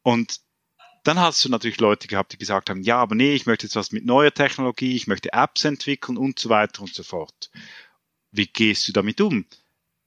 und 0.01 0.41
Dann 1.03 1.19
hast 1.19 1.43
du 1.43 1.49
natürlich 1.49 1.79
Leute 1.79 2.07
gehabt, 2.07 2.31
die 2.33 2.37
gesagt 2.37 2.69
haben, 2.69 2.81
ja, 2.81 2.97
aber 2.97 3.15
nee, 3.15 3.33
ich 3.33 3.45
möchte 3.45 3.65
jetzt 3.65 3.75
was 3.75 3.91
mit 3.91 4.05
neuer 4.05 4.33
Technologie, 4.33 4.95
ich 4.95 5.07
möchte 5.07 5.33
Apps 5.33 5.65
entwickeln 5.65 6.17
und 6.17 6.39
so 6.39 6.49
weiter 6.49 6.81
und 6.81 6.93
so 6.93 7.03
fort. 7.03 7.51
Wie 8.31 8.47
gehst 8.47 8.87
du 8.87 8.93
damit 8.93 9.19
um? 9.21 9.45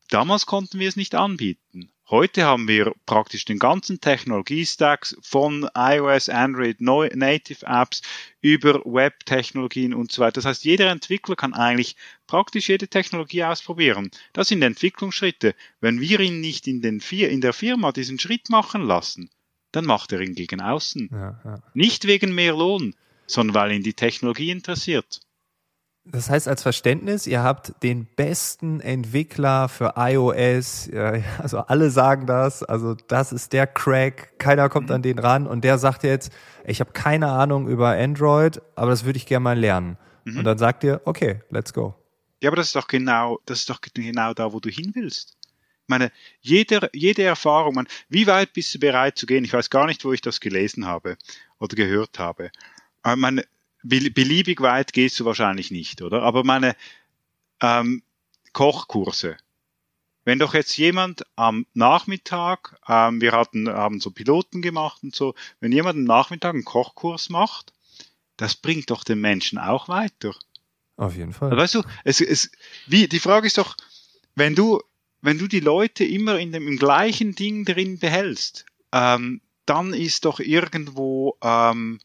Damals 0.08 0.46
konnten 0.46 0.78
wir 0.78 0.88
es 0.88 0.96
nicht 0.96 1.14
anbieten. 1.14 1.92
Heute 2.08 2.44
haben 2.44 2.68
wir 2.68 2.92
praktisch 3.04 3.44
den 3.46 3.58
ganzen 3.58 4.00
Technologie-Stack 4.00 5.16
von 5.22 5.68
iOS, 5.76 6.28
Android, 6.28 6.80
Native 6.80 7.66
Apps 7.66 8.00
über 8.40 8.80
Web-Technologien 8.84 9.92
und 9.92 10.12
so 10.12 10.22
weiter. 10.22 10.34
Das 10.34 10.44
heißt, 10.44 10.64
jeder 10.64 10.88
Entwickler 10.90 11.34
kann 11.34 11.52
eigentlich 11.52 11.96
praktisch 12.28 12.68
jede 12.68 12.86
Technologie 12.86 13.42
ausprobieren. 13.42 14.12
Das 14.32 14.48
sind 14.48 14.62
Entwicklungsschritte. 14.62 15.56
Wenn 15.80 16.00
wir 16.00 16.20
ihn 16.20 16.40
nicht 16.40 16.68
in, 16.68 16.80
den, 16.80 17.00
in 17.00 17.40
der 17.40 17.52
Firma 17.52 17.90
diesen 17.90 18.20
Schritt 18.20 18.50
machen 18.50 18.82
lassen, 18.82 19.28
dann 19.72 19.84
macht 19.84 20.12
er 20.12 20.20
ihn 20.20 20.36
gegen 20.36 20.60
außen. 20.60 21.10
Ja, 21.10 21.40
ja. 21.44 21.62
Nicht 21.74 22.06
wegen 22.06 22.36
mehr 22.36 22.52
Lohn, 22.52 22.94
sondern 23.26 23.54
weil 23.56 23.72
ihn 23.72 23.82
die 23.82 23.94
Technologie 23.94 24.52
interessiert. 24.52 25.22
Das 26.08 26.30
heißt 26.30 26.46
als 26.46 26.62
Verständnis, 26.62 27.26
ihr 27.26 27.42
habt 27.42 27.82
den 27.82 28.06
besten 28.06 28.80
Entwickler 28.80 29.68
für 29.68 29.94
iOS, 29.96 30.88
also 31.38 31.58
alle 31.58 31.90
sagen 31.90 32.26
das, 32.26 32.62
also 32.62 32.94
das 32.94 33.32
ist 33.32 33.52
der 33.52 33.66
Crack, 33.66 34.38
keiner 34.38 34.68
kommt 34.68 34.90
an 34.90 35.02
den 35.02 35.18
ran 35.18 35.46
und 35.46 35.64
der 35.64 35.78
sagt 35.78 36.04
jetzt, 36.04 36.32
ich 36.64 36.80
habe 36.80 36.92
keine 36.92 37.28
Ahnung 37.28 37.68
über 37.68 37.90
Android, 37.90 38.62
aber 38.76 38.90
das 38.90 39.04
würde 39.04 39.16
ich 39.16 39.26
gerne 39.26 39.42
mal 39.42 39.58
lernen. 39.58 39.98
Mhm. 40.24 40.38
Und 40.38 40.44
dann 40.44 40.58
sagt 40.58 40.84
ihr, 40.84 41.00
okay, 41.04 41.40
let's 41.50 41.72
go. 41.72 41.94
Ja, 42.40 42.50
aber 42.50 42.56
das 42.56 42.66
ist 42.66 42.76
doch 42.76 42.86
genau, 42.86 43.40
das 43.46 43.60
ist 43.60 43.70
doch 43.70 43.80
genau 43.80 44.34
da, 44.34 44.52
wo 44.52 44.60
du 44.60 44.68
hin 44.68 44.92
willst. 44.94 45.36
Ich 45.86 45.88
meine, 45.88 46.10
jede, 46.40 46.90
jede 46.92 47.22
Erfahrung, 47.22 47.74
man, 47.74 47.88
wie 48.08 48.26
weit 48.26 48.52
bist 48.52 48.74
du 48.74 48.78
bereit 48.78 49.16
zu 49.16 49.26
gehen? 49.26 49.44
Ich 49.44 49.52
weiß 49.52 49.70
gar 49.70 49.86
nicht, 49.86 50.04
wo 50.04 50.12
ich 50.12 50.20
das 50.20 50.40
gelesen 50.40 50.86
habe 50.86 51.16
oder 51.58 51.76
gehört 51.76 52.18
habe. 52.18 52.50
Aber 53.02 53.16
meine, 53.16 53.44
beliebig 53.88 54.60
weit 54.60 54.92
gehst 54.92 55.18
du 55.20 55.24
wahrscheinlich 55.24 55.70
nicht, 55.70 56.02
oder? 56.02 56.22
Aber 56.22 56.44
meine 56.44 56.76
ähm, 57.60 58.02
Kochkurse. 58.52 59.36
Wenn 60.24 60.40
doch 60.40 60.54
jetzt 60.54 60.76
jemand 60.76 61.24
am 61.36 61.66
Nachmittag, 61.72 62.80
ähm, 62.88 63.20
wir 63.20 63.32
hatten, 63.32 63.68
haben 63.68 64.00
so 64.00 64.10
Piloten 64.10 64.60
gemacht 64.60 65.02
und 65.02 65.14
so, 65.14 65.34
wenn 65.60 65.72
jemand 65.72 65.98
am 65.98 66.04
Nachmittag 66.04 66.54
einen 66.54 66.64
Kochkurs 66.64 67.28
macht, 67.28 67.72
das 68.36 68.56
bringt 68.56 68.90
doch 68.90 69.04
den 69.04 69.20
Menschen 69.20 69.58
auch 69.58 69.88
weiter. 69.88 70.34
Auf 70.96 71.14
jeden 71.16 71.32
Fall. 71.32 71.56
Weißt 71.56 71.74
du, 71.74 71.82
es, 72.04 72.20
es, 72.20 72.50
wie, 72.86 73.06
die 73.06 73.20
Frage 73.20 73.46
ist 73.46 73.58
doch, 73.58 73.76
wenn 74.34 74.54
du, 74.54 74.82
wenn 75.20 75.38
du 75.38 75.46
die 75.46 75.60
Leute 75.60 76.04
immer 76.04 76.38
in 76.38 76.52
dem 76.52 76.66
im 76.66 76.76
gleichen 76.76 77.34
Ding 77.34 77.64
drin 77.64 77.98
behältst, 77.98 78.66
ähm, 78.92 79.40
dann 79.64 79.92
ist 79.92 80.24
doch 80.24 80.40
irgendwo 80.40 81.36
ähm, 81.42 81.98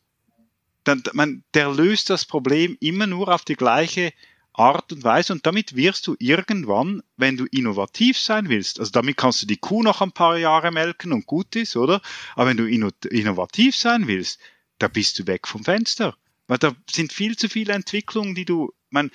dann, 0.83 1.03
man, 1.13 1.43
der 1.53 1.71
löst 1.71 2.09
das 2.09 2.25
Problem 2.25 2.77
immer 2.79 3.07
nur 3.07 3.29
auf 3.29 3.45
die 3.45 3.55
gleiche 3.55 4.13
Art 4.53 4.91
und 4.91 5.03
Weise 5.03 5.33
und 5.33 5.45
damit 5.45 5.75
wirst 5.75 6.07
du 6.07 6.15
irgendwann, 6.19 7.01
wenn 7.15 7.37
du 7.37 7.45
innovativ 7.45 8.19
sein 8.19 8.49
willst, 8.49 8.79
also 8.79 8.91
damit 8.91 9.17
kannst 9.17 9.41
du 9.41 9.45
die 9.45 9.57
Kuh 9.57 9.81
noch 9.81 10.01
ein 10.01 10.11
paar 10.11 10.37
Jahre 10.37 10.71
melken 10.71 11.13
und 11.13 11.25
gut 11.25 11.55
ist, 11.55 11.77
oder? 11.77 12.01
Aber 12.35 12.49
wenn 12.49 12.57
du 12.57 12.67
innovativ 12.67 13.77
sein 13.77 14.07
willst, 14.07 14.39
da 14.77 14.87
bist 14.87 15.19
du 15.19 15.27
weg 15.27 15.47
vom 15.47 15.63
Fenster. 15.63 16.17
Weil 16.47 16.57
da 16.57 16.75
sind 16.89 17.13
viel 17.13 17.37
zu 17.37 17.47
viele 17.47 17.73
Entwicklungen, 17.73 18.35
die 18.35 18.43
du, 18.43 18.73
man, 18.89 19.09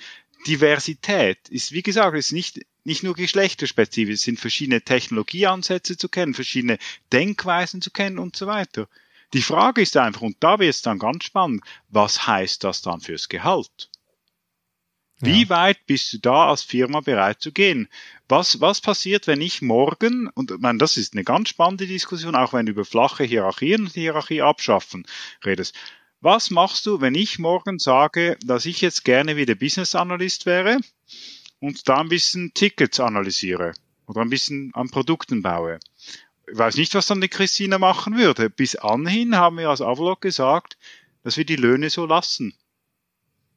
Diversität 0.47 1.49
ist, 1.49 1.71
wie 1.71 1.83
gesagt, 1.83 2.17
ist 2.17 2.31
nicht, 2.31 2.61
nicht 2.83 3.03
nur 3.03 3.13
geschlechterspezifisch, 3.13 4.15
es 4.15 4.21
sind 4.21 4.39
verschiedene 4.39 4.81
Technologieansätze 4.81 5.97
zu 5.97 6.09
kennen, 6.09 6.33
verschiedene 6.33 6.79
Denkweisen 7.11 7.81
zu 7.81 7.91
kennen 7.91 8.17
und 8.17 8.35
so 8.35 8.47
weiter. 8.47 8.87
Die 9.33 9.41
Frage 9.41 9.81
ist 9.81 9.97
einfach, 9.97 10.21
und 10.21 10.37
da 10.39 10.59
wird 10.59 10.69
es 10.69 10.81
dann 10.81 10.99
ganz 10.99 11.25
spannend, 11.25 11.63
was 11.89 12.27
heißt 12.27 12.63
das 12.63 12.81
dann 12.81 13.01
fürs 13.01 13.27
Gehalt? 13.27 13.89
Wie 15.19 15.43
ja. 15.43 15.49
weit 15.49 15.85
bist 15.87 16.13
du 16.13 16.19
da 16.19 16.49
als 16.49 16.61
Firma 16.61 16.99
bereit 17.01 17.41
zu 17.41 17.51
gehen? 17.51 17.89
Was, 18.29 18.61
was 18.61 18.81
passiert, 18.81 19.25
wenn 19.25 19.41
ich 19.41 19.61
morgen, 19.61 20.29
und 20.35 20.51
ich 20.51 20.59
meine, 20.59 20.77
das 20.77 20.95
ist 20.95 21.13
eine 21.13 21.23
ganz 21.23 21.49
spannende 21.49 21.87
Diskussion, 21.87 22.35
auch 22.35 22.53
wenn 22.53 22.67
du 22.67 22.71
über 22.71 22.85
flache 22.85 23.23
Hierarchien 23.23 23.85
und 23.85 23.93
Hierarchie 23.93 24.43
abschaffen 24.43 25.07
redest. 25.43 25.75
Was 26.21 26.51
machst 26.51 26.85
du, 26.85 27.01
wenn 27.01 27.15
ich 27.15 27.39
morgen 27.39 27.79
sage, 27.79 28.37
dass 28.43 28.65
ich 28.65 28.81
jetzt 28.81 29.05
gerne 29.05 29.37
wieder 29.37 29.55
Business 29.55 29.95
Analyst 29.95 30.45
wäre 30.45 30.79
und 31.59 31.89
da 31.89 31.97
ein 31.97 32.09
bisschen 32.09 32.53
Tickets 32.53 32.99
analysiere 32.99 33.73
oder 34.07 34.21
ein 34.21 34.29
bisschen 34.29 34.71
an 34.73 34.89
Produkten 34.89 35.41
baue? 35.41 35.79
Ich 36.49 36.57
weiß 36.57 36.77
nicht, 36.77 36.95
was 36.95 37.07
dann 37.07 37.21
die 37.21 37.27
Christina 37.27 37.77
machen 37.77 38.17
würde. 38.17 38.49
Bis 38.49 38.75
anhin 38.75 39.35
haben 39.35 39.57
wir 39.57 39.69
als 39.69 39.81
Avlog 39.81 40.21
gesagt, 40.21 40.77
dass 41.23 41.37
wir 41.37 41.45
die 41.45 41.57
Löhne 41.57 41.89
so 41.89 42.05
lassen. 42.05 42.53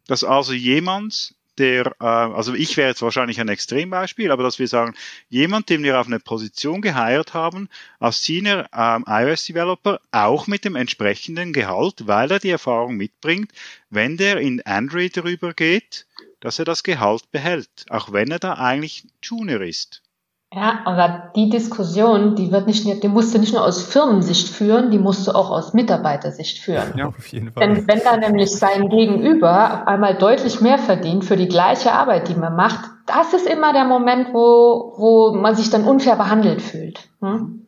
Dass 0.06 0.24
also 0.24 0.52
jemand, 0.52 1.34
der, 1.58 1.94
äh, 2.00 2.04
also 2.04 2.52
ich 2.52 2.76
wäre 2.76 2.88
jetzt 2.88 3.02
wahrscheinlich 3.02 3.40
ein 3.40 3.48
Extrembeispiel, 3.48 4.32
aber 4.32 4.42
dass 4.42 4.58
wir 4.58 4.66
sagen, 4.66 4.96
jemand, 5.28 5.68
den 5.68 5.84
wir 5.84 6.00
auf 6.00 6.08
eine 6.08 6.18
Position 6.18 6.80
geheiert 6.82 7.32
haben, 7.32 7.68
als 8.00 8.24
Senior 8.24 8.68
ähm, 8.72 9.04
iOS 9.06 9.44
Developer, 9.44 10.00
auch 10.10 10.48
mit 10.48 10.64
dem 10.64 10.74
entsprechenden 10.74 11.52
Gehalt, 11.52 12.08
weil 12.08 12.32
er 12.32 12.40
die 12.40 12.50
Erfahrung 12.50 12.96
mitbringt, 12.96 13.52
wenn 13.88 14.16
der 14.16 14.38
in 14.38 14.62
Android 14.62 15.16
rübergeht, 15.18 16.06
dass 16.40 16.58
er 16.58 16.64
das 16.64 16.82
Gehalt 16.82 17.30
behält, 17.30 17.86
auch 17.88 18.12
wenn 18.12 18.32
er 18.32 18.40
da 18.40 18.54
eigentlich 18.54 19.06
Junior 19.22 19.60
ist. 19.60 20.02
Ja, 20.52 20.80
aber 20.84 21.30
die 21.36 21.48
Diskussion, 21.48 22.34
die 22.34 22.50
wird 22.50 22.66
nicht, 22.66 22.84
die 22.84 23.08
musst 23.08 23.32
du 23.32 23.38
nicht 23.38 23.52
nur 23.52 23.64
aus 23.64 23.84
Firmensicht 23.84 24.48
führen, 24.48 24.90
die 24.90 24.98
musst 24.98 25.28
du 25.28 25.32
auch 25.32 25.50
aus 25.50 25.74
Mitarbeitersicht 25.74 26.58
führen. 26.58 26.92
Ja, 26.96 27.06
auf 27.06 27.26
jeden 27.28 27.52
Fall. 27.52 27.68
Denn 27.68 27.86
wenn 27.86 28.00
da 28.02 28.16
nämlich 28.16 28.50
sein 28.50 28.88
Gegenüber 28.88 29.74
auf 29.74 29.86
einmal 29.86 30.16
deutlich 30.16 30.60
mehr 30.60 30.78
verdient 30.78 31.24
für 31.24 31.36
die 31.36 31.46
gleiche 31.46 31.92
Arbeit, 31.92 32.28
die 32.28 32.34
man 32.34 32.56
macht, 32.56 32.90
das 33.06 33.32
ist 33.32 33.46
immer 33.46 33.72
der 33.72 33.84
Moment, 33.84 34.34
wo, 34.34 34.94
wo 34.96 35.32
man 35.34 35.54
sich 35.54 35.70
dann 35.70 35.84
unfair 35.84 36.16
behandelt 36.16 36.62
fühlt. 36.62 37.08
Hm? 37.20 37.66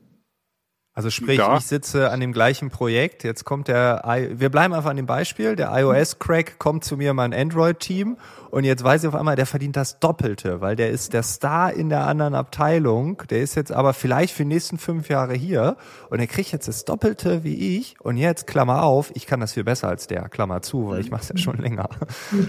Also 0.94 1.08
sprich, 1.08 1.38
ja. 1.38 1.56
ich 1.56 1.64
sitze 1.64 2.10
an 2.10 2.20
dem 2.20 2.32
gleichen 2.32 2.68
Projekt, 2.68 3.24
jetzt 3.24 3.44
kommt 3.44 3.68
der, 3.68 4.02
I 4.06 4.38
wir 4.38 4.50
bleiben 4.50 4.74
einfach 4.74 4.90
an 4.90 4.96
dem 4.96 5.06
Beispiel, 5.06 5.56
der 5.56 5.72
iOS-Crack 5.72 6.58
kommt 6.58 6.84
zu 6.84 6.98
mir, 6.98 7.14
mein 7.14 7.32
Android-Team 7.32 8.18
und 8.50 8.64
jetzt 8.64 8.84
weiß 8.84 9.02
ich 9.02 9.08
auf 9.08 9.14
einmal, 9.14 9.34
der 9.34 9.46
verdient 9.46 9.74
das 9.76 10.00
Doppelte, 10.00 10.60
weil 10.60 10.76
der 10.76 10.90
ist 10.90 11.14
der 11.14 11.22
Star 11.22 11.72
in 11.72 11.88
der 11.88 12.06
anderen 12.06 12.34
Abteilung, 12.34 13.22
der 13.30 13.40
ist 13.40 13.54
jetzt 13.54 13.72
aber 13.72 13.94
vielleicht 13.94 14.34
für 14.34 14.42
die 14.42 14.50
nächsten 14.50 14.76
fünf 14.76 15.08
Jahre 15.08 15.32
hier 15.32 15.78
und 16.10 16.20
er 16.20 16.26
kriegt 16.26 16.52
jetzt 16.52 16.68
das 16.68 16.84
Doppelte 16.84 17.42
wie 17.42 17.78
ich 17.78 17.98
und 18.02 18.18
jetzt, 18.18 18.46
Klammer 18.46 18.82
auf, 18.82 19.12
ich 19.14 19.26
kann 19.26 19.40
das 19.40 19.54
viel 19.54 19.64
besser 19.64 19.88
als 19.88 20.08
der, 20.08 20.28
Klammer 20.28 20.60
zu, 20.60 20.88
weil 20.88 21.00
ich 21.00 21.10
mache 21.10 21.22
es 21.22 21.28
ja 21.30 21.38
schon 21.38 21.56
länger. 21.56 21.88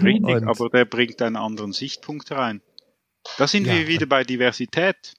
Richtig, 0.02 0.22
und, 0.22 0.48
aber 0.48 0.68
der 0.68 0.84
bringt 0.84 1.22
einen 1.22 1.36
anderen 1.36 1.72
Sichtpunkt 1.72 2.30
rein. 2.30 2.60
Da 3.38 3.46
sind 3.46 3.66
ja. 3.66 3.72
wir 3.72 3.88
wieder 3.88 4.04
bei 4.04 4.22
Diversität. 4.22 5.14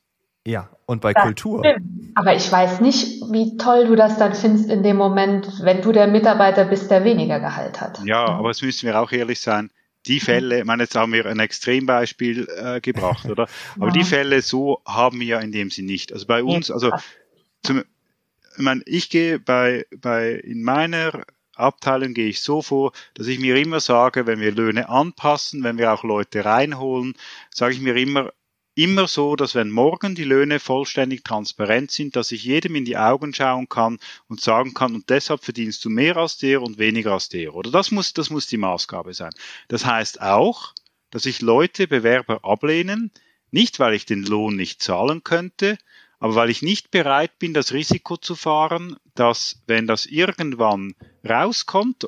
Ja, 0.45 0.69
und 0.85 1.01
bei 1.01 1.13
das 1.13 1.23
Kultur. 1.23 1.63
Stimmt. 1.65 2.11
Aber 2.15 2.35
ich 2.35 2.49
weiß 2.49 2.79
nicht, 2.79 3.21
wie 3.31 3.57
toll 3.57 3.87
du 3.87 3.95
das 3.95 4.17
dann 4.17 4.33
findest 4.33 4.69
in 4.69 4.83
dem 4.83 4.95
Moment, 4.95 5.47
wenn 5.61 5.81
du 5.81 5.91
der 5.91 6.07
Mitarbeiter 6.07 6.65
bist, 6.65 6.89
der 6.91 7.03
weniger 7.03 7.39
Gehalt 7.39 7.81
hat. 7.81 7.99
Ja, 8.05 8.25
aber 8.25 8.51
es 8.51 8.61
müssen 8.61 8.85
wir 8.85 8.99
auch 8.99 9.11
ehrlich 9.11 9.41
sein. 9.41 9.71
Die 10.05 10.19
Fälle, 10.19 10.59
ich 10.59 10.65
meine, 10.65 10.83
jetzt 10.83 10.95
haben 10.95 11.13
wir 11.13 11.25
ein 11.25 11.39
Extrembeispiel 11.39 12.47
äh, 12.57 12.79
gebracht, 12.79 13.25
oder? 13.25 13.47
Aber 13.77 13.87
ja. 13.87 13.93
die 13.93 14.03
Fälle 14.03 14.43
so 14.43 14.83
haben 14.85 15.19
wir 15.19 15.39
in 15.39 15.51
dem 15.51 15.71
Sinn 15.71 15.87
nicht. 15.87 16.13
Also 16.13 16.27
bei 16.27 16.43
uns, 16.43 16.69
also 16.69 16.91
zum, 17.63 17.83
ich 18.55 18.63
meine, 18.63 18.83
ich 18.85 19.09
gehe 19.09 19.39
bei, 19.39 19.87
bei 19.97 20.33
in 20.33 20.61
meiner 20.61 21.23
Abteilung 21.55 22.13
gehe 22.13 22.27
ich 22.27 22.41
so 22.41 22.61
vor, 22.61 22.91
dass 23.15 23.25
ich 23.25 23.39
mir 23.39 23.55
immer 23.55 23.79
sage, 23.79 24.27
wenn 24.27 24.39
wir 24.39 24.51
Löhne 24.51 24.89
anpassen, 24.89 25.63
wenn 25.63 25.79
wir 25.79 25.91
auch 25.91 26.03
Leute 26.03 26.45
reinholen, 26.45 27.15
sage 27.49 27.73
ich 27.73 27.81
mir 27.81 27.95
immer, 27.95 28.31
immer 28.75 29.07
so, 29.07 29.35
dass 29.35 29.55
wenn 29.55 29.71
morgen 29.71 30.15
die 30.15 30.25
Löhne 30.25 30.59
vollständig 30.59 31.23
transparent 31.23 31.91
sind, 31.91 32.15
dass 32.15 32.31
ich 32.31 32.43
jedem 32.43 32.75
in 32.75 32.85
die 32.85 32.97
Augen 32.97 33.33
schauen 33.33 33.69
kann 33.69 33.99
und 34.27 34.41
sagen 34.41 34.73
kann, 34.73 34.93
und 34.93 35.09
deshalb 35.09 35.43
verdienst 35.43 35.83
du 35.85 35.89
mehr 35.89 36.17
als 36.17 36.37
der 36.37 36.61
und 36.61 36.77
weniger 36.77 37.13
als 37.13 37.29
der. 37.29 37.55
Oder 37.55 37.71
das 37.71 37.91
muss, 37.91 38.13
das 38.13 38.29
muss 38.29 38.47
die 38.47 38.57
Maßgabe 38.57 39.13
sein. 39.13 39.31
Das 39.69 39.85
heißt 39.85 40.21
auch, 40.21 40.73
dass 41.09 41.25
ich 41.25 41.41
Leute, 41.41 41.87
Bewerber 41.87 42.43
ablehnen, 42.43 43.11
nicht 43.49 43.79
weil 43.79 43.93
ich 43.93 44.05
den 44.05 44.23
Lohn 44.23 44.57
nicht 44.57 44.83
zahlen 44.83 45.23
könnte, 45.23 45.77
aber 46.19 46.35
weil 46.35 46.49
ich 46.49 46.61
nicht 46.61 46.91
bereit 46.91 47.39
bin, 47.39 47.53
das 47.53 47.71
Risiko 47.71 48.17
zu 48.17 48.35
fahren, 48.35 48.97
dass 49.13 49.61
wenn 49.67 49.87
das 49.87 50.05
irgendwann 50.05 50.95
rauskommt, 51.27 52.07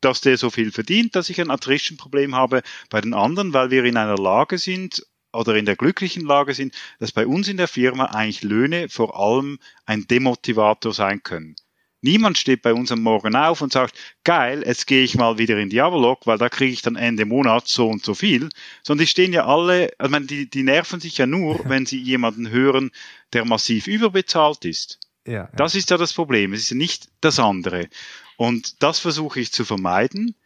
dass 0.00 0.20
der 0.20 0.36
so 0.36 0.50
viel 0.50 0.70
verdient, 0.70 1.16
dass 1.16 1.30
ich 1.30 1.40
ein 1.40 1.50
Attrition-Problem 1.50 2.36
habe 2.36 2.62
bei 2.90 3.00
den 3.00 3.14
anderen, 3.14 3.52
weil 3.52 3.70
wir 3.70 3.84
in 3.84 3.96
einer 3.96 4.18
Lage 4.18 4.58
sind, 4.58 5.04
oder 5.32 5.56
in 5.56 5.66
der 5.66 5.76
glücklichen 5.76 6.24
Lage 6.24 6.54
sind, 6.54 6.74
dass 6.98 7.12
bei 7.12 7.26
uns 7.26 7.48
in 7.48 7.56
der 7.56 7.68
Firma 7.68 8.06
eigentlich 8.06 8.42
Löhne 8.42 8.88
vor 8.88 9.18
allem 9.18 9.58
ein 9.84 10.06
Demotivator 10.06 10.92
sein 10.92 11.22
können. 11.22 11.56
Niemand 12.02 12.38
steht 12.38 12.62
bei 12.62 12.72
uns 12.72 12.92
am 12.92 13.02
Morgen 13.02 13.34
auf 13.34 13.62
und 13.62 13.72
sagt, 13.72 13.98
geil, 14.22 14.62
jetzt 14.64 14.86
gehe 14.86 15.02
ich 15.02 15.16
mal 15.16 15.38
wieder 15.38 15.58
in 15.58 15.70
Diabolog, 15.70 16.26
weil 16.26 16.38
da 16.38 16.48
kriege 16.48 16.72
ich 16.72 16.82
dann 16.82 16.94
Ende 16.94 17.24
Monat 17.24 17.66
so 17.66 17.88
und 17.88 18.04
so 18.04 18.14
viel. 18.14 18.50
Sondern 18.82 19.04
die 19.04 19.10
stehen 19.10 19.32
ja 19.32 19.46
alle, 19.46 19.90
also 19.98 20.16
die, 20.20 20.48
die 20.48 20.62
nerven 20.62 21.00
sich 21.00 21.18
ja 21.18 21.26
nur, 21.26 21.68
wenn 21.68 21.84
sie 21.84 21.98
jemanden 21.98 22.50
hören, 22.50 22.92
der 23.32 23.44
massiv 23.44 23.88
überbezahlt 23.88 24.64
ist. 24.64 25.00
Ja, 25.26 25.32
ja. 25.32 25.48
Das 25.56 25.74
ist 25.74 25.90
ja 25.90 25.96
das 25.96 26.12
Problem. 26.12 26.52
Es 26.52 26.60
ist 26.60 26.70
ja 26.70 26.76
nicht 26.76 27.08
das 27.20 27.40
andere. 27.40 27.88
Und 28.36 28.82
das 28.82 29.00
versuche 29.00 29.40
ich 29.40 29.50
zu 29.50 29.64
vermeiden. 29.64 30.36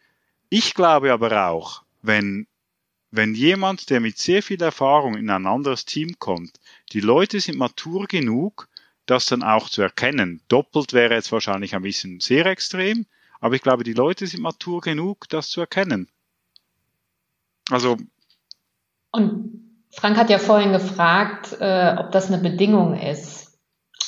Ich 0.48 0.74
glaube 0.74 1.12
aber 1.12 1.48
auch, 1.48 1.82
wenn, 2.00 2.46
wenn 3.10 3.34
jemand, 3.34 3.90
der 3.90 4.00
mit 4.00 4.18
sehr 4.18 4.42
viel 4.42 4.62
Erfahrung 4.62 5.16
in 5.16 5.30
ein 5.30 5.46
anderes 5.46 5.84
Team 5.84 6.18
kommt, 6.18 6.60
die 6.92 7.00
Leute 7.00 7.40
sind 7.40 7.58
matur 7.58 8.06
genug, 8.06 8.68
das 9.06 9.26
dann 9.26 9.42
auch 9.42 9.68
zu 9.68 9.82
erkennen. 9.82 10.40
Doppelt 10.48 10.92
wäre 10.92 11.14
jetzt 11.14 11.32
wahrscheinlich 11.32 11.74
ein 11.74 11.82
bisschen 11.82 12.20
sehr 12.20 12.46
extrem, 12.46 13.06
aber 13.40 13.54
ich 13.54 13.62
glaube, 13.62 13.82
die 13.82 13.94
Leute 13.94 14.26
sind 14.26 14.42
matur 14.42 14.80
genug, 14.80 15.28
das 15.28 15.48
zu 15.48 15.60
erkennen. 15.60 16.08
Also. 17.70 17.96
Und 19.10 19.86
Frank 19.90 20.16
hat 20.16 20.30
ja 20.30 20.38
vorhin 20.38 20.72
gefragt, 20.72 21.56
äh, 21.60 21.96
ob 21.98 22.12
das 22.12 22.28
eine 22.28 22.38
Bedingung 22.38 22.96
ist, 22.96 23.58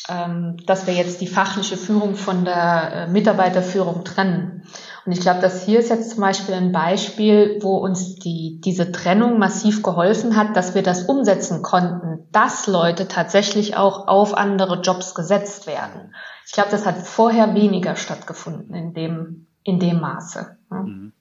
ähm, 0.08 0.56
dass 0.64 0.86
wir 0.86 0.94
jetzt 0.94 1.20
die 1.20 1.26
fachliche 1.26 1.76
Führung 1.76 2.14
von 2.14 2.44
der 2.44 2.92
äh, 2.92 3.06
Mitarbeiterführung 3.08 4.04
trennen. 4.04 4.64
Und 5.04 5.12
ich 5.12 5.20
glaube, 5.20 5.40
das 5.40 5.64
hier 5.64 5.80
ist 5.80 5.90
jetzt 5.90 6.10
zum 6.10 6.20
Beispiel 6.20 6.54
ein 6.54 6.70
Beispiel, 6.70 7.58
wo 7.60 7.76
uns 7.78 8.16
die, 8.16 8.60
diese 8.64 8.92
Trennung 8.92 9.38
massiv 9.38 9.82
geholfen 9.82 10.36
hat, 10.36 10.56
dass 10.56 10.74
wir 10.74 10.82
das 10.82 11.04
umsetzen 11.04 11.62
konnten, 11.62 12.28
dass 12.30 12.68
Leute 12.68 13.08
tatsächlich 13.08 13.76
auch 13.76 14.06
auf 14.06 14.34
andere 14.34 14.80
Jobs 14.80 15.14
gesetzt 15.14 15.66
werden. 15.66 16.14
Ich 16.46 16.52
glaube, 16.52 16.70
das 16.70 16.86
hat 16.86 16.98
vorher 16.98 17.54
weniger 17.54 17.96
stattgefunden 17.96 18.74
in 18.74 18.94
dem, 18.94 19.46
in 19.64 19.80
dem 19.80 20.00
Maße. 20.00 20.58
Mhm. 20.70 21.12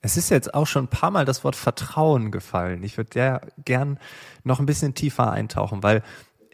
Es 0.00 0.16
ist 0.16 0.30
jetzt 0.30 0.54
auch 0.54 0.66
schon 0.66 0.84
ein 0.84 0.90
paar 0.90 1.10
Mal 1.10 1.24
das 1.24 1.42
Wort 1.42 1.56
Vertrauen 1.56 2.30
gefallen. 2.30 2.84
Ich 2.84 2.96
würde 2.96 3.18
ja 3.18 3.40
gern 3.64 3.98
noch 4.44 4.60
ein 4.60 4.66
bisschen 4.66 4.94
tiefer 4.94 5.32
eintauchen, 5.32 5.82
weil 5.82 6.02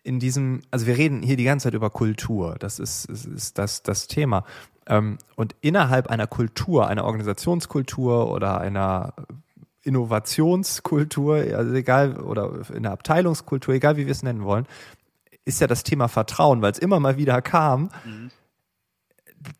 in 0.02 0.18
diesem, 0.18 0.62
also 0.70 0.86
wir 0.86 0.96
reden 0.96 1.22
hier 1.22 1.36
die 1.36 1.44
ganze 1.44 1.64
Zeit 1.64 1.74
über 1.74 1.90
Kultur. 1.90 2.56
Das 2.58 2.78
ist, 2.78 3.04
ist, 3.06 3.26
ist 3.26 3.58
das, 3.58 3.82
das 3.82 4.08
Thema. 4.08 4.44
Ähm, 4.86 5.18
und 5.36 5.54
innerhalb 5.60 6.08
einer 6.08 6.26
Kultur, 6.26 6.88
einer 6.88 7.04
Organisationskultur 7.04 8.30
oder 8.30 8.60
einer 8.60 9.14
Innovationskultur, 9.82 11.36
also 11.56 11.72
egal, 11.72 12.20
oder 12.20 12.62
in 12.72 12.84
der 12.84 12.92
Abteilungskultur, 12.92 13.74
egal 13.74 13.96
wie 13.96 14.06
wir 14.06 14.12
es 14.12 14.22
nennen 14.22 14.44
wollen, 14.44 14.66
ist 15.44 15.60
ja 15.60 15.66
das 15.66 15.82
Thema 15.82 16.08
Vertrauen, 16.08 16.62
weil 16.62 16.72
es 16.72 16.78
immer 16.78 17.00
mal 17.00 17.16
wieder 17.16 17.42
kam. 17.42 17.90
Mhm. 18.04 18.30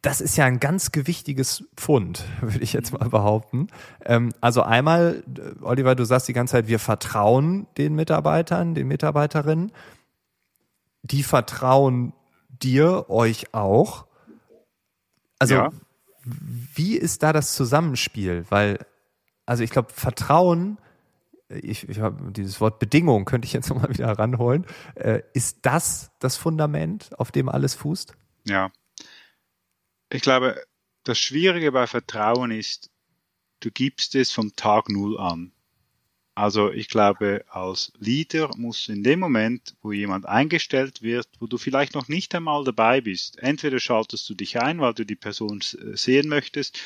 Das 0.01 0.20
ist 0.20 0.36
ja 0.36 0.45
ein 0.45 0.61
ganz 0.61 0.93
gewichtiges 0.93 1.64
Pfund, 1.76 2.24
würde 2.40 2.62
ich 2.62 2.72
jetzt 2.72 2.93
mal 2.93 3.09
behaupten. 3.09 3.68
Ähm, 4.05 4.32
also 4.40 4.62
einmal, 4.62 5.24
Oliver, 5.61 5.95
du 5.95 6.05
sagst 6.05 6.28
die 6.28 6.32
ganze 6.32 6.53
Zeit, 6.53 6.68
wir 6.68 6.78
vertrauen 6.78 7.66
den 7.78 7.95
Mitarbeitern, 7.95 8.74
den 8.74 8.88
Mitarbeiterinnen. 8.88 9.72
Die 11.03 11.23
vertrauen 11.23 12.13
dir, 12.49 13.07
euch 13.09 13.55
auch. 13.55 14.07
Also, 15.39 15.55
ja. 15.55 15.71
wie 16.25 16.97
ist 16.97 17.23
da 17.23 17.33
das 17.33 17.55
Zusammenspiel? 17.55 18.45
Weil, 18.49 18.87
also 19.47 19.65
ich 19.65 19.71
glaube, 19.71 19.93
Vertrauen, 19.93 20.79
ich, 21.49 21.89
ich 21.89 21.99
habe 21.99 22.33
dieses 22.33 22.61
Wort 22.61 22.79
Bedingung, 22.79 23.25
könnte 23.25 23.47
ich 23.47 23.53
jetzt 23.53 23.69
nochmal 23.71 23.91
wieder 23.91 24.09
ranholen. 24.19 24.67
Äh, 24.95 25.23
ist 25.35 25.59
das 25.63 26.13
das 26.19 26.37
Fundament, 26.37 27.11
auf 27.19 27.33
dem 27.33 27.49
alles 27.49 27.75
fußt? 27.75 28.15
Ja. 28.45 28.71
Ich 30.11 30.23
glaube, 30.23 30.63
das 31.05 31.19
Schwierige 31.19 31.73
bei 31.73 31.87
Vertrauen 31.87 32.51
ist, 32.51 32.91
du 33.61 33.71
gibst 33.71 34.15
es 34.15 34.31
vom 34.31 34.55
Tag 34.55 34.89
Null 34.89 35.19
an. 35.19 35.53
Also 36.35 36.72
ich 36.72 36.89
glaube, 36.89 37.45
als 37.49 37.93
Leader 37.99 38.51
muss 38.57 38.89
in 38.89 39.03
dem 39.03 39.20
Moment, 39.20 39.76
wo 39.83 39.93
jemand 39.93 40.24
eingestellt 40.24 41.03
wird, 41.03 41.28
wo 41.41 41.47
du 41.47 41.59
vielleicht 41.59 41.95
noch 41.95 42.09
nicht 42.09 42.35
einmal 42.35 42.64
dabei 42.64 43.03
bist, 43.03 43.39
entweder 43.39 43.78
schaltest 43.78 44.28
du 44.30 44.35
dich 44.35 44.59
ein, 44.59 44.80
weil 44.80 44.95
du 44.95 45.05
die 45.05 45.14
Person 45.14 45.61
sehen 45.61 46.28
möchtest 46.28 46.80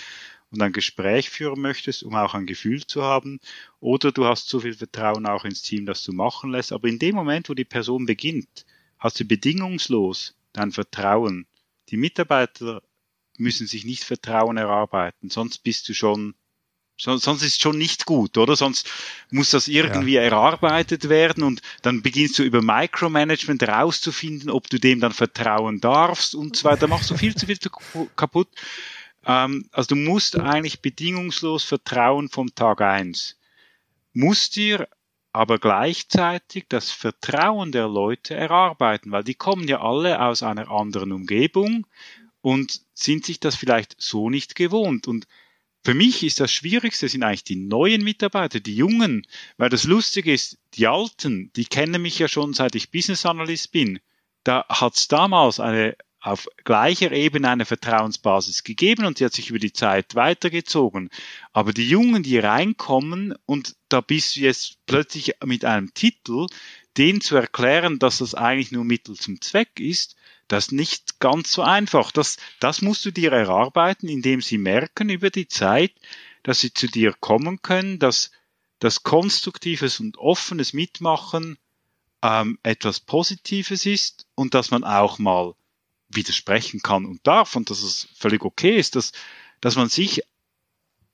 und 0.51 0.63
ein 0.63 0.73
Gespräch 0.73 1.31
führen 1.31 1.61
möchtest, 1.61 2.03
um 2.03 2.17
auch 2.17 2.35
ein 2.35 2.47
Gefühl 2.47 2.87
zu 2.87 3.03
haben, 3.03 3.39
oder 3.79 4.11
du 4.11 4.25
hast 4.25 4.49
so 4.49 4.61
viel 4.61 4.75
Vertrauen 4.75 5.27
auch 5.27 5.45
ins 5.45 5.63
Team, 5.63 5.87
dass 5.87 6.03
du 6.03 6.13
machen 6.13 6.51
lässt. 6.51 6.73
Aber 6.73 6.89
in 6.89 6.99
dem 6.99 7.15
Moment, 7.15 7.49
wo 7.49 7.55
die 7.55 7.65
Person 7.65 8.05
beginnt, 8.05 8.67
hast 8.99 9.21
du 9.21 9.25
bedingungslos 9.25 10.35
dein 10.53 10.73
Vertrauen. 10.73 11.47
Die 11.91 11.97
Mitarbeiter 11.97 12.83
müssen 13.39 13.69
sich 13.69 13.85
nicht 13.85 14.03
Vertrauen 14.03 14.57
erarbeiten, 14.57 15.31
sonst 15.31 15.59
bist 15.59 15.89
du 15.89 15.95
schon 15.95 16.35
sonst 16.99 17.43
ist 17.43 17.43
es 17.43 17.59
schon 17.59 17.79
nicht 17.79 18.07
gut, 18.07 18.39
oder? 18.39 18.57
Sonst 18.57 18.91
muss 19.31 19.51
das 19.51 19.69
irgendwie 19.69 20.15
ja. 20.15 20.23
erarbeitet 20.23 21.09
werden 21.09 21.43
und 21.43 21.61
dann 21.83 22.03
beginnst 22.03 22.39
du 22.39 22.43
über 22.43 22.63
Micromanagement 22.63 23.63
herauszufinden, 23.63 24.51
ob 24.51 24.71
du 24.71 24.79
dem 24.79 25.01
dann 25.01 25.13
vertrauen 25.13 25.81
darfst 25.81 26.35
und 26.35 26.57
so 26.57 26.65
weiter. 26.65 26.83
Da 26.83 26.87
machst 26.87 27.11
du 27.11 27.17
viel 27.17 27.35
zu 27.35 27.47
viel 27.47 27.59
kaputt. 28.17 28.49
Ähm, 29.27 29.69
also 29.73 29.95
du 29.95 29.97
musst 29.97 30.39
eigentlich 30.39 30.81
bedingungslos 30.81 31.65
vertrauen 31.65 32.29
vom 32.29 32.55
Tag 32.55 32.81
eins. 32.81 33.37
Musst 34.13 34.57
dir 34.57 34.89
aber 35.33 35.59
gleichzeitig 35.59 36.65
das 36.69 36.91
Vertrauen 36.91 37.71
der 37.71 37.89
Leute 37.89 38.35
erarbeiten, 38.35 39.11
weil 39.11 39.23
die 39.23 39.35
kommen 39.35 39.69
ja 39.69 39.83
alle 39.83 40.23
aus 40.23 40.43
einer 40.43 40.71
anderen 40.71 41.13
Umgebung 41.13 41.87
und 42.41 42.81
sind 42.95 43.27
sich 43.27 43.39
das 43.39 43.55
vielleicht 43.55 43.97
so 43.99 44.31
nicht 44.31 44.55
gewohnt 44.55 45.07
und 45.07 45.27
für 45.85 45.95
mich 45.95 46.23
ist 46.23 46.41
das 46.41 46.53
Schwierigste 46.53 47.09
sind 47.09 47.23
eigentlich 47.23 47.45
die 47.45 47.57
neuen 47.57 48.03
Mitarbeiter, 48.03 48.61
die 48.61 48.75
Jungen, 48.75 49.27
weil 49.57 49.69
das 49.69 49.85
Lustige 49.85 50.33
ist, 50.33 50.59
die 50.75 50.87
Alten, 50.87 51.53
die 51.55 51.65
kennen 51.65 52.03
mich 52.03 52.19
ja 52.19 52.29
schon 52.29 52.55
seit 52.55 52.75
ich 52.75 52.91
Business 52.91 53.25
Analyst 53.25 53.73
bin. 53.73 54.01
Da 54.43 54.65
hat 54.69 54.97
es 54.97 55.09
damals 55.09 55.61
eine 55.61 55.97
auf 56.27 56.49
gleicher 56.65 57.13
Ebene 57.13 57.49
eine 57.49 57.65
Vertrauensbasis 57.65 58.65
gegeben 58.65 59.07
und 59.07 59.21
die 59.21 59.25
hat 59.25 59.33
sich 59.33 59.51
über 59.51 59.61
die 59.61 59.73
Zeit 59.73 60.17
weitergezogen. 60.17 61.09
Aber 61.53 61.73
die 61.73 61.89
Jungen, 61.89 62.25
die 62.25 62.39
reinkommen 62.39 63.35
und 63.47 63.77
da 63.89 64.01
bist 64.01 64.35
du 64.35 64.41
jetzt 64.41 64.79
plötzlich 64.87 65.35
mit 65.45 65.65
einem 65.65 65.95
Titel, 65.95 66.47
denen 66.97 67.21
zu 67.21 67.37
erklären, 67.37 68.01
dass 68.01 68.19
das 68.19 68.35
eigentlich 68.35 68.73
nur 68.73 68.85
Mittel 68.85 69.15
zum 69.15 69.41
Zweck 69.41 69.79
ist, 69.79 70.17
das 70.49 70.67
ist 70.67 70.73
nicht 70.73 71.21
ganz 71.21 71.53
so 71.53 71.63
einfach. 71.63 72.13
Das, 72.13 72.37
das 72.61 72.83
musst 72.83 73.05
du 73.05 73.11
dir 73.11 73.33
erarbeiten, 73.33 74.09
indem 74.09 74.41
sie 74.41 74.59
merken 74.59 75.09
über 75.09 75.31
die 75.31 75.49
Zeit, 75.49 75.93
dass 76.43 76.61
sie 76.61 76.73
zu 76.73 76.87
dir 76.87 77.13
kommen 77.19 77.63
können, 77.63 77.99
dass 77.99 78.31
das 78.79 79.03
konstruktives 79.03 80.01
und 80.01 80.19
offenes 80.19 80.73
Mitmachen 80.73 81.59
ähm, 82.23 82.59
etwas 82.63 83.01
Positives 83.01 83.87
ist 83.87 84.27
und 84.35 84.55
dass 84.55 84.71
man 84.71 84.85
auch 84.85 85.19
mal 85.19 85.55
widersprechen 86.09 86.81
kann 86.81 87.05
und 87.05 87.27
darf 87.27 87.57
und 87.57 87.71
dass 87.71 87.83
es 87.83 88.09
völlig 88.17 88.45
okay 88.45 88.77
ist, 88.77 88.97
dass, 88.97 89.13
dass 89.61 89.77
man 89.77 89.89
sich 89.89 90.23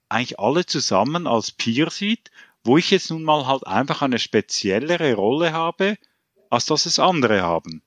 eigentlich 0.08 0.38
alle 0.38 0.66
zusammen 0.66 1.26
als 1.26 1.50
Peer 1.52 1.90
sieht, 1.90 2.30
wo 2.64 2.76
ich 2.76 2.90
jetzt 2.90 3.10
nun 3.10 3.22
mal 3.22 3.46
halt 3.46 3.66
einfach 3.66 4.02
eine 4.02 4.18
speziellere 4.18 5.14
Rolle 5.14 5.52
habe, 5.52 5.96
als 6.50 6.66
dass 6.66 6.84
es 6.86 6.98
andere 6.98 7.42
haben. 7.42 7.82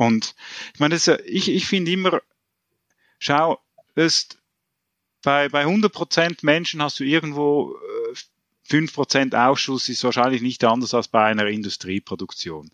Und 0.00 0.34
ich 0.72 0.80
meine, 0.80 0.94
das, 0.94 1.08
ich, 1.26 1.50
ich 1.50 1.66
finde 1.66 1.92
immer, 1.92 2.22
schau, 3.18 3.60
das, 3.96 4.28
bei, 5.20 5.50
bei 5.50 5.66
100% 5.66 6.38
Menschen 6.40 6.82
hast 6.82 7.00
du 7.00 7.04
irgendwo 7.04 7.76
äh, 7.76 8.14
5% 8.74 9.34
Ausschuss, 9.34 9.90
ist 9.90 10.02
wahrscheinlich 10.02 10.40
nicht 10.40 10.64
anders 10.64 10.94
als 10.94 11.08
bei 11.08 11.24
einer 11.24 11.48
Industrieproduktion. 11.48 12.70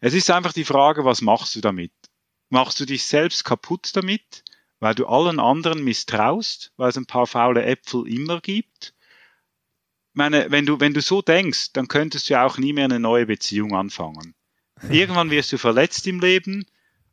Es 0.00 0.14
ist 0.14 0.28
einfach 0.32 0.52
die 0.52 0.64
Frage, 0.64 1.04
was 1.04 1.20
machst 1.20 1.54
du 1.54 1.60
damit? 1.60 1.92
Machst 2.48 2.80
du 2.80 2.86
dich 2.86 3.04
selbst 3.04 3.44
kaputt 3.44 3.90
damit, 3.94 4.42
weil 4.80 4.96
du 4.96 5.06
allen 5.06 5.38
anderen 5.38 5.84
misstraust, 5.84 6.72
weil 6.76 6.88
es 6.88 6.96
ein 6.96 7.06
paar 7.06 7.28
faule 7.28 7.62
Äpfel 7.62 8.08
immer 8.08 8.40
gibt? 8.40 8.94
Ich 10.10 10.16
meine, 10.16 10.50
wenn 10.50 10.66
du, 10.66 10.80
wenn 10.80 10.92
du 10.92 11.02
so 11.02 11.22
denkst, 11.22 11.72
dann 11.72 11.86
könntest 11.86 12.28
du 12.28 12.34
ja 12.34 12.44
auch 12.44 12.58
nie 12.58 12.72
mehr 12.72 12.86
eine 12.86 12.98
neue 12.98 13.26
Beziehung 13.26 13.76
anfangen. 13.76 14.34
Irgendwann 14.90 15.30
wirst 15.30 15.52
du 15.52 15.58
verletzt 15.58 16.06
im 16.06 16.20
Leben. 16.20 16.66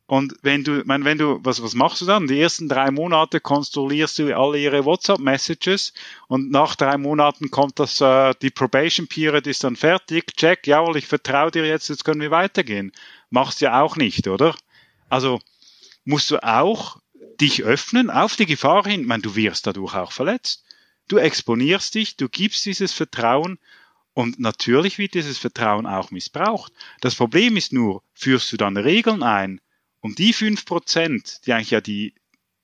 Und 0.07 0.35
wenn 0.41 0.65
du, 0.65 0.81
mein, 0.85 1.05
wenn 1.05 1.17
du, 1.17 1.39
was, 1.41 1.63
was 1.63 1.73
machst 1.73 2.01
du 2.01 2.05
dann? 2.05 2.27
Die 2.27 2.41
ersten 2.41 2.67
drei 2.67 2.91
Monate 2.91 3.39
konstruierst 3.39 4.19
du 4.19 4.35
alle 4.37 4.59
ihre 4.59 4.83
WhatsApp-Messages 4.83 5.93
und 6.27 6.51
nach 6.51 6.75
drei 6.75 6.97
Monaten 6.97 7.49
kommt 7.49 7.79
das, 7.79 8.01
äh, 8.01 8.33
die 8.41 8.49
Probation 8.49 9.07
Period 9.07 9.47
ist 9.47 9.63
dann 9.63 9.77
fertig. 9.77 10.35
Check, 10.35 10.67
jawohl, 10.67 10.97
ich 10.97 11.07
vertraue 11.07 11.51
dir 11.51 11.65
jetzt, 11.65 11.87
jetzt 11.87 12.03
können 12.03 12.19
wir 12.19 12.31
weitergehen. 12.31 12.91
Machst 13.29 13.61
ja 13.61 13.81
auch 13.81 13.95
nicht, 13.95 14.27
oder? 14.27 14.53
Also 15.07 15.39
musst 16.03 16.29
du 16.29 16.43
auch 16.43 16.97
dich 17.39 17.63
öffnen 17.63 18.09
auf 18.09 18.35
die 18.35 18.45
Gefahr 18.45 18.85
hin. 18.85 19.01
Ich 19.01 19.07
meine, 19.07 19.23
du 19.23 19.35
wirst 19.37 19.65
dadurch 19.65 19.95
auch 19.95 20.11
verletzt. 20.11 20.65
Du 21.07 21.19
exponierst 21.19 21.95
dich, 21.95 22.17
du 22.17 22.27
gibst 22.27 22.65
dieses 22.65 22.91
Vertrauen 22.91 23.59
und 24.13 24.39
natürlich 24.39 24.97
wird 24.97 25.13
dieses 25.13 25.37
Vertrauen 25.37 25.85
auch 25.85 26.11
missbraucht. 26.11 26.73
Das 26.99 27.15
Problem 27.15 27.55
ist 27.55 27.71
nur, 27.71 28.03
führst 28.13 28.51
du 28.51 28.57
dann 28.57 28.77
Regeln 28.77 29.23
ein, 29.23 29.61
um 30.01 30.15
die 30.15 30.33
fünf 30.33 30.65
Prozent, 30.65 31.45
die 31.45 31.53
eigentlich 31.53 31.71
ja 31.71 31.81
die, 31.81 32.13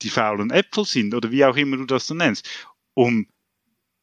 die 0.01 0.09
faulen 0.09 0.51
Äpfel 0.51 0.85
sind, 0.85 1.13
oder 1.13 1.31
wie 1.31 1.45
auch 1.45 1.55
immer 1.55 1.77
du 1.77 1.85
das 1.85 2.07
so 2.07 2.13
nennst, 2.13 2.49
um, 2.93 3.27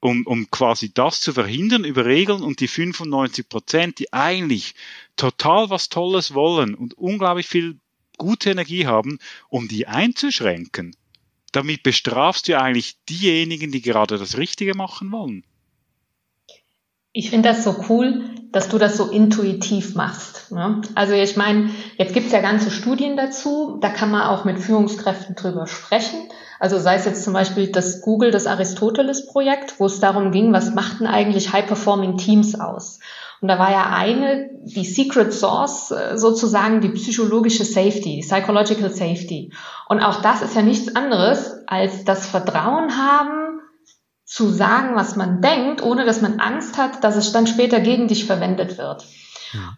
um, 0.01 0.27
um 0.27 0.51
quasi 0.51 0.93
das 0.93 1.21
zu 1.21 1.33
verhindern 1.33 1.85
über 1.85 2.07
Regeln 2.07 2.43
und 2.43 2.61
die 2.61 2.69
95 2.69 3.49
Prozent, 3.49 3.99
die 3.99 4.13
eigentlich 4.13 4.75
total 5.17 5.69
was 5.69 5.89
Tolles 5.89 6.33
wollen 6.33 6.75
und 6.75 6.95
unglaublich 6.95 7.47
viel 7.47 7.79
gute 8.17 8.51
Energie 8.51 8.87
haben, 8.87 9.19
um 9.49 9.69
die 9.69 9.87
einzuschränken. 9.87 10.97
Damit 11.53 11.83
bestrafst 11.83 12.49
du 12.49 12.59
eigentlich 12.59 12.97
diejenigen, 13.09 13.71
die 13.71 13.83
gerade 13.83 14.19
das 14.19 14.39
Richtige 14.39 14.75
machen 14.75 15.13
wollen. 15.13 15.45
Ich 17.17 17.31
finde 17.31 17.49
das 17.49 17.63
so 17.63 17.77
cool, 17.89 18.25
dass 18.51 18.69
du 18.69 18.77
das 18.77 18.97
so 18.97 19.05
intuitiv 19.05 19.95
machst. 19.95 20.51
Ne? 20.51 20.83
Also 20.97 21.13
ich 21.15 21.37
meine, 21.37 21.71
jetzt 21.97 22.13
gibt 22.13 22.27
es 22.27 22.33
ja 22.33 22.41
ganze 22.41 22.73
Studien 22.73 23.17
dazu, 23.17 23.79
da 23.81 23.89
kann 23.89 24.11
man 24.11 24.23
auch 24.23 24.45
mit 24.45 24.59
Führungskräften 24.59 25.37
drüber 25.37 25.69
sprechen. 25.69 26.19
Also 26.59 26.77
sei 26.81 26.97
es 26.97 27.05
jetzt 27.05 27.23
zum 27.23 27.33
Beispiel 27.33 27.71
das 27.71 28.01
Google, 28.01 28.33
das 28.33 28.49
Aristoteles-Projekt, 28.49 29.79
wo 29.79 29.87
es 29.87 30.01
darum 30.01 30.33
ging, 30.33 30.53
was 30.53 30.75
machten 30.75 31.07
eigentlich 31.07 31.53
High-Performing 31.53 32.17
Teams 32.17 32.59
aus? 32.59 32.99
Und 33.41 33.49
da 33.49 33.61
war 33.61 33.71
ja 33.71 33.93
eine, 33.93 34.51
die 34.65 34.85
Secret 34.85 35.33
Source, 35.33 35.93
äh, 35.93 36.17
sozusagen 36.17 36.81
die 36.81 36.89
psychologische 36.89 37.65
Safety, 37.65 38.17
die 38.17 38.27
Psychological 38.27 38.91
Safety. 38.91 39.53
Und 39.89 40.01
auch 40.01 40.21
das 40.21 40.43
ist 40.43 40.57
ja 40.57 40.63
nichts 40.63 40.97
anderes 40.97 41.59
als 41.69 42.05
das 42.05 42.27
Vertrauen 42.27 42.97
haben, 42.97 43.44
zu 44.25 44.49
sagen, 44.49 44.97
was 44.97 45.17
man 45.17 45.41
denkt, 45.41 45.83
ohne 45.83 46.05
dass 46.05 46.23
man 46.23 46.41
Angst 46.41 46.79
hat, 46.79 47.05
dass 47.05 47.17
es 47.17 47.33
dann 47.33 47.47
später 47.47 47.81
gegen 47.81 48.09
dich 48.09 48.25
verwendet 48.25 48.79
wird. 48.79 49.07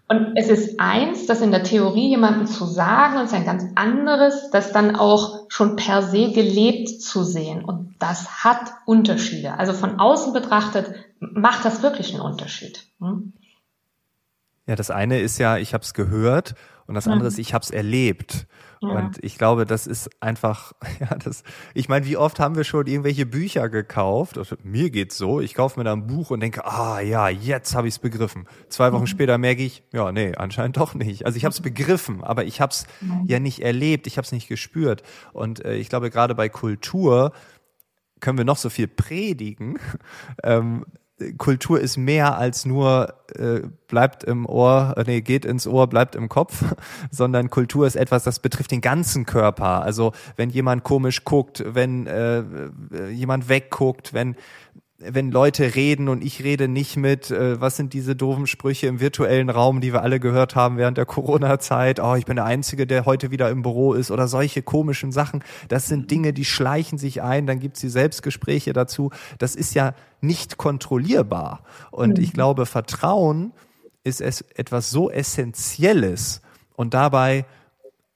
Und 0.09 0.33
es 0.37 0.49
ist 0.49 0.81
eins, 0.81 1.27
das 1.27 1.43
in 1.43 1.51
der 1.51 1.63
Theorie 1.63 2.09
jemandem 2.09 2.47
zu 2.47 2.65
sagen, 2.65 3.17
und 3.19 3.25
es 3.25 3.33
ist 3.33 3.37
ein 3.37 3.45
ganz 3.45 3.65
anderes, 3.75 4.51
das 4.51 4.73
dann 4.73 4.97
auch 4.97 5.47
schon 5.49 5.77
per 5.77 6.03
se 6.03 6.33
gelebt 6.33 6.89
zu 6.89 7.25
sehen. 7.25 7.65
Und 7.65 7.95
das 7.99 8.45
hat 8.45 8.73
Unterschiede. 8.87 9.55
Also 9.55 9.73
von 9.73 9.99
außen 9.99 10.33
betrachtet 10.33 10.95
macht 11.21 11.65
das 11.65 11.83
wirklich 11.83 12.13
einen 12.15 12.23
Unterschied. 12.23 12.87
Hm? 13.01 13.33
Ja, 14.67 14.77
das 14.77 14.91
eine 14.91 15.21
ist 15.21 15.39
ja, 15.39 15.59
ich 15.59 15.75
habe 15.75 15.85
es 15.85 15.95
gehört 15.95 16.55
und 16.87 16.95
das 16.95 17.09
andere 17.09 17.29
ist, 17.29 17.39
ich 17.39 17.53
habe 17.53 17.63
es 17.63 17.71
erlebt. 17.71 18.47
Ja. 18.81 18.89
Und 18.91 19.23
ich 19.25 19.39
glaube, 19.39 19.65
das 19.65 19.87
ist 19.87 20.11
einfach, 20.21 20.73
ja, 21.01 21.17
das, 21.17 21.43
ich 21.75 21.89
meine, 21.89 22.07
wie 22.07 22.17
oft 22.17 22.39
haben 22.39 22.57
wir 22.57 22.65
schon 22.65 22.87
irgendwelche 22.87 23.27
Bücher 23.27 23.69
gekauft? 23.69 24.39
Also, 24.39 24.57
mir 24.63 24.91
geht's 24.91 25.17
so, 25.17 25.41
ich 25.41 25.55
kaufe 25.55 25.81
mir 25.81 25.85
da 25.85 25.93
ein 25.93 26.07
Buch 26.07 26.31
und 26.31 26.41
denke, 26.41 26.65
ah 26.65 27.01
ja, 27.01 27.29
jetzt 27.29 27.75
habe 27.75 27.89
ich 27.89 27.95
es 27.95 27.99
begriffen. 27.99 28.47
Zwei 28.69 28.93
Wochen 28.93 29.03
mhm. 29.03 29.09
später 29.09 29.39
merke 29.39 29.63
ich, 29.63 29.83
ja, 29.93 30.13
nee, 30.13 30.35
anscheinend 30.37 30.77
doch 30.77 30.95
nicht. 30.95 31.27
Also 31.27 31.37
ich 31.37 31.45
habe 31.45 31.53
es 31.53 31.61
begriffen, 31.61 32.23
aber 32.23 32.45
ich 32.45 32.61
habe 32.61 32.71
es 32.71 32.87
mhm. 33.01 33.25
ja 33.27 33.41
nicht 33.41 33.61
erlebt, 33.61 34.07
ich 34.07 34.19
habe 34.19 34.25
es 34.25 34.33
nicht 34.33 34.49
gespürt. 34.49 35.03
Und 35.33 35.65
äh, 35.65 35.77
ich 35.77 35.89
glaube, 35.89 36.11
gerade 36.11 36.35
bei 36.35 36.49
Kultur 36.49 37.33
können 38.21 38.39
wir 38.39 38.45
noch 38.45 38.57
so 38.57 38.71
viel 38.71 38.89
predigen. 38.89 39.79
Ähm, 40.43 40.85
Kultur 41.39 41.81
ist 41.81 41.97
mehr 41.97 42.37
als 42.37 42.67
nur 42.67 43.15
äh, 43.35 43.63
bleibt 43.89 44.23
im 44.25 44.45
Ohr, 44.45 44.95
äh, 44.99 45.05
nee, 45.07 45.21
geht 45.23 45.47
ins 45.47 45.67
Ohr, 45.67 45.87
bleibt 45.87 46.15
im 46.15 46.29
Kopf, 46.29 46.63
sondern 47.11 47.49
Kultur 47.49 47.87
ist 47.87 47.97
etwas, 47.97 48.25
das 48.25 48.39
betrifft 48.39 48.71
den 48.71 48.83
ganzen 48.83 49.25
Körper. 49.25 49.83
Also 49.83 50.13
wenn 50.37 50.51
jemand 50.51 50.85
komisch 50.85 51.25
guckt, 51.25 51.65
wenn 51.67 52.07
äh, 52.07 52.43
jemand 53.11 53.49
wegguckt, 53.49 54.13
wenn 54.13 54.37
wenn 54.99 55.31
Leute 55.31 55.75
reden 55.75 56.09
und 56.09 56.25
ich 56.25 56.43
rede 56.43 56.69
nicht 56.69 56.97
mit, 56.97 57.31
äh, 57.31 57.61
was 57.61 57.77
sind 57.77 57.93
diese 57.93 58.17
doofen 58.17 58.47
Sprüche 58.47 58.87
im 58.87 58.99
virtuellen 58.99 59.51
Raum, 59.51 59.83
die 59.83 59.93
wir 59.93 60.03
alle 60.03 60.21
gehört 60.21 60.57
haben 60.57 60.79
während 60.79 60.97
der 60.97 61.05
Corona-Zeit, 61.07 62.01
oh, 62.01 62.15
ich 62.15 62.25
bin 62.25 62.37
der 62.37 62.47
Einzige, 62.47 62.87
der 62.87 63.05
heute 63.05 63.31
wieder 63.31 63.51
im 63.51 63.63
Büro 63.63 63.93
ist 63.93 64.11
oder 64.11 64.27
solche 64.27 64.63
komischen 64.63 65.13
Sachen. 65.13 65.45
Das 65.69 65.87
sind 65.87 66.11
Dinge, 66.11 66.33
die 66.33 66.47
schleichen 66.47 66.97
sich 66.97 67.23
ein, 67.23 67.47
dann 67.47 67.61
gibt's 67.61 67.81
die 67.81 67.91
Selbstgespräche 67.91 68.73
dazu. 68.73 69.11
Das 69.39 69.55
ist 69.55 69.75
ja 69.75 69.95
nicht 70.23 70.57
kontrollierbar. 70.57 71.63
Und 71.91 72.19
ich 72.19 72.31
mhm. 72.31 72.35
glaube, 72.35 72.67
Vertrauen 72.67 73.53
ist 74.03 74.23
es 74.23 74.43
etwas 74.55 74.91
so 74.91 75.11
Essentielles 75.11 76.41
und 76.75 76.95
dabei 76.95 77.45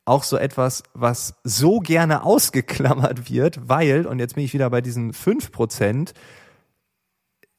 auch 0.07 0.23
so 0.23 0.39
etwas, 0.39 0.83
was 0.95 1.35
so 1.45 1.79
gerne 1.79 2.25
ausgeklammert 2.25 3.31
wird, 3.31 3.69
weil, 3.69 4.07
und 4.07 4.19
jetzt 4.19 4.35
bin 4.35 4.45
ich 4.45 4.55
wieder 4.55 4.71
bei 4.71 4.81
diesen 4.81 5.13
fünf 5.13 5.53
Prozent, 5.53 6.15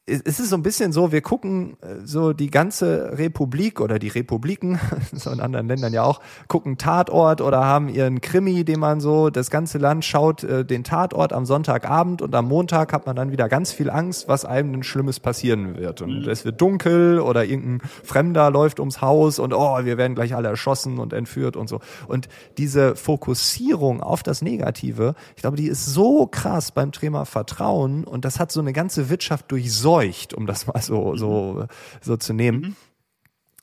es 0.04 0.40
ist 0.40 0.50
so 0.50 0.56
ein 0.56 0.64
bisschen 0.64 0.92
so, 0.92 1.12
wir 1.12 1.20
gucken 1.20 1.76
äh, 1.80 2.04
so 2.04 2.32
die 2.32 2.50
ganze 2.50 3.16
Republik 3.18 3.80
oder 3.80 4.00
die 4.00 4.08
Republiken, 4.08 4.80
so 5.12 5.30
in 5.30 5.40
anderen 5.40 5.68
Ländern 5.68 5.92
ja 5.92 6.02
auch, 6.02 6.20
gucken 6.48 6.76
Tatort 6.76 7.40
oder 7.40 7.64
haben 7.64 7.88
ihren 7.88 8.20
Krimi, 8.20 8.64
den 8.64 8.80
man 8.80 9.00
so, 9.00 9.30
das 9.30 9.48
ganze 9.48 9.78
Land 9.78 10.04
schaut 10.04 10.42
äh, 10.42 10.64
den 10.64 10.82
Tatort 10.82 11.32
am 11.32 11.46
Sonntagabend 11.46 12.20
und 12.20 12.34
am 12.34 12.48
Montag 12.48 12.92
hat 12.92 13.06
man 13.06 13.14
dann 13.14 13.30
wieder 13.30 13.48
ganz 13.48 13.70
viel 13.70 13.90
Angst, 13.90 14.26
was 14.26 14.44
einem 14.44 14.72
denn 14.72 14.82
Schlimmes 14.82 15.20
passieren 15.20 15.76
wird. 15.76 16.02
Und 16.02 16.22
mhm. 16.22 16.28
es 16.28 16.44
wird 16.44 16.60
dunkel 16.60 17.20
oder 17.20 17.44
irgendein 17.44 17.88
Fremder 18.02 18.50
läuft 18.50 18.80
ums 18.80 19.00
Haus 19.00 19.38
und 19.38 19.54
oh, 19.54 19.84
wir 19.84 19.98
werden 19.98 20.16
gleich 20.16 20.34
alle 20.34 20.48
erschossen 20.48 20.98
und 20.98 21.12
entführt 21.12 21.56
und 21.56 21.68
so. 21.68 21.78
Und 22.08 22.28
diese 22.58 22.96
Fokussierung 22.96 24.00
auf 24.00 24.24
das 24.24 24.42
Negative, 24.42 25.14
ich 25.36 25.42
glaube, 25.42 25.56
die 25.56 25.68
ist 25.68 25.86
so 25.86 26.26
krass 26.26 26.72
beim 26.72 26.90
Thema 26.90 27.24
Vertrauen 27.24 28.02
und 28.02 28.24
das 28.24 28.40
hat 28.40 28.50
so 28.50 28.58
eine 28.58 28.72
ganze 28.72 29.08
Wirtschaft 29.08 29.52
durchsorgt 29.52 29.91
verseucht, 29.92 30.34
um 30.34 30.46
das 30.46 30.66
mal 30.66 30.80
so, 30.80 31.16
so, 31.16 31.66
so 32.00 32.16
zu 32.16 32.32
nehmen. 32.32 32.60
Mhm 32.60 32.91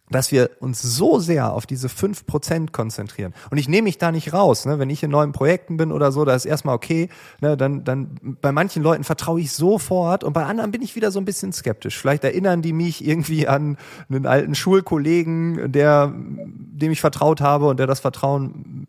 dass 0.10 0.32
wir 0.32 0.50
uns 0.60 0.82
so 0.82 1.20
sehr 1.20 1.54
auf 1.54 1.66
diese 1.66 1.90
fünf 1.90 2.26
Prozent 2.26 2.74
konzentrieren. 2.74 3.34
Und 3.52 3.58
ich 3.58 3.68
nehme 3.68 3.84
mich 3.84 3.98
da 3.98 4.12
nicht 4.12 4.34
raus, 4.34 4.66
ne? 4.66 4.80
wenn 4.80 4.90
ich 4.90 5.04
in 5.04 5.12
neuen 5.12 5.32
Projekten 5.32 5.78
bin 5.78 5.92
oder 5.92 6.12
so, 6.12 6.26
da 6.26 6.34
ist 6.34 6.46
erstmal 6.46 6.76
okay, 6.76 7.10
ne? 7.42 7.56
dann, 7.56 7.84
dann 7.84 8.38
bei 8.42 8.52
manchen 8.52 8.82
Leuten 8.82 9.04
vertraue 9.04 9.40
ich 9.40 9.52
sofort 9.52 10.24
und 10.24 10.34
bei 10.34 10.46
anderen 10.46 10.72
bin 10.72 10.82
ich 10.82 10.96
wieder 10.96 11.12
so 11.12 11.20
ein 11.20 11.26
bisschen 11.26 11.54
skeptisch. 11.54 11.98
Vielleicht 11.98 12.24
erinnern 12.24 12.62
die 12.62 12.74
mich 12.74 13.06
irgendwie 13.06 13.48
an 13.48 13.78
einen 14.10 14.26
alten 14.26 14.56
Schulkollegen, 14.56 15.72
der, 15.72 16.14
dem 16.14 16.92
ich 16.92 17.02
vertraut 17.02 17.42
habe 17.42 17.68
und 17.68 17.80
der 17.80 17.88
das 17.88 18.00
Vertrauen 18.00 18.88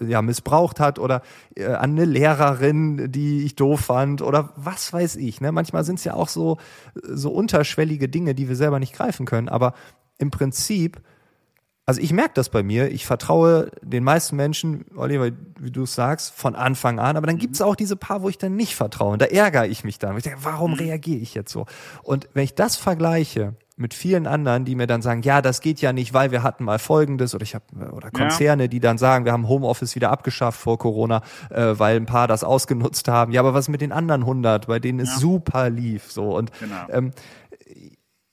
ja, 0.00 0.22
missbraucht 0.22 0.80
hat 0.80 0.98
oder 0.98 1.22
äh, 1.56 1.66
an 1.66 1.90
eine 1.90 2.04
Lehrerin, 2.04 3.10
die 3.10 3.44
ich 3.44 3.56
doof 3.56 3.80
fand 3.80 4.22
oder 4.22 4.50
was 4.56 4.92
weiß 4.92 5.16
ich. 5.16 5.40
Ne? 5.40 5.52
Manchmal 5.52 5.84
sind 5.84 5.98
es 5.98 6.04
ja 6.04 6.14
auch 6.14 6.28
so, 6.28 6.58
so 7.02 7.30
unterschwellige 7.30 8.08
Dinge, 8.08 8.34
die 8.34 8.48
wir 8.48 8.56
selber 8.56 8.78
nicht 8.78 8.94
greifen 8.94 9.26
können, 9.26 9.48
aber 9.48 9.74
im 10.18 10.30
Prinzip, 10.30 11.00
also 11.86 12.00
ich 12.00 12.12
merke 12.12 12.32
das 12.34 12.48
bei 12.48 12.62
mir, 12.62 12.90
ich 12.90 13.04
vertraue 13.04 13.70
den 13.82 14.04
meisten 14.04 14.36
Menschen, 14.36 14.86
Oliver, 14.96 15.30
wie 15.60 15.70
du 15.70 15.82
es 15.82 15.94
sagst, 15.94 16.32
von 16.34 16.54
Anfang 16.54 16.98
an, 16.98 17.16
aber 17.16 17.26
dann 17.26 17.36
gibt 17.36 17.56
es 17.56 17.60
auch 17.62 17.76
diese 17.76 17.96
paar, 17.96 18.22
wo 18.22 18.30
ich 18.30 18.38
dann 18.38 18.56
nicht 18.56 18.74
vertraue. 18.74 19.12
Und 19.12 19.22
da 19.22 19.26
ärgere 19.26 19.66
ich 19.66 19.84
mich 19.84 19.98
dann. 19.98 20.16
Ich 20.16 20.24
denke, 20.24 20.40
warum 20.42 20.72
mhm. 20.72 20.78
reagiere 20.78 21.18
ich 21.18 21.34
jetzt 21.34 21.52
so? 21.52 21.66
Und 22.02 22.28
wenn 22.32 22.44
ich 22.44 22.54
das 22.54 22.76
vergleiche 22.76 23.54
mit 23.76 23.92
vielen 23.92 24.26
anderen, 24.26 24.64
die 24.64 24.76
mir 24.76 24.86
dann 24.86 25.02
sagen, 25.02 25.22
ja, 25.22 25.42
das 25.42 25.60
geht 25.60 25.80
ja 25.80 25.92
nicht, 25.92 26.14
weil 26.14 26.30
wir 26.30 26.42
hatten 26.42 26.64
mal 26.64 26.78
Folgendes 26.78 27.34
oder 27.34 27.42
ich 27.42 27.54
habe 27.54 27.64
oder 27.92 28.10
Konzerne, 28.10 28.64
ja. 28.64 28.68
die 28.68 28.80
dann 28.80 28.98
sagen, 28.98 29.24
wir 29.24 29.32
haben 29.32 29.48
Homeoffice 29.48 29.94
wieder 29.94 30.10
abgeschafft 30.10 30.60
vor 30.60 30.78
Corona, 30.78 31.22
äh, 31.50 31.74
weil 31.76 31.96
ein 31.96 32.06
paar 32.06 32.28
das 32.28 32.44
ausgenutzt 32.44 33.08
haben. 33.08 33.32
Ja, 33.32 33.40
aber 33.40 33.52
was 33.52 33.68
mit 33.68 33.80
den 33.80 33.92
anderen 33.92 34.22
100, 34.22 34.68
bei 34.68 34.78
denen 34.78 35.00
es 35.00 35.10
ja. 35.14 35.18
super 35.18 35.68
lief 35.70 36.10
so 36.10 36.36
und 36.36 36.50
genau. 36.60 36.86
ähm, 36.88 37.12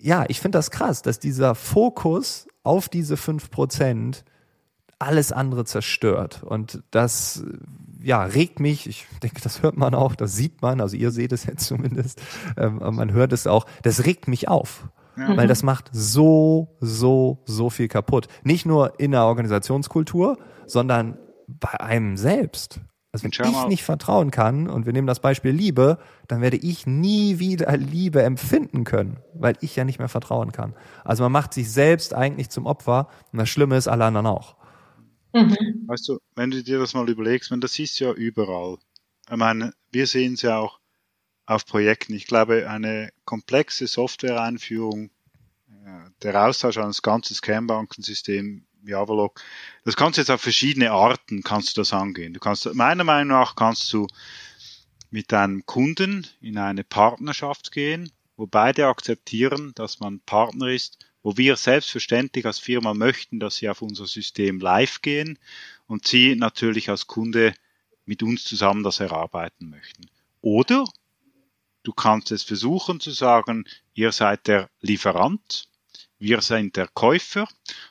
ja, 0.01 0.25
ich 0.27 0.39
finde 0.39 0.57
das 0.57 0.71
krass, 0.71 1.01
dass 1.01 1.19
dieser 1.19 1.55
Fokus 1.55 2.47
auf 2.63 2.89
diese 2.89 3.17
fünf 3.17 3.49
Prozent 3.51 4.23
alles 4.99 5.31
andere 5.31 5.65
zerstört. 5.65 6.43
Und 6.43 6.83
das, 6.91 7.43
ja, 8.01 8.23
regt 8.23 8.59
mich. 8.59 8.87
Ich 8.87 9.07
denke, 9.23 9.41
das 9.41 9.63
hört 9.63 9.77
man 9.77 9.95
auch, 9.95 10.15
das 10.15 10.35
sieht 10.35 10.61
man. 10.61 10.81
Also 10.81 10.95
ihr 10.95 11.11
seht 11.11 11.31
es 11.31 11.45
jetzt 11.45 11.65
zumindest. 11.65 12.21
Ähm, 12.57 12.79
man 12.79 13.11
hört 13.11 13.33
es 13.33 13.47
auch. 13.47 13.65
Das 13.83 14.05
regt 14.05 14.27
mich 14.27 14.47
auf. 14.47 14.89
Ja. 15.17 15.35
Weil 15.35 15.47
das 15.47 15.63
macht 15.63 15.89
so, 15.91 16.77
so, 16.79 17.39
so 17.45 17.69
viel 17.69 17.87
kaputt. 17.87 18.27
Nicht 18.43 18.65
nur 18.65 18.99
in 18.99 19.11
der 19.11 19.25
Organisationskultur, 19.25 20.37
sondern 20.67 21.17
bei 21.47 21.79
einem 21.79 22.15
selbst. 22.15 22.79
Also 23.13 23.25
wenn 23.25 23.51
ich 23.51 23.67
nicht 23.67 23.83
vertrauen 23.83 24.31
kann, 24.31 24.69
und 24.69 24.85
wir 24.85 24.93
nehmen 24.93 25.07
das 25.07 25.19
Beispiel 25.19 25.51
Liebe, 25.51 25.97
dann 26.29 26.41
werde 26.41 26.55
ich 26.55 26.87
nie 26.87 27.39
wieder 27.39 27.75
Liebe 27.75 28.23
empfinden 28.23 28.85
können, 28.85 29.17
weil 29.33 29.57
ich 29.59 29.75
ja 29.75 29.83
nicht 29.83 29.99
mehr 29.99 30.07
vertrauen 30.07 30.53
kann. 30.53 30.75
Also 31.03 31.23
man 31.23 31.31
macht 31.33 31.53
sich 31.53 31.69
selbst 31.69 32.13
eigentlich 32.13 32.49
zum 32.49 32.65
Opfer 32.65 33.09
und 33.33 33.39
das 33.39 33.49
Schlimme 33.49 33.75
ist 33.75 33.89
alle 33.89 34.05
anderen 34.05 34.27
auch. 34.27 34.55
Mhm. 35.33 35.85
Weißt 35.87 36.07
du, 36.07 36.19
wenn 36.35 36.51
du 36.51 36.63
dir 36.63 36.79
das 36.79 36.93
mal 36.93 37.09
überlegst, 37.09 37.51
wenn 37.51 37.59
das 37.59 37.77
ist 37.79 37.99
ja 37.99 38.13
überall. 38.13 38.77
Ich 39.29 39.37
meine, 39.37 39.73
wir 39.91 40.07
sehen 40.07 40.35
es 40.35 40.41
ja 40.41 40.57
auch 40.57 40.79
auf 41.45 41.65
Projekten. 41.65 42.13
Ich 42.13 42.27
glaube, 42.27 42.69
eine 42.69 43.09
komplexe 43.25 43.87
Software-Einführung, 43.87 45.09
der 46.23 46.45
Austausch 46.45 46.77
an 46.77 46.87
das 46.87 47.01
ganze 47.01 47.33
Kernbankensystem 47.41 48.65
Javalog. 48.85 49.41
Das 49.85 49.95
kannst 49.95 50.17
du 50.17 50.21
jetzt 50.21 50.31
auf 50.31 50.41
verschiedene 50.41 50.91
Arten 50.91 51.43
kannst 51.43 51.75
du 51.75 51.81
das 51.81 51.93
angehen. 51.93 52.33
Du 52.33 52.39
kannst, 52.39 52.73
meiner 52.73 53.03
Meinung 53.03 53.39
nach 53.39 53.55
kannst 53.55 53.91
du 53.93 54.07
mit 55.09 55.31
deinem 55.31 55.65
Kunden 55.65 56.27
in 56.39 56.57
eine 56.57 56.83
Partnerschaft 56.83 57.71
gehen, 57.71 58.11
wo 58.37 58.47
beide 58.47 58.87
akzeptieren, 58.87 59.73
dass 59.75 59.99
man 59.99 60.19
Partner 60.21 60.67
ist, 60.67 60.97
wo 61.23 61.37
wir 61.37 61.55
selbstverständlich 61.55 62.45
als 62.45 62.59
Firma 62.59 62.93
möchten, 62.93 63.39
dass 63.39 63.57
sie 63.57 63.69
auf 63.69 63.81
unser 63.81 64.07
System 64.07 64.59
live 64.59 65.01
gehen 65.01 65.37
und 65.85 66.07
sie 66.07 66.35
natürlich 66.35 66.89
als 66.89 67.07
Kunde 67.07 67.53
mit 68.05 68.23
uns 68.23 68.43
zusammen 68.43 68.83
das 68.83 68.99
erarbeiten 68.99 69.69
möchten. 69.69 70.09
Oder 70.41 70.85
Du 71.83 71.93
kannst 71.93 72.31
es 72.31 72.43
versuchen 72.43 72.99
zu 72.99 73.11
sagen, 73.11 73.65
ihr 73.93 74.11
seid 74.11 74.47
der 74.47 74.69
Lieferant, 74.81 75.67
wir 76.21 76.41
sind 76.41 76.77
der 76.77 76.87
Käufer 76.87 77.47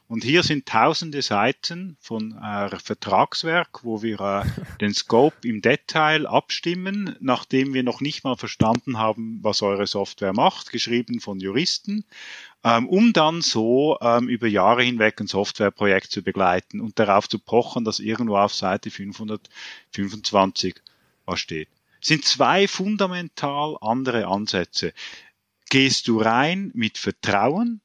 und 0.06 0.22
hier 0.22 0.44
sind 0.44 0.64
tausende 0.64 1.20
Seiten 1.20 1.96
von 2.00 2.38
äh, 2.40 2.78
Vertragswerk, 2.78 3.80
wo 3.82 4.02
wir 4.02 4.20
äh, 4.20 4.44
den 4.80 4.94
Scope 4.94 5.36
im 5.42 5.60
Detail 5.62 6.28
abstimmen, 6.28 7.16
nachdem 7.18 7.74
wir 7.74 7.82
noch 7.82 8.00
nicht 8.00 8.22
mal 8.22 8.36
verstanden 8.36 8.98
haben, 8.98 9.40
was 9.42 9.62
eure 9.62 9.88
Software 9.88 10.32
macht, 10.32 10.70
geschrieben 10.70 11.18
von 11.18 11.40
Juristen, 11.40 12.04
ähm, 12.62 12.88
um 12.88 13.12
dann 13.12 13.42
so 13.42 13.98
ähm, 14.00 14.28
über 14.28 14.46
Jahre 14.46 14.84
hinweg 14.84 15.20
ein 15.20 15.26
Softwareprojekt 15.26 16.12
zu 16.12 16.22
begleiten 16.22 16.80
und 16.80 17.00
darauf 17.00 17.28
zu 17.28 17.40
pochen, 17.40 17.84
dass 17.84 17.98
irgendwo 17.98 18.36
auf 18.36 18.54
Seite 18.54 18.92
525 18.92 20.76
was 21.26 21.40
steht. 21.40 21.68
Das 21.98 22.08
sind 22.08 22.24
zwei 22.24 22.68
fundamental 22.68 23.76
andere 23.80 24.28
Ansätze. 24.28 24.92
Gehst 25.68 26.06
du 26.06 26.20
rein 26.20 26.70
mit 26.74 26.96
Vertrauen, 26.96 27.80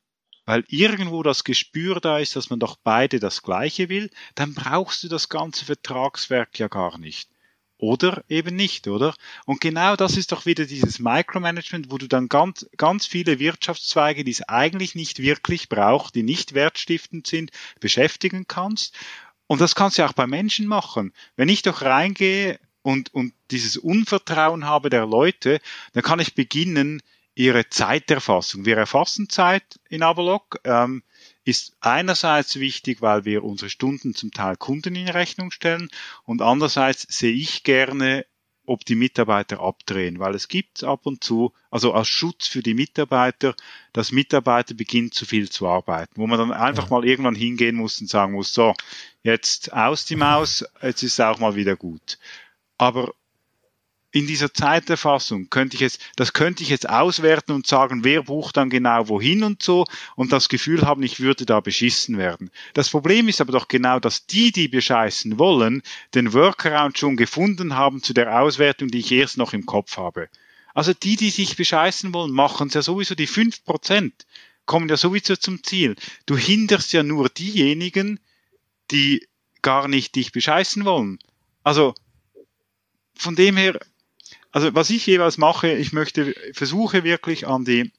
weil 0.46 0.64
irgendwo 0.68 1.24
das 1.24 1.44
Gespür 1.44 2.00
da 2.00 2.20
ist, 2.20 2.36
dass 2.36 2.50
man 2.50 2.60
doch 2.60 2.78
beide 2.84 3.20
das 3.20 3.42
Gleiche 3.42 3.90
will, 3.90 4.10
dann 4.36 4.54
brauchst 4.54 5.04
du 5.04 5.08
das 5.08 5.30
ganze 5.30 5.66
Vertragswerk 5.66 6.58
ja 6.60 6.68
gar 6.68 6.98
nicht. 6.98 7.30
Oder 7.78 8.24
eben 8.30 8.56
nicht, 8.56 8.88
oder? 8.88 9.14
Und 9.46 9.60
genau 9.60 9.98
das 9.98 10.16
ist 10.16 10.32
doch 10.32 10.46
wieder 10.46 10.66
dieses 10.66 11.00
Micromanagement, 11.00 11.92
wo 11.92 11.98
du 11.98 12.08
dann 12.08 12.30
ganz, 12.30 12.66
ganz 12.78 13.06
viele 13.06 13.40
Wirtschaftszweige, 13.40 14.24
die 14.24 14.32
es 14.32 14.48
eigentlich 14.48 14.96
nicht 14.96 15.20
wirklich 15.20 15.68
braucht, 15.68 16.16
die 16.16 16.24
nicht 16.24 16.54
wertstiftend 16.54 17.28
sind, 17.28 17.52
beschäftigen 17.82 18.48
kannst. 18.48 18.96
Und 19.48 19.60
das 19.60 19.76
kannst 19.76 19.98
du 19.98 20.06
auch 20.06 20.14
bei 20.14 20.26
Menschen 20.26 20.68
machen. 20.68 21.12
Wenn 21.36 21.50
ich 21.50 21.64
doch 21.64 21.82
reingehe 21.82 22.60
und, 22.82 23.14
und 23.14 23.34
dieses 23.52 23.76
Unvertrauen 23.76 24.66
habe 24.66 24.90
der 24.90 25.06
Leute, 25.06 25.60
dann 25.94 26.04
kann 26.04 26.20
ich 26.20 26.34
beginnen, 26.34 27.02
ihre 27.36 27.70
Zeiterfassung. 27.70 28.66
Wir 28.66 28.78
erfassen 28.78 29.30
Zeit 29.30 29.80
in 29.90 30.04
Avalok, 30.04 30.60
ähm, 30.64 31.04
ist 31.44 31.76
einerseits 31.82 32.60
wichtig, 32.60 33.02
weil 33.02 33.26
wir 33.26 33.44
unsere 33.44 33.70
Stunden 33.70 34.16
zum 34.16 34.32
Teil 34.32 34.56
Kunden 34.56 34.96
in 34.96 35.10
Rechnung 35.10 35.52
stellen 35.52 35.90
und 36.24 36.42
andererseits 36.42 37.04
sehe 37.04 37.34
ich 37.34 37.64
gerne, 37.64 38.26
ob 38.66 38.84
die 38.84 38.96
Mitarbeiter 38.96 39.60
abdrehen, 39.60 40.18
weil 40.18 40.34
es 40.34 40.48
gibt 40.48 40.84
ab 40.84 41.06
und 41.06 41.24
zu, 41.24 41.54
also 41.70 41.94
als 41.94 42.08
Schutz 42.08 42.48
für 42.48 42.64
die 42.64 42.74
Mitarbeiter, 42.74 43.56
dass 43.94 44.12
Mitarbeiter 44.12 44.74
beginnen 44.74 45.12
zu 45.12 45.26
viel 45.26 45.50
zu 45.50 45.68
arbeiten, 45.68 46.14
wo 46.16 46.26
man 46.26 46.40
dann 46.40 46.52
einfach 46.52 46.86
ja. 46.86 46.90
mal 46.90 47.06
irgendwann 47.06 47.36
hingehen 47.36 47.76
muss 47.76 48.02
und 48.02 48.10
sagen 48.10 48.34
muss, 48.34 48.54
so, 48.54 48.74
jetzt 49.22 49.72
aus 49.74 50.06
die 50.06 50.16
Maus, 50.16 50.66
jetzt 50.82 51.04
ist 51.04 51.14
es 51.14 51.20
auch 51.20 51.38
mal 51.38 51.56
wieder 51.56 51.76
gut. 51.76 52.18
Aber 52.78 53.14
in 54.16 54.28
dieser 54.28 54.54
Zeiterfassung 54.54 55.50
könnte 55.50 55.76
ich 55.76 55.82
jetzt, 55.82 56.00
das 56.16 56.32
könnte 56.32 56.64
ich 56.64 56.70
jetzt 56.70 56.88
auswerten 56.88 57.52
und 57.52 57.68
sagen, 57.68 58.06
wer 58.06 58.24
bucht 58.24 58.56
dann 58.56 58.70
genau 58.70 59.10
wohin 59.10 59.44
und 59.44 59.62
so 59.62 59.86
und 60.16 60.32
das 60.32 60.48
Gefühl 60.48 60.84
haben, 60.84 61.04
ich 61.04 61.20
würde 61.20 61.46
da 61.46 61.60
beschissen 61.60 62.18
werden. 62.18 62.50
Das 62.74 62.90
Problem 62.90 63.28
ist 63.28 63.42
aber 63.42 63.52
doch 63.52 63.68
genau, 63.68 64.00
dass 64.00 64.26
die, 64.26 64.54
die 64.54 64.70
bescheißen 64.70 65.38
wollen, 65.38 65.84
den 66.14 66.32
Workaround 66.32 66.98
schon 66.98 67.18
gefunden 67.18 67.76
haben 67.76 68.02
zu 68.02 68.14
der 68.14 68.40
Auswertung, 68.40 68.88
die 68.88 69.00
ich 69.00 69.12
erst 69.12 69.38
noch 69.38 69.52
im 69.52 69.66
Kopf 69.66 69.98
habe. 69.98 70.30
Also 70.74 70.94
die, 70.94 71.18
die 71.18 71.30
sich 71.30 71.58
bescheißen 71.58 72.14
wollen, 72.14 72.32
machen 72.32 72.70
es 72.70 72.74
ja 72.74 72.82
sowieso 72.82 73.16
die 73.16 73.28
fünf 73.28 73.66
Prozent, 73.66 74.26
kommen 74.66 74.88
ja 74.88 74.96
sowieso 74.96 75.36
zum 75.36 75.62
Ziel. 75.62 75.98
Du 76.26 76.38
hinderst 76.38 76.94
ja 76.94 77.04
nur 77.04 77.28
diejenigen, 77.28 78.22
die 78.92 79.28
gar 79.62 79.90
nicht 79.90 80.16
dich 80.16 80.32
bescheißen 80.32 80.86
wollen. 80.86 81.20
Also 81.64 81.94
von 83.18 83.36
dem 83.36 83.58
her, 83.58 83.78
also 84.56 84.74
was 84.74 84.90
ich 84.90 85.06
jeweils 85.06 85.38
mache, 85.38 85.74
ich 85.74 85.92
möchte, 85.92 86.34
versuche 86.54 87.04
wirklich 87.04 87.46
an 87.46 87.66
die, 87.66 87.92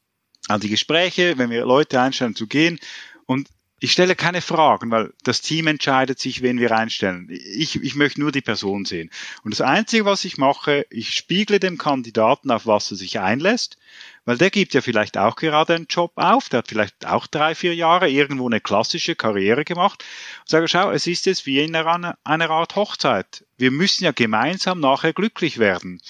an 0.49 0.59
die 0.59 0.71
Gespräche, 0.71 1.37
wenn 1.37 1.51
wir 1.51 1.67
Leute 1.67 2.01
einstellen, 2.01 2.35
zu 2.35 2.47
gehen 2.47 2.81
und 3.27 3.49
ich 3.79 3.93
stelle 3.93 4.17
keine 4.17 4.41
Fragen, 4.41 4.91
weil 4.91 5.13
das 5.23 5.43
Team 5.43 5.67
entscheidet 5.67 6.19
sich, 6.19 6.41
wen 6.41 6.59
wir 6.59 6.75
einstellen. 6.75 7.29
Ich, 7.31 7.83
ich 7.83 7.95
möchte 7.95 8.21
nur 8.21 8.33
die 8.33 8.41
Person 8.41 8.87
sehen. 8.87 9.11
Und 9.45 9.53
das 9.53 9.61
Einzige, 9.61 10.07
was 10.07 10.25
ich 10.25 10.39
mache, 10.39 10.87
ich 10.89 11.11
spiegle 11.11 11.61
dem 11.61 11.77
Kandidaten, 11.77 12.51
auf 12.51 12.65
was 12.65 12.91
er 12.91 12.97
sich 12.97 13.21
einlässt, 13.21 13.77
weil 14.25 14.39
der 14.39 14.49
gibt 14.49 14.73
ja 14.73 14.81
vielleicht 14.81 15.19
auch 15.19 15.37
gerade 15.37 15.75
einen 15.75 15.89
Job 15.91 16.13
auf, 16.15 16.49
der 16.49 16.59
hat 16.59 16.69
vielleicht 16.69 17.05
auch 17.05 17.27
drei, 17.27 17.55
vier 17.55 17.75
Jahre 17.75 18.09
irgendwo 18.09 18.47
eine 18.47 18.63
klassische 18.63 19.15
Karriere 19.15 19.67
gemacht. 19.67 20.07
Und 20.41 20.49
sage, 20.49 20.69
schau, 20.69 20.91
es 20.91 21.07
ist 21.07 21.27
jetzt 21.27 21.45
wie 21.45 21.61
in 21.61 21.77
einer, 21.77 22.17
einer 22.25 22.49
Art 22.49 22.77
Hochzeit. 22.77 23.45
Wir 23.59 23.71
müssen 23.71 24.05
ja 24.05 24.13
gemeinsam 24.13 24.81
nachher 24.81 25.13
glücklich 25.13 25.59
werden. 25.59 26.01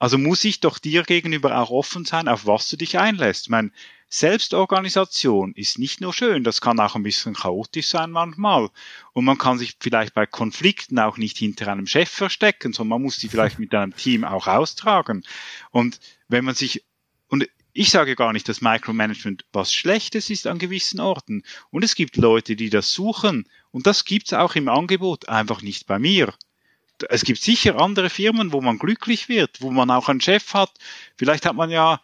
Also 0.00 0.16
muss 0.16 0.42
ich 0.44 0.60
doch 0.60 0.78
dir 0.78 1.02
gegenüber 1.02 1.58
auch 1.58 1.70
offen 1.70 2.06
sein, 2.06 2.26
auf 2.26 2.46
was 2.46 2.68
du 2.70 2.78
dich 2.78 2.98
einlässt. 2.98 3.44
Ich 3.44 3.50
meine, 3.50 3.70
Selbstorganisation 4.08 5.52
ist 5.54 5.78
nicht 5.78 6.00
nur 6.00 6.14
schön, 6.14 6.42
das 6.42 6.62
kann 6.62 6.80
auch 6.80 6.96
ein 6.96 7.02
bisschen 7.02 7.34
chaotisch 7.34 7.88
sein 7.88 8.10
manchmal. 8.10 8.70
Und 9.12 9.26
man 9.26 9.36
kann 9.36 9.58
sich 9.58 9.76
vielleicht 9.78 10.14
bei 10.14 10.24
Konflikten 10.24 10.98
auch 10.98 11.18
nicht 11.18 11.36
hinter 11.36 11.70
einem 11.70 11.86
Chef 11.86 12.08
verstecken, 12.08 12.72
sondern 12.72 12.96
man 12.96 13.02
muss 13.02 13.18
die 13.18 13.28
vielleicht 13.28 13.58
mit 13.58 13.74
einem 13.74 13.94
Team 13.94 14.24
auch 14.24 14.46
austragen. 14.46 15.22
Und 15.70 16.00
wenn 16.28 16.46
man 16.46 16.54
sich, 16.54 16.82
und 17.28 17.46
ich 17.74 17.90
sage 17.90 18.16
gar 18.16 18.32
nicht, 18.32 18.48
dass 18.48 18.62
Micromanagement 18.62 19.44
was 19.52 19.72
Schlechtes 19.72 20.30
ist 20.30 20.46
an 20.46 20.58
gewissen 20.58 20.98
Orten. 20.98 21.44
Und 21.70 21.84
es 21.84 21.94
gibt 21.94 22.16
Leute, 22.16 22.56
die 22.56 22.70
das 22.70 22.90
suchen. 22.90 23.46
Und 23.70 23.86
das 23.86 24.06
gibt's 24.06 24.32
auch 24.32 24.54
im 24.56 24.70
Angebot, 24.70 25.28
einfach 25.28 25.60
nicht 25.60 25.86
bei 25.86 25.98
mir 25.98 26.32
es 27.08 27.24
gibt 27.24 27.40
sicher 27.40 27.80
andere 27.80 28.10
Firmen, 28.10 28.52
wo 28.52 28.60
man 28.60 28.78
glücklich 28.78 29.28
wird, 29.28 29.60
wo 29.60 29.70
man 29.70 29.90
auch 29.90 30.08
einen 30.08 30.20
Chef 30.20 30.54
hat. 30.54 30.70
Vielleicht 31.16 31.46
hat 31.46 31.56
man 31.56 31.70
ja 31.70 32.00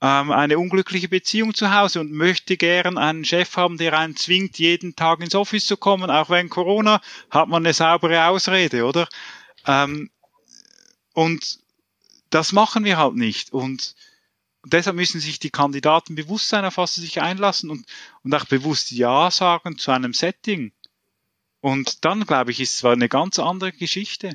ähm, 0.00 0.32
eine 0.32 0.58
unglückliche 0.58 1.08
Beziehung 1.08 1.54
zu 1.54 1.72
Hause 1.72 2.00
und 2.00 2.12
möchte 2.12 2.56
gern 2.56 2.98
einen 2.98 3.24
Chef 3.24 3.56
haben, 3.56 3.78
der 3.78 3.96
einen 3.96 4.16
zwingt, 4.16 4.58
jeden 4.58 4.96
Tag 4.96 5.20
ins 5.20 5.34
Office 5.34 5.66
zu 5.66 5.76
kommen. 5.76 6.10
Auch 6.10 6.28
während 6.28 6.50
Corona 6.50 7.00
hat 7.30 7.48
man 7.48 7.64
eine 7.64 7.72
saubere 7.72 8.26
Ausrede, 8.26 8.84
oder? 8.84 9.08
Ähm, 9.66 10.10
und 11.14 11.60
das 12.30 12.52
machen 12.52 12.84
wir 12.84 12.98
halt 12.98 13.14
nicht. 13.14 13.52
Und 13.52 13.94
deshalb 14.64 14.96
müssen 14.96 15.20
sich 15.20 15.38
die 15.38 15.50
Kandidaten 15.50 16.14
bewusst 16.14 16.48
sein, 16.48 16.64
auf 16.64 16.78
was 16.78 16.94
sie 16.94 17.02
sich 17.02 17.20
einlassen 17.20 17.70
und, 17.70 17.86
und 18.24 18.34
auch 18.34 18.46
bewusst 18.46 18.90
Ja 18.90 19.30
sagen 19.30 19.78
zu 19.78 19.92
einem 19.92 20.14
Setting. 20.14 20.72
Und 21.62 22.04
dann, 22.04 22.26
glaube 22.26 22.50
ich, 22.50 22.60
ist 22.60 22.72
es 22.72 22.78
zwar 22.78 22.92
eine 22.92 23.08
ganz 23.08 23.38
andere 23.38 23.72
Geschichte. 23.72 24.34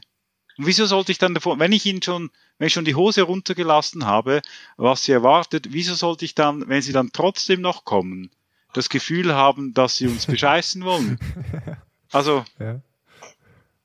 Und 0.57 0.65
wieso 0.65 0.85
sollte 0.85 1.11
ich 1.11 1.19
dann 1.19 1.35
davor, 1.35 1.59
wenn 1.59 1.73
ich 1.73 1.85
ihn 1.85 2.01
schon, 2.01 2.31
wenn 2.57 2.67
ich 2.67 2.73
schon 2.73 2.85
die 2.85 2.95
Hose 2.95 3.21
runtergelassen 3.23 4.05
habe, 4.05 4.41
was 4.77 5.03
sie 5.03 5.11
erwartet, 5.11 5.67
wieso 5.71 5.93
sollte 5.93 6.25
ich 6.25 6.33
dann, 6.33 6.67
wenn 6.69 6.81
sie 6.81 6.93
dann 6.93 7.11
trotzdem 7.11 7.61
noch 7.61 7.83
kommen, 7.83 8.31
das 8.73 8.89
Gefühl 8.89 9.35
haben, 9.35 9.73
dass 9.73 9.97
sie 9.97 10.07
uns 10.07 10.25
bescheißen 10.25 10.83
wollen? 10.83 11.19
Also. 12.13 12.45
Ja. 12.57 12.79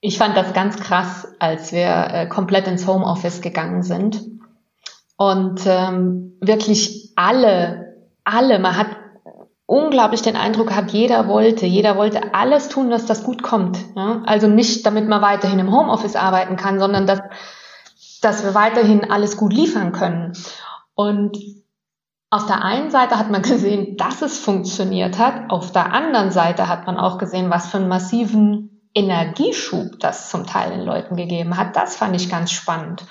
Ich 0.01 0.17
fand 0.17 0.37
das 0.37 0.53
ganz 0.53 0.79
krass, 0.79 1.27
als 1.41 1.73
wir 1.73 2.07
äh, 2.13 2.29
komplett 2.29 2.69
ins 2.69 2.87
Homeoffice 2.87 3.41
gegangen 3.41 3.83
sind 3.83 4.21
und 5.17 5.63
ähm, 5.67 6.37
wirklich 6.41 7.11
alle, 7.17 7.97
alle, 8.23 8.61
man 8.61 8.77
hat 8.77 9.02
unglaublich 9.73 10.21
den 10.21 10.37
Eindruck 10.37 10.69
gehabt, 10.69 10.91
jeder 10.91 11.29
wollte, 11.29 11.65
jeder 11.65 11.97
wollte 11.97 12.35
alles 12.35 12.69
tun, 12.69 12.91
dass 12.91 13.07
das 13.07 13.25
gut 13.25 13.43
kommt. 13.43 13.79
Ja? 13.97 14.21
Also 14.27 14.47
nicht, 14.47 14.85
damit 14.85 15.09
man 15.09 15.23
weiterhin 15.23 15.59
im 15.59 15.73
Homeoffice 15.73 16.15
arbeiten 16.15 16.57
kann, 16.57 16.79
sondern 16.79 17.07
dass, 17.07 17.21
dass 18.21 18.45
wir 18.45 18.55
weiterhin 18.55 19.11
alles 19.11 19.39
gut 19.39 19.55
liefern 19.55 19.93
können. 19.93 20.35
Und 20.95 21.39
auf 22.29 22.45
der 22.45 22.63
einen 22.63 22.91
Seite 22.91 23.19
hat 23.19 23.31
man 23.31 23.41
gesehen, 23.41 23.97
dass 23.97 24.21
es 24.21 24.39
funktioniert 24.39 25.19
hat. 25.19 25.49
Auf 25.51 25.73
der 25.73 25.95
anderen 25.95 26.31
Seite 26.31 26.69
hat 26.69 26.87
man 26.87 26.99
auch 26.99 27.17
gesehen, 27.17 27.49
was 27.49 27.69
für 27.69 27.79
einen 27.79 27.89
massiven 27.89 28.91
Energieschub 28.95 29.99
das 30.01 30.29
zum 30.29 30.47
Teil 30.47 30.73
den 30.73 30.85
Leuten 30.85 31.17
gegeben 31.17 31.57
hat. 31.57 31.77
Das 31.77 31.97
fand 31.97 32.15
ich 32.15 32.31
ganz 32.31 32.53
spannend. 32.53 33.07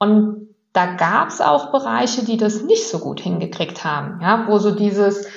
Und 0.00 0.48
da 0.72 0.96
gab 0.96 1.28
es 1.28 1.40
auch 1.40 1.70
Bereiche, 1.70 2.24
die 2.24 2.38
das 2.38 2.62
nicht 2.62 2.88
so 2.88 2.98
gut 2.98 3.20
hingekriegt 3.20 3.84
haben, 3.84 4.20
ja, 4.20 4.48
wo 4.48 4.58
so 4.58 4.72
dieses, 4.72 5.28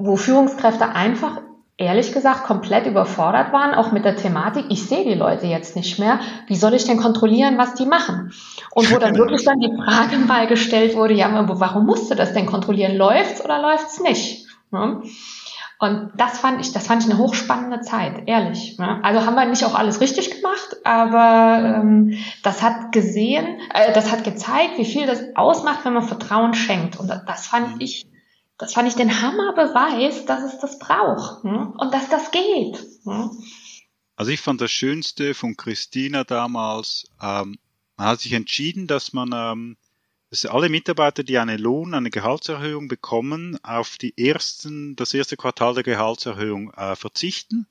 wo 0.00 0.16
Führungskräfte 0.16 0.94
einfach 0.94 1.40
ehrlich 1.76 2.12
gesagt 2.12 2.44
komplett 2.44 2.86
überfordert 2.86 3.52
waren, 3.52 3.74
auch 3.74 3.90
mit 3.90 4.04
der 4.04 4.16
Thematik, 4.16 4.66
ich 4.68 4.86
sehe 4.86 5.04
die 5.04 5.14
Leute 5.14 5.46
jetzt 5.46 5.76
nicht 5.76 5.98
mehr, 5.98 6.20
wie 6.46 6.56
soll 6.56 6.74
ich 6.74 6.84
denn 6.84 6.98
kontrollieren, 6.98 7.56
was 7.56 7.74
die 7.74 7.86
machen? 7.86 8.32
Und 8.72 8.92
wo 8.92 8.98
dann 8.98 9.16
wirklich 9.16 9.44
dann 9.44 9.58
die 9.58 9.74
Frage 9.74 10.18
mal 10.26 10.46
gestellt 10.46 10.94
wurde, 10.94 11.14
ja, 11.14 11.30
warum 11.48 11.86
musst 11.86 12.10
du 12.10 12.14
das 12.14 12.34
denn 12.34 12.46
kontrollieren? 12.46 12.96
Läuft's 12.96 13.42
oder 13.42 13.60
läuft's 13.62 14.00
nicht? 14.00 14.46
Und 14.70 16.10
das 16.14 16.38
fand 16.38 16.60
ich, 16.60 16.72
das 16.72 16.86
fand 16.86 17.02
ich 17.02 17.10
eine 17.10 17.18
hochspannende 17.18 17.80
Zeit, 17.80 18.24
ehrlich. 18.26 18.78
Also 18.78 19.24
haben 19.24 19.34
wir 19.34 19.46
nicht 19.46 19.64
auch 19.64 19.74
alles 19.74 20.02
richtig 20.02 20.30
gemacht, 20.30 20.76
aber 20.84 21.80
ähm, 21.80 22.18
das 22.42 22.62
hat 22.62 22.92
gesehen, 22.92 23.46
äh, 23.72 23.90
das 23.94 24.12
hat 24.12 24.22
gezeigt, 24.22 24.76
wie 24.76 24.84
viel 24.84 25.06
das 25.06 25.22
ausmacht, 25.34 25.84
wenn 25.84 25.94
man 25.94 26.02
Vertrauen 26.02 26.52
schenkt. 26.52 27.00
Und 27.00 27.08
das 27.08 27.46
fand 27.46 27.76
mhm. 27.76 27.80
ich 27.80 28.04
das 28.60 28.74
fand 28.74 28.88
ich 28.88 28.94
den 28.94 29.22
Hammerbeweis, 29.22 30.26
dass 30.26 30.52
es 30.52 30.60
das 30.60 30.78
braucht 30.78 31.42
hm? 31.42 31.72
und 31.78 31.94
dass 31.94 32.10
das 32.10 32.30
geht. 32.30 32.78
Hm? 33.04 33.30
Also 34.16 34.30
ich 34.30 34.40
fand 34.40 34.60
das 34.60 34.70
Schönste 34.70 35.32
von 35.32 35.56
Christina 35.56 36.24
damals, 36.24 37.06
ähm, 37.22 37.58
man 37.96 38.06
hat 38.06 38.20
sich 38.20 38.34
entschieden, 38.34 38.86
dass 38.86 39.14
man 39.14 39.30
ähm, 39.32 39.76
dass 40.28 40.46
alle 40.46 40.68
Mitarbeiter, 40.68 41.24
die 41.24 41.38
eine 41.38 41.56
Lohn, 41.56 41.92
eine 41.92 42.10
Gehaltserhöhung 42.10 42.86
bekommen, 42.86 43.58
auf 43.64 43.96
die 43.96 44.16
ersten, 44.16 44.94
das 44.94 45.12
erste 45.12 45.36
Quartal 45.36 45.74
der 45.74 45.82
Gehaltserhöhung 45.82 46.72
äh, 46.74 46.94
verzichten. 46.94 47.66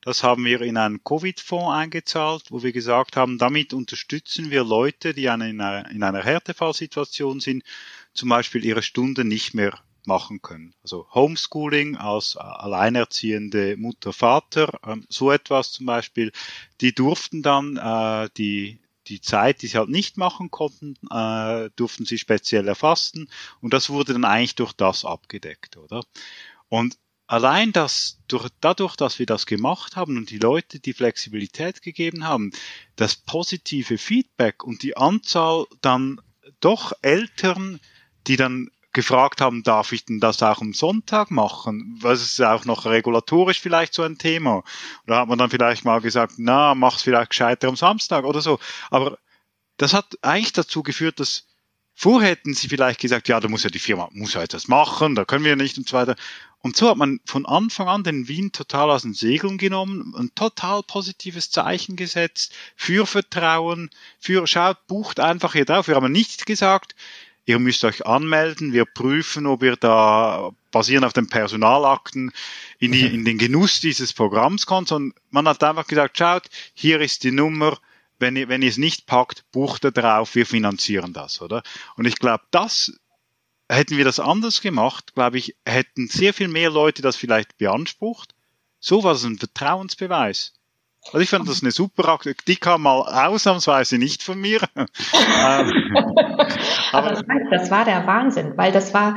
Das 0.00 0.22
haben 0.22 0.46
wir 0.46 0.62
in 0.62 0.78
einen 0.78 1.04
Covid-Fonds 1.04 1.74
eingezahlt, 1.74 2.44
wo 2.50 2.62
wir 2.62 2.72
gesagt 2.72 3.16
haben, 3.16 3.36
damit 3.36 3.74
unterstützen 3.74 4.50
wir 4.50 4.64
Leute, 4.64 5.12
die 5.12 5.28
eine, 5.28 5.50
in, 5.50 5.60
einer, 5.60 5.90
in 5.90 6.02
einer 6.02 6.22
Härtefallsituation 6.22 7.40
sind, 7.40 7.64
zum 8.14 8.30
Beispiel 8.30 8.64
ihre 8.64 8.82
Stunden 8.82 9.28
nicht 9.28 9.52
mehr 9.52 9.78
machen 10.06 10.42
können. 10.42 10.74
Also 10.82 11.06
Homeschooling 11.14 11.96
als 11.96 12.36
alleinerziehende 12.36 13.76
Mutter, 13.76 14.12
Vater, 14.12 14.80
ähm, 14.86 15.06
so 15.08 15.30
etwas 15.30 15.72
zum 15.72 15.86
Beispiel, 15.86 16.32
die 16.80 16.94
durften 16.94 17.42
dann 17.42 17.76
äh, 17.76 18.28
die 18.36 18.80
die 19.06 19.20
Zeit, 19.20 19.62
die 19.62 19.66
sie 19.66 19.78
halt 19.78 19.88
nicht 19.88 20.16
machen 20.16 20.50
konnten, 20.50 20.94
äh, 21.10 21.70
durften 21.74 22.04
sie 22.04 22.18
speziell 22.18 22.68
erfassen 22.68 23.28
und 23.60 23.74
das 23.74 23.90
wurde 23.90 24.12
dann 24.12 24.24
eigentlich 24.24 24.54
durch 24.54 24.72
das 24.72 25.04
abgedeckt, 25.04 25.76
oder? 25.76 26.04
Und 26.68 26.96
allein 27.26 27.72
das, 27.72 28.18
durch, 28.28 28.48
dadurch, 28.60 28.96
dass 28.96 29.18
wir 29.18 29.26
das 29.26 29.46
gemacht 29.46 29.96
haben 29.96 30.16
und 30.16 30.30
die 30.30 30.38
Leute 30.38 30.80
die 30.80 30.92
Flexibilität 30.92 31.82
gegeben 31.82 32.24
haben, 32.24 32.50
das 32.96 33.16
positive 33.16 33.98
Feedback 33.98 34.64
und 34.64 34.82
die 34.82 34.96
Anzahl 34.96 35.66
dann 35.80 36.20
doch 36.60 36.92
Eltern, 37.02 37.80
die 38.26 38.36
dann 38.36 38.70
gefragt 38.92 39.40
haben, 39.40 39.62
darf 39.62 39.92
ich 39.92 40.04
denn 40.04 40.20
das 40.20 40.42
auch 40.42 40.60
am 40.60 40.72
Sonntag 40.72 41.30
machen? 41.30 41.98
Was 42.00 42.22
ist 42.22 42.40
auch 42.42 42.64
noch 42.64 42.86
regulatorisch 42.86 43.60
vielleicht 43.60 43.94
so 43.94 44.02
ein 44.02 44.18
Thema? 44.18 44.64
Oder 45.06 45.18
hat 45.18 45.28
man 45.28 45.38
dann 45.38 45.50
vielleicht 45.50 45.84
mal 45.84 46.00
gesagt, 46.00 46.34
na, 46.38 46.74
mach's 46.74 47.02
vielleicht 47.02 47.30
gescheiter 47.30 47.68
am 47.68 47.76
Samstag 47.76 48.24
oder 48.24 48.40
so. 48.40 48.58
Aber 48.90 49.18
das 49.76 49.94
hat 49.94 50.18
eigentlich 50.22 50.52
dazu 50.52 50.82
geführt, 50.82 51.20
dass 51.20 51.46
vorher 51.94 52.30
hätten 52.30 52.54
sie 52.54 52.68
vielleicht 52.68 53.00
gesagt, 53.00 53.28
ja, 53.28 53.40
da 53.40 53.48
muss 53.48 53.62
ja 53.62 53.70
die 53.70 53.78
Firma, 53.78 54.08
muss 54.12 54.34
ja 54.34 54.42
etwas 54.42 54.68
machen, 54.68 55.14
da 55.14 55.24
können 55.24 55.44
wir 55.44 55.56
nicht 55.56 55.78
und 55.78 55.88
so 55.88 55.96
weiter. 55.96 56.16
Und 56.62 56.76
so 56.76 56.90
hat 56.90 56.96
man 56.96 57.20
von 57.24 57.46
Anfang 57.46 57.88
an 57.88 58.04
den 58.04 58.28
Wien 58.28 58.52
total 58.52 58.90
aus 58.90 59.02
den 59.02 59.14
Segeln 59.14 59.56
genommen, 59.56 60.14
ein 60.16 60.34
total 60.34 60.82
positives 60.82 61.50
Zeichen 61.50 61.96
gesetzt 61.96 62.54
für 62.76 63.06
Vertrauen, 63.06 63.90
für 64.18 64.46
schaut, 64.46 64.86
bucht 64.86 65.20
einfach 65.20 65.52
hier 65.54 65.64
drauf. 65.64 65.88
Wir 65.88 65.94
haben 65.94 66.12
nicht 66.12 66.44
gesagt, 66.44 66.94
ihr 67.46 67.58
müsst 67.58 67.84
euch 67.84 68.06
anmelden, 68.06 68.72
wir 68.72 68.84
prüfen, 68.84 69.46
ob 69.46 69.62
ihr 69.62 69.76
da 69.76 70.50
basierend 70.70 71.06
auf 71.06 71.12
den 71.12 71.28
Personalakten 71.28 72.32
in, 72.78 72.92
die, 72.92 73.06
in 73.14 73.24
den 73.24 73.38
Genuss 73.38 73.80
dieses 73.80 74.12
Programms 74.12 74.66
kommt, 74.66 74.88
sondern 74.88 75.14
man 75.30 75.48
hat 75.48 75.62
einfach 75.62 75.86
gesagt, 75.86 76.18
schaut, 76.18 76.48
hier 76.74 77.00
ist 77.00 77.24
die 77.24 77.32
Nummer, 77.32 77.78
wenn 78.18 78.36
ihr, 78.36 78.48
wenn 78.48 78.62
ihr 78.62 78.68
es 78.68 78.78
nicht 78.78 79.06
packt, 79.06 79.44
bucht 79.50 79.84
er 79.84 79.92
drauf, 79.92 80.34
wir 80.34 80.46
finanzieren 80.46 81.12
das, 81.12 81.40
oder? 81.40 81.62
Und 81.96 82.06
ich 82.06 82.16
glaube, 82.16 82.44
das 82.50 82.92
hätten 83.68 83.96
wir 83.96 84.04
das 84.04 84.20
anders 84.20 84.60
gemacht, 84.60 85.14
glaube 85.14 85.38
ich, 85.38 85.56
hätten 85.64 86.08
sehr 86.08 86.34
viel 86.34 86.48
mehr 86.48 86.70
Leute 86.70 87.02
das 87.02 87.16
vielleicht 87.16 87.56
beansprucht. 87.56 88.34
So 88.80 89.04
war 89.04 89.12
es 89.12 89.24
ein 89.24 89.38
Vertrauensbeweis. 89.38 90.54
Also 91.06 91.18
ich 91.18 91.30
fand 91.30 91.48
das 91.48 91.62
eine 91.62 91.70
super 91.70 92.08
Aktion. 92.08 92.34
Die 92.46 92.56
kam 92.56 92.82
mal 92.82 93.00
ausnahmsweise 93.26 93.98
nicht 93.98 94.22
von 94.22 94.40
mir. 94.40 94.60
Ähm, 95.42 95.72
aber 96.92 97.10
das 97.10 97.26
war, 97.26 97.36
das 97.50 97.70
war 97.70 97.84
der 97.84 98.06
Wahnsinn, 98.06 98.52
weil 98.56 98.72
das 98.72 98.92
war, 98.92 99.16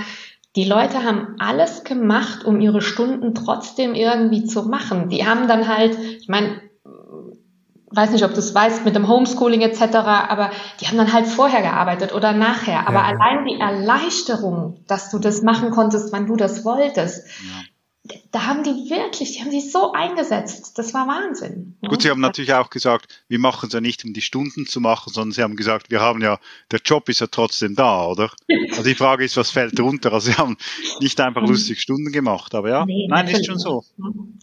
die 0.55 0.63
Leute 0.63 1.03
haben 1.03 1.35
alles 1.39 1.83
gemacht, 1.83 2.45
um 2.45 2.61
ihre 2.61 2.81
Stunden 2.81 3.35
trotzdem 3.35 3.93
irgendwie 3.93 4.45
zu 4.45 4.63
machen. 4.63 5.09
Die 5.09 5.25
haben 5.25 5.47
dann 5.47 5.67
halt, 5.67 5.97
ich 5.99 6.29
meine, 6.29 6.61
weiß 7.91 8.11
nicht, 8.11 8.23
ob 8.23 8.33
du 8.33 8.39
es 8.39 8.55
weißt, 8.55 8.85
mit 8.85 8.95
dem 8.95 9.07
Homeschooling 9.07 9.61
etc., 9.61 9.95
aber 9.95 10.51
die 10.79 10.87
haben 10.87 10.97
dann 10.97 11.11
halt 11.11 11.27
vorher 11.27 11.61
gearbeitet 11.61 12.13
oder 12.13 12.31
nachher. 12.31 12.87
Aber 12.87 12.99
ja. 12.99 13.05
allein 13.05 13.45
die 13.45 13.59
Erleichterung, 13.59 14.83
dass 14.87 15.11
du 15.11 15.19
das 15.19 15.41
machen 15.41 15.71
konntest, 15.71 16.13
wann 16.13 16.25
du 16.25 16.35
das 16.35 16.63
wolltest, 16.63 17.27
ja 17.27 17.61
da 18.31 18.47
haben 18.47 18.63
die 18.63 18.89
wirklich, 18.89 19.31
die 19.31 19.41
haben 19.41 19.51
sich 19.51 19.71
so 19.71 19.93
eingesetzt. 19.93 20.77
Das 20.77 20.93
war 20.93 21.07
Wahnsinn. 21.07 21.77
Gut, 21.87 22.01
Sie 22.01 22.09
haben 22.09 22.19
natürlich 22.19 22.53
auch 22.53 22.69
gesagt, 22.69 23.23
wir 23.29 23.39
machen 23.39 23.67
es 23.67 23.73
ja 23.73 23.79
nicht, 23.79 24.03
um 24.03 24.13
die 24.13 24.21
Stunden 24.21 24.65
zu 24.65 24.81
machen, 24.81 25.13
sondern 25.13 25.31
Sie 25.31 25.41
haben 25.41 25.55
gesagt, 25.55 25.89
wir 25.89 26.01
haben 26.01 26.21
ja, 26.21 26.37
der 26.71 26.81
Job 26.83 27.07
ist 27.07 27.21
ja 27.21 27.27
trotzdem 27.27 27.75
da, 27.75 28.05
oder? 28.07 28.31
Also 28.71 28.83
die 28.83 28.95
Frage 28.95 29.23
ist, 29.23 29.37
was 29.37 29.51
fällt 29.51 29.77
drunter? 29.77 30.11
Also 30.11 30.31
Sie 30.31 30.37
haben 30.37 30.57
nicht 30.99 31.19
einfach 31.21 31.43
lustig 31.43 31.79
Stunden 31.79 32.11
gemacht, 32.11 32.55
aber 32.55 32.69
ja, 32.69 32.85
nee, 32.85 33.07
nein, 33.07 33.27
ist 33.27 33.45
schon 33.45 33.59
so. 33.59 33.85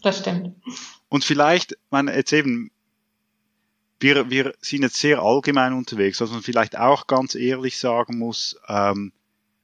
Das 0.02 0.20
stimmt. 0.20 0.54
Und 1.08 1.24
vielleicht, 1.24 1.76
meine, 1.90 2.14
jetzt 2.14 2.32
eben, 2.32 2.70
wir, 3.98 4.30
wir 4.30 4.54
sind 4.60 4.82
jetzt 4.82 4.96
sehr 4.96 5.20
allgemein 5.20 5.74
unterwegs, 5.74 6.20
was 6.20 6.30
man 6.30 6.42
vielleicht 6.42 6.78
auch 6.78 7.06
ganz 7.06 7.34
ehrlich 7.34 7.78
sagen 7.78 8.18
muss, 8.18 8.58
ähm, 8.68 9.12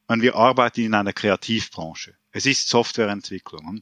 wir 0.09 0.35
arbeiten 0.35 0.83
in 0.83 0.95
einer 0.95 1.13
Kreativbranche. 1.13 2.15
Es 2.37 2.45
ist 2.45 2.69
Softwareentwicklung. 2.69 3.81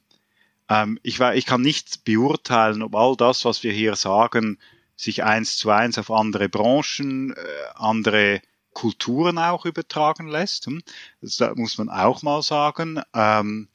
Ähm, 0.69 1.01
ich, 1.03 1.19
ich 1.19 1.45
kann 1.45 1.61
nicht 1.61 2.05
beurteilen, 2.05 2.85
ob 2.85 2.95
all 2.95 3.17
das, 3.17 3.45
was 3.45 3.65
wir 3.65 3.73
hier 3.73 3.97
sagen, 3.97 4.61
sich 4.95 5.25
eins 5.25 5.57
zu 5.57 5.71
eins 5.71 5.99
auf 5.99 6.13
andere 6.13 6.49
Branchen, 6.49 7.33
äh, 7.33 7.37
andere 7.75 8.41
Kulturen 8.73 9.39
auch 9.39 9.67
übertragen 9.67 10.29
lässt. 10.29 10.67
Hm? 10.67 10.85
Das 11.21 11.41
muss 11.57 11.79
man 11.79 11.89
auch 11.89 12.23
mal 12.23 12.43
sagen. 12.43 13.03
Ähm, 13.13 13.67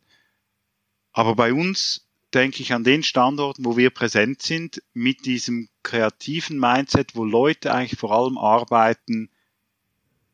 aber 1.12 1.36
bei 1.36 1.52
uns 1.52 2.08
denke 2.34 2.62
ich 2.62 2.72
an 2.72 2.86
den 2.86 3.04
Standorten, 3.04 3.66
wo 3.66 3.76
wir 3.76 3.90
präsent 3.90 4.42
sind, 4.42 4.82
mit 4.94 5.26
diesem 5.26 5.68
kreativen 5.84 6.58
Mindset, 6.58 7.18
wo 7.18 7.26
Leute 7.26 7.74
eigentlich 7.74 8.00
vor 8.00 8.14
allem 8.14 8.38
arbeiten, 8.38 9.30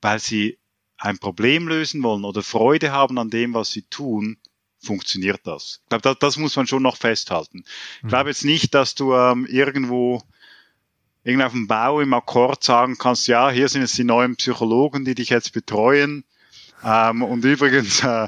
weil 0.04 0.20
sie 0.20 0.60
ein 1.06 1.20
Problem 1.20 1.68
lösen 1.68 2.04
wollen 2.04 2.26
oder 2.26 2.42
Freude 2.42 2.92
haben 2.92 3.18
an 3.20 3.30
dem, 3.30 3.54
was 3.54 3.72
sie 3.72 3.84
tun, 3.84 4.38
funktioniert 4.80 5.42
das. 5.44 5.82
Ich 5.84 5.90
glaube, 5.90 6.02
das, 6.02 6.20
das 6.20 6.38
muss 6.38 6.56
man 6.56 6.68
schon 6.68 6.84
noch 6.84 6.98
festhalten. 6.98 7.64
Ich 7.98 8.04
mhm. 8.04 8.08
glaube 8.10 8.30
jetzt 8.30 8.46
nicht, 8.46 8.74
dass 8.74 8.96
du 8.96 9.14
ähm, 9.14 9.46
irgendwo 9.46 10.22
irgendwie 11.24 11.46
auf 11.46 11.54
dem 11.54 11.68
Bau 11.68 12.02
im 12.02 12.14
Akkord 12.14 12.64
sagen 12.64 12.98
kannst, 12.98 13.28
ja, 13.28 13.50
hier 13.50 13.68
sind 13.68 13.82
jetzt 13.82 13.98
die 13.98 14.04
neuen 14.04 14.36
Psychologen, 14.36 15.06
die 15.06 15.16
dich 15.16 15.30
jetzt 15.30 15.54
betreuen. 15.54 16.24
Ähm, 16.84 17.24
und 17.24 17.44
übrigens, 17.46 18.04
äh, 18.04 18.28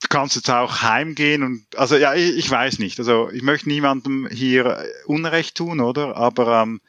du 0.00 0.08
kannst 0.08 0.36
jetzt 0.36 0.50
auch 0.50 0.82
heimgehen 0.82 1.42
und 1.42 1.66
also 1.76 1.96
ja, 1.96 2.14
ich, 2.14 2.36
ich 2.36 2.50
weiß 2.50 2.78
nicht. 2.78 2.98
Also 2.98 3.30
ich 3.30 3.42
möchte 3.42 3.68
niemandem 3.68 4.28
hier 4.28 4.84
Unrecht 5.06 5.56
tun, 5.56 5.80
oder? 5.80 6.16
Aber 6.16 6.62
ähm, 6.62 6.80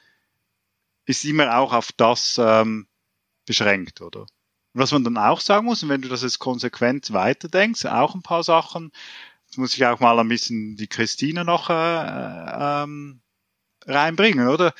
ist 1.06 1.26
immer 1.26 1.58
auch 1.58 1.74
auf 1.74 1.92
das 1.92 2.40
ähm, 2.42 2.88
beschränkt, 3.46 4.02
oder? 4.02 4.26
Was 4.74 4.92
man 4.92 5.04
dann 5.04 5.18
auch 5.18 5.40
sagen 5.40 5.66
muss, 5.66 5.84
und 5.84 5.90
wenn 5.90 6.02
du 6.02 6.10
das 6.10 6.24
jetzt 6.24 6.40
konsequent 6.40 7.14
weiterdenkst, 7.14 7.86
auch 7.86 8.16
ein 8.16 8.24
paar 8.24 8.44
Sachen, 8.44 8.92
jetzt 9.46 9.58
muss 9.58 9.76
ich 9.76 9.86
auch 9.86 10.00
mal 10.00 10.20
ein 10.20 10.28
bisschen 10.28 10.76
die 10.76 10.88
Christine 10.88 11.46
noch 11.46 11.70
äh, 11.70 11.74
ähm, 12.84 13.22
reinbringen, 13.86 14.48
oder? 14.48 14.74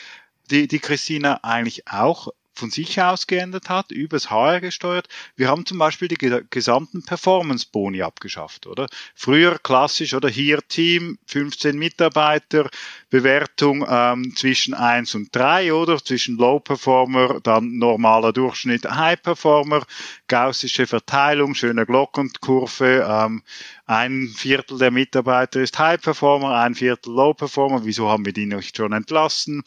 Die, 0.50 0.68
die 0.68 0.80
Christine 0.80 1.44
eigentlich 1.44 1.88
auch 1.88 2.30
von 2.54 2.70
sich 2.70 3.02
aus 3.02 3.28
geändert 3.28 3.70
hat, 3.70 3.92
übers 3.92 4.30
HR 4.30 4.62
gesteuert. 4.62 5.08
Wir 5.36 5.48
haben 5.48 5.66
zum 5.66 5.78
Beispiel 5.78 6.08
die 6.08 6.18
gesamten 6.50 7.04
Performance-Boni 7.04 8.02
abgeschafft, 8.02 8.68
oder? 8.68 8.88
Früher 9.16 9.60
klassisch, 9.60 10.14
oder 10.14 10.30
hier 10.30 10.60
Team, 10.68 11.18
15 11.28 11.78
Mitarbeiter, 11.78 12.70
Bewertung 13.10 13.86
ähm, 13.88 14.36
zwischen 14.36 14.74
1 14.74 15.16
und 15.16 15.36
3, 15.36 15.74
oder? 15.74 16.04
Zwischen 16.04 16.38
Low 16.38 16.60
Performer, 16.60 17.40
dann 17.42 17.78
normaler 17.78 18.34
Durchschnitt 18.34 18.86
High 18.86 19.22
Performer, 19.22 19.84
gaussische 20.28 20.88
Verteilung, 20.88 21.56
schöne 21.56 21.86
Glockenkurve, 21.86 23.08
ähm, 23.08 23.44
ein 23.86 24.30
Viertel 24.30 24.78
der 24.78 24.92
Mitarbeiter 24.92 25.60
ist 25.60 25.78
High 25.78 26.02
Performer, 26.02 26.56
ein 26.56 26.74
Viertel 26.74 27.14
Low 27.14 27.34
Performer. 27.34 27.84
Wieso 27.84 28.10
haben 28.10 28.26
wir 28.26 28.32
die 28.32 28.46
nicht 28.46 28.78
schon 28.78 28.94
entlassen? 28.94 29.64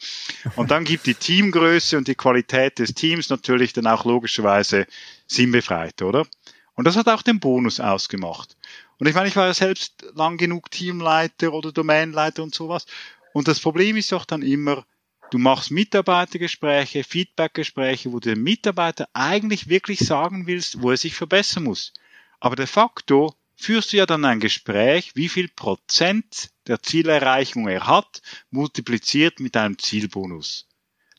Und 0.57 0.71
dann 0.71 0.85
gibt 0.85 1.07
die 1.07 1.15
Teamgröße 1.15 1.99
und 1.99 2.09
die 2.09 2.15
Qualität 2.15 2.76
des 2.79 2.95
Teams 2.95 3.29
natürlich 3.31 3.73
dann 3.73 3.87
auch 3.87 4.05
logischerweise 4.05 4.87
sinnbefreit, 5.27 6.03
oder? 6.03 6.27
Und 6.75 6.85
das 6.87 6.97
hat 6.97 7.09
auch 7.09 7.23
den 7.23 7.41
Bonus 7.41 7.81
ausgemacht. 7.81 8.57
Und 8.99 9.07
ich 9.07 9.15
meine, 9.15 9.29
ich 9.29 9.37
war 9.37 9.47
ja 9.47 9.55
selbst 9.55 10.07
lang 10.15 10.37
genug 10.37 10.71
Teamleiter 10.71 11.53
oder 11.53 11.73
Domainleiter 11.73 12.43
und 12.43 12.55
sowas. 12.55 12.87
Und 13.33 13.49
das 13.49 13.61
Problem 13.61 13.97
ist 13.97 14.13
doch 14.13 14.25
dann 14.25 14.43
immer, 14.43 14.87
du 15.31 15.39
machst 15.39 15.71
Mitarbeitergespräche, 15.71 17.05
Feedbackgespräche, 17.05 18.13
wo 18.13 18.21
du 18.21 18.31
dem 18.31 18.43
Mitarbeiter 18.43 19.09
eigentlich 19.13 19.69
wirklich 19.69 20.01
sagen 20.01 20.47
willst, 20.47 20.83
wo 20.83 20.91
er 20.91 20.97
sich 20.97 21.15
verbessern 21.15 21.65
muss. 21.65 21.93
Aber 22.41 22.57
de 22.57 22.67
facto 22.67 23.35
führst 23.57 23.93
du 23.93 23.97
ja 23.97 24.07
dann 24.07 24.25
ein 24.25 24.41
Gespräch, 24.41 25.13
wie 25.15 25.29
viel 25.29 25.49
Prozent 25.49 26.51
der 26.67 26.83
Zielerreichung 26.83 27.69
er 27.69 27.87
hat, 27.87 28.21
multipliziert 28.51 29.41
mit 29.41 29.57
einem 29.57 29.79
Zielbonus. 29.79 30.67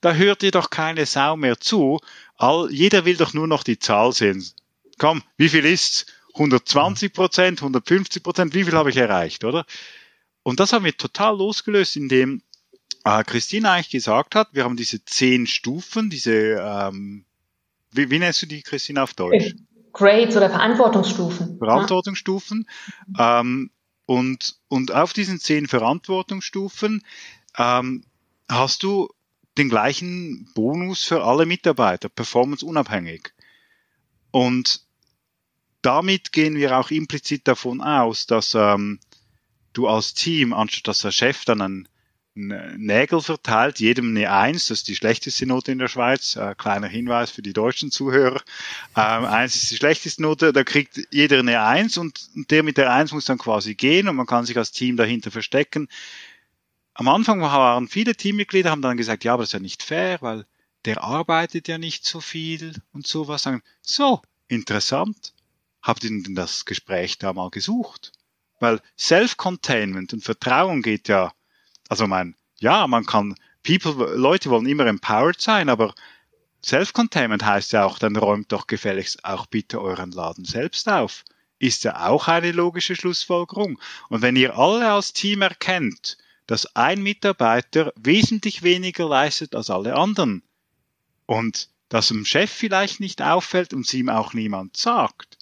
Da 0.01 0.13
hört 0.13 0.41
dir 0.41 0.51
doch 0.51 0.69
keine 0.69 1.05
Sau 1.05 1.35
mehr 1.35 1.59
zu. 1.59 1.99
All, 2.35 2.71
jeder 2.71 3.05
will 3.05 3.17
doch 3.17 3.33
nur 3.33 3.47
noch 3.47 3.63
die 3.63 3.79
Zahl 3.79 4.13
sehen. 4.13 4.45
Komm, 4.97 5.23
wie 5.37 5.49
viel 5.49 5.65
ist's? 5.65 6.05
120 6.33 7.13
Prozent, 7.13 7.59
150 7.59 8.21
Prozent, 8.21 8.53
wie 8.53 8.63
viel 8.63 8.73
habe 8.73 8.91
ich 8.91 8.97
erreicht, 8.97 9.43
oder? 9.43 9.65
Und 10.43 10.59
das 10.59 10.71
haben 10.71 10.85
wir 10.85 10.95
total 10.95 11.35
losgelöst, 11.35 11.95
indem 11.95 12.43
äh, 13.03 13.23
Christine 13.23 13.71
eigentlich 13.71 13.89
gesagt 13.89 14.35
hat, 14.35 14.49
wir 14.51 14.63
haben 14.63 14.77
diese 14.77 15.03
zehn 15.03 15.47
Stufen, 15.47 16.11
diese 16.11 16.57
ähm, 16.61 17.25
wie, 17.91 18.09
wie 18.09 18.19
nennst 18.19 18.41
du 18.41 18.45
die, 18.45 18.61
Christine, 18.61 19.03
auf 19.03 19.13
Deutsch? 19.13 19.55
Grades 19.93 20.37
oder 20.37 20.49
Verantwortungsstufen. 20.49 21.57
Verantwortungsstufen. 21.57 22.67
Ja. 23.17 23.39
Ähm, 23.39 23.71
und, 24.05 24.55
und 24.67 24.93
auf 24.93 25.13
diesen 25.13 25.39
zehn 25.39 25.67
Verantwortungsstufen 25.67 27.03
ähm, 27.57 28.03
hast 28.47 28.83
du 28.83 29.09
den 29.57 29.69
gleichen 29.69 30.49
Bonus 30.53 31.03
für 31.03 31.23
alle 31.23 31.45
Mitarbeiter, 31.45 32.09
performanceunabhängig. 32.09 33.33
Und 34.31 34.81
damit 35.81 36.31
gehen 36.31 36.55
wir 36.55 36.77
auch 36.77 36.91
implizit 36.91 37.47
davon 37.47 37.81
aus, 37.81 38.25
dass 38.25 38.53
ähm, 38.55 38.99
du 39.73 39.87
als 39.87 40.13
Team, 40.13 40.53
anstatt 40.53 40.87
dass 40.87 40.99
der 40.99 41.11
Chef 41.11 41.45
dann 41.45 41.61
einen 41.61 41.87
Nägel 42.77 43.21
verteilt, 43.21 43.79
jedem 43.79 44.09
eine 44.09 44.31
Eins, 44.31 44.67
das 44.67 44.79
ist 44.79 44.87
die 44.87 44.95
schlechteste 44.95 45.47
Note 45.47 45.71
in 45.71 45.79
der 45.79 45.87
Schweiz, 45.87 46.35
äh, 46.35 46.53
kleiner 46.55 46.87
Hinweis 46.87 47.31
für 47.31 47.41
die 47.41 47.53
deutschen 47.53 47.89
Zuhörer, 47.89 48.41
ähm, 48.95 49.25
Eins 49.25 49.55
ist 49.55 49.71
die 49.71 49.77
schlechteste 49.77 50.21
Note, 50.21 50.53
da 50.53 50.63
kriegt 50.63 50.99
jeder 51.09 51.39
eine 51.39 51.63
Eins 51.63 51.97
und 51.97 52.29
der 52.51 52.61
mit 52.61 52.77
der 52.77 52.93
Eins 52.93 53.11
muss 53.11 53.25
dann 53.25 53.39
quasi 53.39 53.73
gehen 53.73 54.07
und 54.07 54.15
man 54.15 54.27
kann 54.27 54.45
sich 54.45 54.57
als 54.57 54.71
Team 54.71 54.97
dahinter 54.97 55.31
verstecken. 55.31 55.87
Am 56.99 57.07
Anfang 57.07 57.41
waren 57.41 57.87
viele 57.87 58.15
Teammitglieder, 58.15 58.71
haben 58.71 58.81
dann 58.81 58.97
gesagt, 58.97 59.23
ja, 59.23 59.33
aber 59.33 59.43
das 59.43 59.49
ist 59.49 59.53
ja 59.53 59.59
nicht 59.59 59.83
fair, 59.83 60.17
weil 60.21 60.45
der 60.85 61.03
arbeitet 61.03 61.67
ja 61.67 61.77
nicht 61.77 62.05
so 62.05 62.19
viel 62.19 62.73
und 62.91 63.05
sowas. 63.05 63.47
So, 63.81 64.21
interessant. 64.47 65.33
Habt 65.81 66.03
ihr 66.03 66.09
denn 66.09 66.35
das 66.35 66.65
Gespräch 66.65 67.17
da 67.17 67.33
mal 67.33 67.51
gesucht? 67.51 68.11
Weil 68.59 68.81
Self-Containment 68.97 70.13
und 70.13 70.23
Vertrauen 70.23 70.81
geht 70.81 71.07
ja 71.07 71.31
also 71.89 72.07
mein, 72.07 72.35
ja, 72.59 72.87
man 72.87 73.05
kann, 73.05 73.35
people, 73.63 74.15
Leute 74.15 74.49
wollen 74.49 74.65
immer 74.65 74.85
empowered 74.85 75.39
sein, 75.39 75.69
aber 75.69 75.93
Self-Containment 76.63 77.45
heißt 77.45 77.73
ja 77.73 77.85
auch, 77.85 77.99
dann 77.99 78.15
räumt 78.15 78.51
doch 78.51 78.67
gefälligst 78.67 79.23
auch 79.23 79.45
bitte 79.45 79.81
euren 79.81 80.11
Laden 80.11 80.45
selbst 80.45 80.89
auf. 80.89 81.23
Ist 81.59 81.83
ja 81.83 82.07
auch 82.07 82.27
eine 82.27 82.51
logische 82.51 82.95
Schlussfolgerung. 82.95 83.79
Und 84.09 84.21
wenn 84.21 84.35
ihr 84.35 84.57
alle 84.57 84.91
als 84.91 85.13
Team 85.13 85.41
erkennt, 85.41 86.17
dass 86.47 86.75
ein 86.75 87.03
Mitarbeiter 87.03 87.93
wesentlich 87.95 88.63
weniger 88.63 89.07
leistet 89.07 89.55
als 89.55 89.69
alle 89.69 89.95
anderen 89.95 90.43
und 91.25 91.69
dass 91.89 92.07
dem 92.09 92.25
Chef 92.25 92.51
vielleicht 92.51 92.99
nicht 92.99 93.21
auffällt 93.21 93.73
und 93.73 93.85
sie 93.85 93.99
ihm 93.99 94.09
auch 94.09 94.33
niemand 94.33 94.75
sagt, 94.75 95.37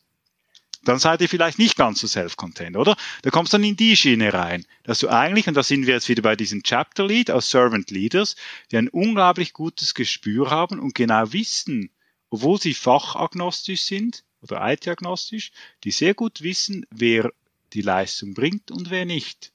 dann 0.83 0.99
seid 0.99 1.21
ihr 1.21 1.29
vielleicht 1.29 1.57
nicht 1.57 1.77
ganz 1.77 1.99
so 1.99 2.07
self-contained, 2.07 2.77
oder? 2.77 2.95
Da 3.23 3.31
kommst 3.31 3.53
du 3.53 3.57
dann 3.57 3.65
in 3.65 3.75
die 3.75 3.95
Schiene 3.95 4.33
rein, 4.33 4.65
dass 4.83 4.99
du 4.99 5.09
eigentlich, 5.09 5.47
und 5.47 5.55
da 5.55 5.63
sind 5.63 5.87
wir 5.87 5.95
jetzt 5.95 6.09
wieder 6.09 6.21
bei 6.21 6.35
diesem 6.35 6.63
Chapter 6.63 7.05
Lead 7.05 7.31
aus 7.31 7.49
Servant 7.49 7.89
Leaders, 7.89 8.35
die 8.71 8.77
ein 8.77 8.87
unglaublich 8.87 9.53
gutes 9.53 9.95
Gespür 9.95 10.51
haben 10.51 10.79
und 10.79 10.93
genau 10.93 11.33
wissen, 11.33 11.89
obwohl 12.29 12.61
sie 12.61 12.73
fachagnostisch 12.73 13.81
sind 13.81 14.23
oder 14.41 14.61
IT-agnostisch, 14.71 15.51
die 15.83 15.91
sehr 15.91 16.13
gut 16.13 16.41
wissen, 16.41 16.85
wer 16.91 17.31
die 17.73 17.81
Leistung 17.81 18.35
bringt 18.35 18.69
und 18.69 18.91
wer 18.91 19.05
nicht. 19.05 19.51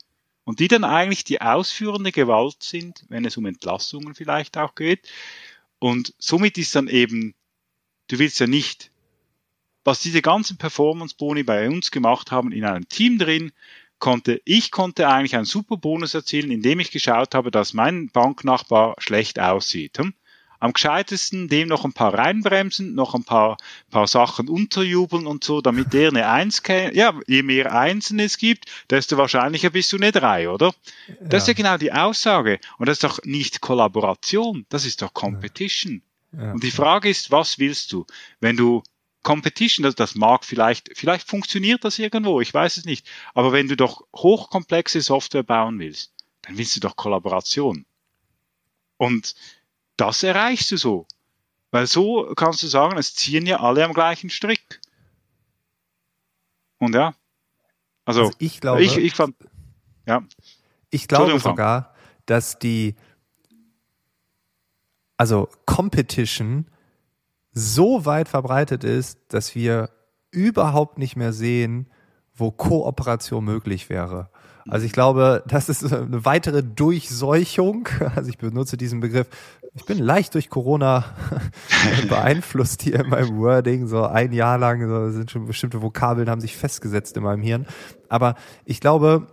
Und 0.50 0.58
die 0.58 0.66
dann 0.66 0.82
eigentlich 0.82 1.22
die 1.22 1.40
ausführende 1.40 2.10
Gewalt 2.10 2.62
sind, 2.62 3.04
wenn 3.08 3.24
es 3.24 3.36
um 3.36 3.46
Entlassungen 3.46 4.16
vielleicht 4.16 4.58
auch 4.58 4.74
geht. 4.74 5.08
Und 5.78 6.12
somit 6.18 6.58
ist 6.58 6.74
dann 6.74 6.88
eben, 6.88 7.34
du 8.08 8.18
willst 8.18 8.40
ja 8.40 8.48
nicht 8.48 8.90
was 9.84 10.00
diese 10.00 10.22
ganzen 10.22 10.56
Performance-Boni 10.56 11.44
bei 11.44 11.68
uns 11.68 11.92
gemacht 11.92 12.32
haben 12.32 12.52
in 12.52 12.64
einem 12.64 12.88
Team 12.88 13.18
drin, 13.18 13.52
konnte, 14.00 14.42
ich 14.44 14.72
konnte 14.72 15.08
eigentlich 15.08 15.36
einen 15.36 15.44
super 15.44 15.76
Bonus 15.76 16.14
erzielen, 16.14 16.50
indem 16.50 16.80
ich 16.80 16.90
geschaut 16.90 17.34
habe, 17.34 17.52
dass 17.52 17.72
mein 17.72 18.08
Banknachbar 18.08 18.96
schlecht 18.98 19.38
aussieht. 19.38 19.98
Hm? 19.98 20.14
Am 20.60 20.74
gescheitesten 20.74 21.48
dem 21.48 21.68
noch 21.68 21.86
ein 21.86 21.94
paar 21.94 22.12
reinbremsen, 22.14 22.94
noch 22.94 23.14
ein 23.14 23.24
paar, 23.24 23.56
paar 23.90 24.06
Sachen 24.06 24.48
unterjubeln 24.48 25.26
und 25.26 25.42
so, 25.42 25.62
damit 25.62 25.94
der 25.94 26.10
eine 26.10 26.28
Eins 26.28 26.62
kennt. 26.62 26.94
Ja, 26.94 27.18
je 27.26 27.42
mehr 27.42 27.74
Einsen 27.74 28.20
es 28.20 28.36
gibt, 28.36 28.66
desto 28.90 29.16
wahrscheinlicher 29.16 29.70
bist 29.70 29.92
du 29.92 29.96
eine 29.96 30.12
Drei, 30.12 30.50
oder? 30.50 30.74
Ja. 31.08 31.14
Das 31.20 31.42
ist 31.42 31.48
ja 31.48 31.54
genau 31.54 31.78
die 31.78 31.92
Aussage. 31.92 32.60
Und 32.78 32.86
das 32.88 32.98
ist 32.98 33.04
doch 33.04 33.20
nicht 33.24 33.62
Kollaboration, 33.62 34.66
das 34.68 34.84
ist 34.84 35.00
doch 35.00 35.14
Competition. 35.14 36.02
Ja. 36.32 36.52
Und 36.52 36.62
die 36.62 36.70
Frage 36.70 37.08
ist, 37.08 37.30
was 37.30 37.58
willst 37.58 37.92
du? 37.92 38.06
Wenn 38.38 38.56
du 38.56 38.82
Competition, 39.22 39.82
das, 39.84 39.94
das 39.94 40.14
mag 40.14 40.44
vielleicht, 40.44 40.90
vielleicht 40.94 41.26
funktioniert 41.26 41.84
das 41.84 41.98
irgendwo, 41.98 42.40
ich 42.40 42.52
weiß 42.52 42.76
es 42.76 42.84
nicht. 42.84 43.06
Aber 43.34 43.52
wenn 43.52 43.68
du 43.68 43.76
doch 43.76 44.04
hochkomplexe 44.14 45.00
Software 45.00 45.42
bauen 45.42 45.78
willst, 45.78 46.12
dann 46.42 46.58
willst 46.58 46.76
du 46.76 46.80
doch 46.80 46.96
Kollaboration. 46.96 47.84
Und 48.96 49.34
das 50.00 50.22
erreichst 50.22 50.70
du 50.72 50.76
so. 50.76 51.06
Weil 51.70 51.86
so 51.86 52.32
kannst 52.34 52.62
du 52.62 52.66
sagen, 52.66 52.98
es 52.98 53.14
ziehen 53.14 53.46
ja 53.46 53.60
alle 53.60 53.84
am 53.84 53.92
gleichen 53.92 54.30
Strick. 54.30 54.80
Und 56.78 56.94
ja. 56.94 57.14
Also, 58.04 58.22
also 58.22 58.32
ich 58.38 58.60
glaube, 58.60 58.82
ich, 58.82 58.96
ich 58.96 59.14
fand, 59.14 59.36
ja. 60.06 60.22
Ich 60.90 61.06
glaube 61.06 61.38
sogar, 61.38 61.94
dass 62.26 62.58
die, 62.58 62.96
also 65.16 65.48
Competition 65.66 66.66
so 67.52 68.04
weit 68.06 68.28
verbreitet 68.28 68.82
ist, 68.82 69.20
dass 69.28 69.54
wir 69.54 69.90
überhaupt 70.30 70.98
nicht 70.98 71.16
mehr 71.16 71.32
sehen, 71.32 71.90
wo 72.34 72.50
Kooperation 72.50 73.44
möglich 73.44 73.88
wäre. 73.90 74.30
Also 74.68 74.86
ich 74.86 74.92
glaube, 74.92 75.42
das 75.46 75.68
ist 75.68 75.92
eine 75.92 76.24
weitere 76.24 76.62
Durchseuchung. 76.62 77.88
Also 78.16 78.28
ich 78.28 78.38
benutze 78.38 78.76
diesen 78.76 79.00
Begriff. 79.00 79.28
Ich 79.74 79.84
bin 79.84 79.98
leicht 79.98 80.34
durch 80.34 80.50
Corona 80.50 81.04
beeinflusst 82.08 82.82
hier 82.82 83.00
in 83.00 83.08
meinem 83.08 83.38
Wording. 83.38 83.86
So 83.86 84.04
ein 84.04 84.32
Jahr 84.32 84.58
lang 84.58 84.86
so 84.88 85.10
sind 85.10 85.30
schon 85.30 85.46
bestimmte 85.46 85.80
Vokabeln 85.80 86.28
haben 86.28 86.40
sich 86.40 86.56
festgesetzt 86.56 87.16
in 87.16 87.22
meinem 87.22 87.42
Hirn. 87.42 87.66
Aber 88.08 88.34
ich 88.64 88.80
glaube, 88.80 89.28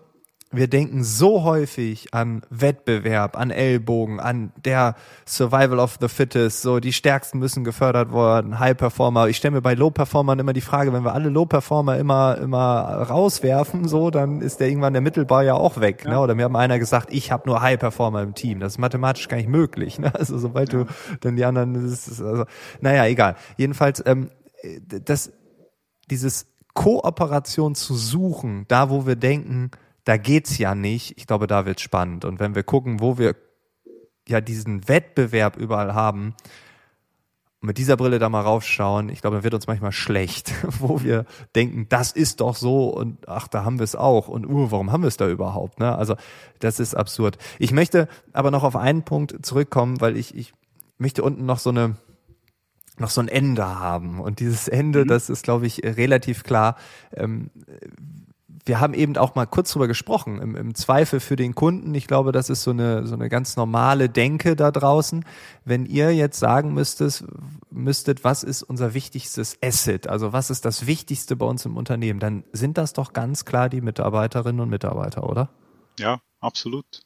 wir 0.52 0.70
denken 0.70 1.04
so 1.04 1.44
häufig 1.44 2.14
an 2.14 2.42
Wettbewerb, 2.50 3.38
an 3.38 3.52
Ellbogen, 3.52 4.20
an 4.22 4.54
der 4.64 4.96
Survival 5.26 5.80
of 5.80 5.98
the 6.00 6.08
Fittest, 6.08 6.62
so 6.62 6.80
die 6.80 6.94
Stärksten 6.94 7.40
müssen 7.40 7.66
gefördert 7.66 8.14
werden, 8.14 8.58
High 8.58 8.78
Performer. 8.78 9.28
Ich 9.28 9.38
stelle 9.38 9.56
mir 9.56 9.62
bei 9.62 9.74
Low 9.74 9.90
Performern 9.90 10.40
immer 10.40 10.54
die 10.54 10.62
Frage, 10.62 10.94
wenn 10.94 11.04
wir 11.04 11.14
alle 11.14 11.30
Low 11.30 11.46
Performer 11.46 11.98
immer 11.98 12.38
immer 12.38 13.08
rauswerfen, 13.10 13.88
so, 13.90 14.10
dann 14.10 14.42
ist 14.42 14.62
der 14.62 14.70
irgendwann 14.70 14.94
der 14.94 15.02
Mittelbau 15.02 15.42
ja 15.42 15.56
auch 15.56 15.82
weg. 15.82 16.06
Ne? 16.06 16.12
Ja. 16.12 16.18
Ne? 16.18 16.24
Oder 16.24 16.36
mir 16.36 16.46
hat 16.46 16.52
mal 16.52 16.60
einer 16.60 16.80
gesagt, 16.80 17.10
ich 17.12 17.32
habe 17.32 17.50
nur 17.50 17.62
High 17.62 17.80
Performer 17.80 18.22
im 18.22 18.34
Team. 18.34 18.62
Das 18.62 18.74
ist 18.74 18.78
mathematisch 18.78 19.28
gar 19.28 19.38
nicht 19.38 19.50
möglich. 19.50 20.00
Ne? 20.00 20.14
Also 20.16 20.38
sobald 20.38 20.72
ja. 20.72 20.84
du 20.84 20.86
dann 21.20 21.36
die 21.36 21.46
anderen, 21.46 21.74
das 21.74 22.08
ist, 22.08 22.22
also, 22.22 22.46
naja, 22.80 23.06
egal. 23.06 23.36
Jedenfalls, 23.58 24.02
ähm, 24.06 24.30
das, 24.88 25.32
dieses 26.10 26.48
Kooperation 26.74 27.76
zu 27.76 27.96
suchen, 27.96 28.66
da 28.68 28.90
wo 28.90 29.06
wir 29.06 29.16
denken, 29.16 29.72
da 30.08 30.16
geht's 30.16 30.58
ja 30.58 30.74
nicht. 30.74 31.18
Ich 31.18 31.28
glaube, 31.28 31.48
da 31.48 31.66
wird's 31.66 31.82
spannend. 31.82 32.24
Und 32.24 32.40
wenn 32.40 32.56
wir 32.56 32.64
gucken, 32.64 33.02
wo 33.02 33.18
wir 33.18 33.36
ja 34.26 34.40
diesen 34.40 34.88
Wettbewerb 34.88 35.58
überall 35.58 35.94
haben, 35.94 36.34
mit 37.60 37.78
dieser 37.78 37.98
Brille 37.98 38.18
da 38.18 38.30
mal 38.30 38.40
raufschauen, 38.40 39.10
ich 39.10 39.20
glaube, 39.20 39.36
dann 39.36 39.44
wird 39.44 39.54
uns 39.54 39.68
manchmal 39.68 39.92
schlecht, 39.92 40.54
wo 40.80 41.04
wir 41.04 41.26
denken, 41.56 41.88
das 41.90 42.14
ist 42.14 42.40
doch 42.40 42.56
so 42.56 42.88
und 42.88 43.28
ach, 43.28 43.50
da 43.50 43.66
haben 43.66 43.80
wir 43.80 43.84
es 43.84 43.98
auch 43.98 44.30
und 44.30 44.48
uh, 44.48 44.72
warum 44.72 44.94
haben 44.94 45.04
wir 45.04 45.10
es 45.10 45.18
da 45.18 45.28
überhaupt? 45.28 45.82
Ne? 45.82 45.94
Also 45.94 46.16
das 46.60 46.80
ist 46.80 46.96
absurd. 46.96 47.38
Ich 47.60 47.74
möchte 47.74 48.08
aber 48.32 48.50
noch 48.50 48.64
auf 48.64 48.78
einen 48.78 49.04
Punkt 49.04 49.46
zurückkommen, 49.46 50.00
weil 50.00 50.16
ich, 50.16 50.34
ich 50.36 50.54
möchte 50.98 51.22
unten 51.22 51.46
noch 51.46 51.60
so 51.60 51.72
eine 51.72 51.98
noch 52.98 53.10
so 53.10 53.20
ein 53.20 53.28
Ende 53.28 53.78
haben. 53.78 54.22
Und 54.22 54.40
dieses 54.40 54.70
Ende, 54.70 55.04
mhm. 55.04 55.10
das 55.10 55.30
ist, 55.30 55.44
glaube 55.44 55.68
ich, 55.68 55.84
relativ 55.84 56.44
klar. 56.44 56.78
Ähm, 57.14 57.52
wir 58.68 58.80
haben 58.80 58.94
eben 58.94 59.18
auch 59.18 59.36
mal 59.36 59.46
kurz 59.46 59.72
drüber 59.72 59.88
gesprochen, 59.88 60.42
im, 60.42 60.56
im, 60.56 60.76
Zweifel 60.76 61.20
für 61.20 61.36
den 61.36 61.56
Kunden. 61.56 61.94
Ich 61.96 62.08
glaube, 62.08 62.32
das 62.32 62.50
ist 62.50 62.64
so 62.64 62.72
eine, 62.72 63.08
so 63.08 63.14
eine 63.14 63.30
ganz 63.30 63.56
normale 63.56 64.10
Denke 64.10 64.56
da 64.56 64.72
draußen. 64.72 65.26
Wenn 65.66 65.86
ihr 65.86 66.14
jetzt 66.14 66.40
sagen 66.40 66.74
müsstet, 66.74 67.24
müsstet, 67.70 68.24
was 68.24 68.44
ist 68.44 68.64
unser 68.64 68.94
wichtigstes 68.94 69.58
Asset, 69.64 70.08
also 70.08 70.34
was 70.34 70.50
ist 70.50 70.66
das 70.66 70.88
Wichtigste 70.88 71.36
bei 71.36 71.46
uns 71.46 71.66
im 71.66 71.78
Unternehmen, 71.78 72.20
dann 72.20 72.44
sind 72.52 72.78
das 72.78 72.94
doch 72.94 73.14
ganz 73.14 73.46
klar 73.46 73.70
die 73.70 73.82
Mitarbeiterinnen 73.82 74.62
und 74.62 74.70
Mitarbeiter, 74.70 75.30
oder? 75.30 75.50
Ja, 76.00 76.20
absolut. 76.40 77.04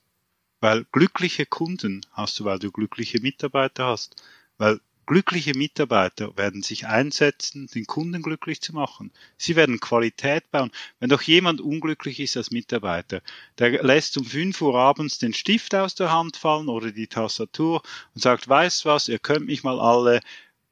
Weil 0.59 0.85
glückliche 0.91 1.45
Kunden 1.45 2.01
hast 2.11 2.39
du, 2.39 2.45
weil 2.45 2.59
du 2.59 2.71
glückliche 2.71 3.19
Mitarbeiter 3.21 3.87
hast. 3.87 4.21
Weil 4.57 4.79
Glückliche 5.05 5.57
Mitarbeiter 5.57 6.37
werden 6.37 6.61
sich 6.61 6.87
einsetzen, 6.87 7.67
den 7.67 7.85
Kunden 7.85 8.21
glücklich 8.21 8.61
zu 8.61 8.73
machen. 8.73 9.11
Sie 9.37 9.55
werden 9.55 9.79
Qualität 9.79 10.49
bauen. 10.51 10.71
Wenn 10.99 11.09
doch 11.09 11.21
jemand 11.21 11.59
unglücklich 11.59 12.19
ist 12.19 12.37
als 12.37 12.51
Mitarbeiter, 12.51 13.21
der 13.57 13.83
lässt 13.83 14.17
um 14.17 14.25
5 14.25 14.61
Uhr 14.61 14.75
abends 14.75 15.17
den 15.17 15.33
Stift 15.33 15.75
aus 15.75 15.95
der 15.95 16.11
Hand 16.11 16.37
fallen 16.37 16.69
oder 16.69 16.91
die 16.91 17.07
Tastatur 17.07 17.81
und 18.13 18.21
sagt, 18.21 18.47
weißt 18.47 18.85
was, 18.85 19.07
ihr 19.07 19.19
könnt 19.19 19.47
mich 19.47 19.63
mal 19.63 19.79
alle, 19.79 20.21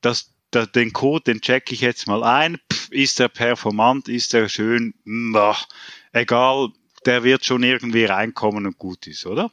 das, 0.02 0.34
das, 0.52 0.72
den 0.72 0.94
Code, 0.94 1.24
den 1.26 1.42
checke 1.42 1.74
ich 1.74 1.82
jetzt 1.82 2.08
mal 2.08 2.24
ein, 2.24 2.60
Pff, 2.72 2.92
ist 2.92 3.20
er 3.20 3.30
performant, 3.30 4.08
ist 4.08 4.34
er 4.34 4.48
schön, 4.48 4.94
ach, 5.36 5.68
egal, 6.14 6.70
der 7.06 7.24
wird 7.24 7.46
schon 7.46 7.64
irgendwie 7.64 8.06
reinkommen 8.06 8.66
und 8.66 8.78
gut 8.78 9.08
ist, 9.08 9.26
oder? 9.26 9.52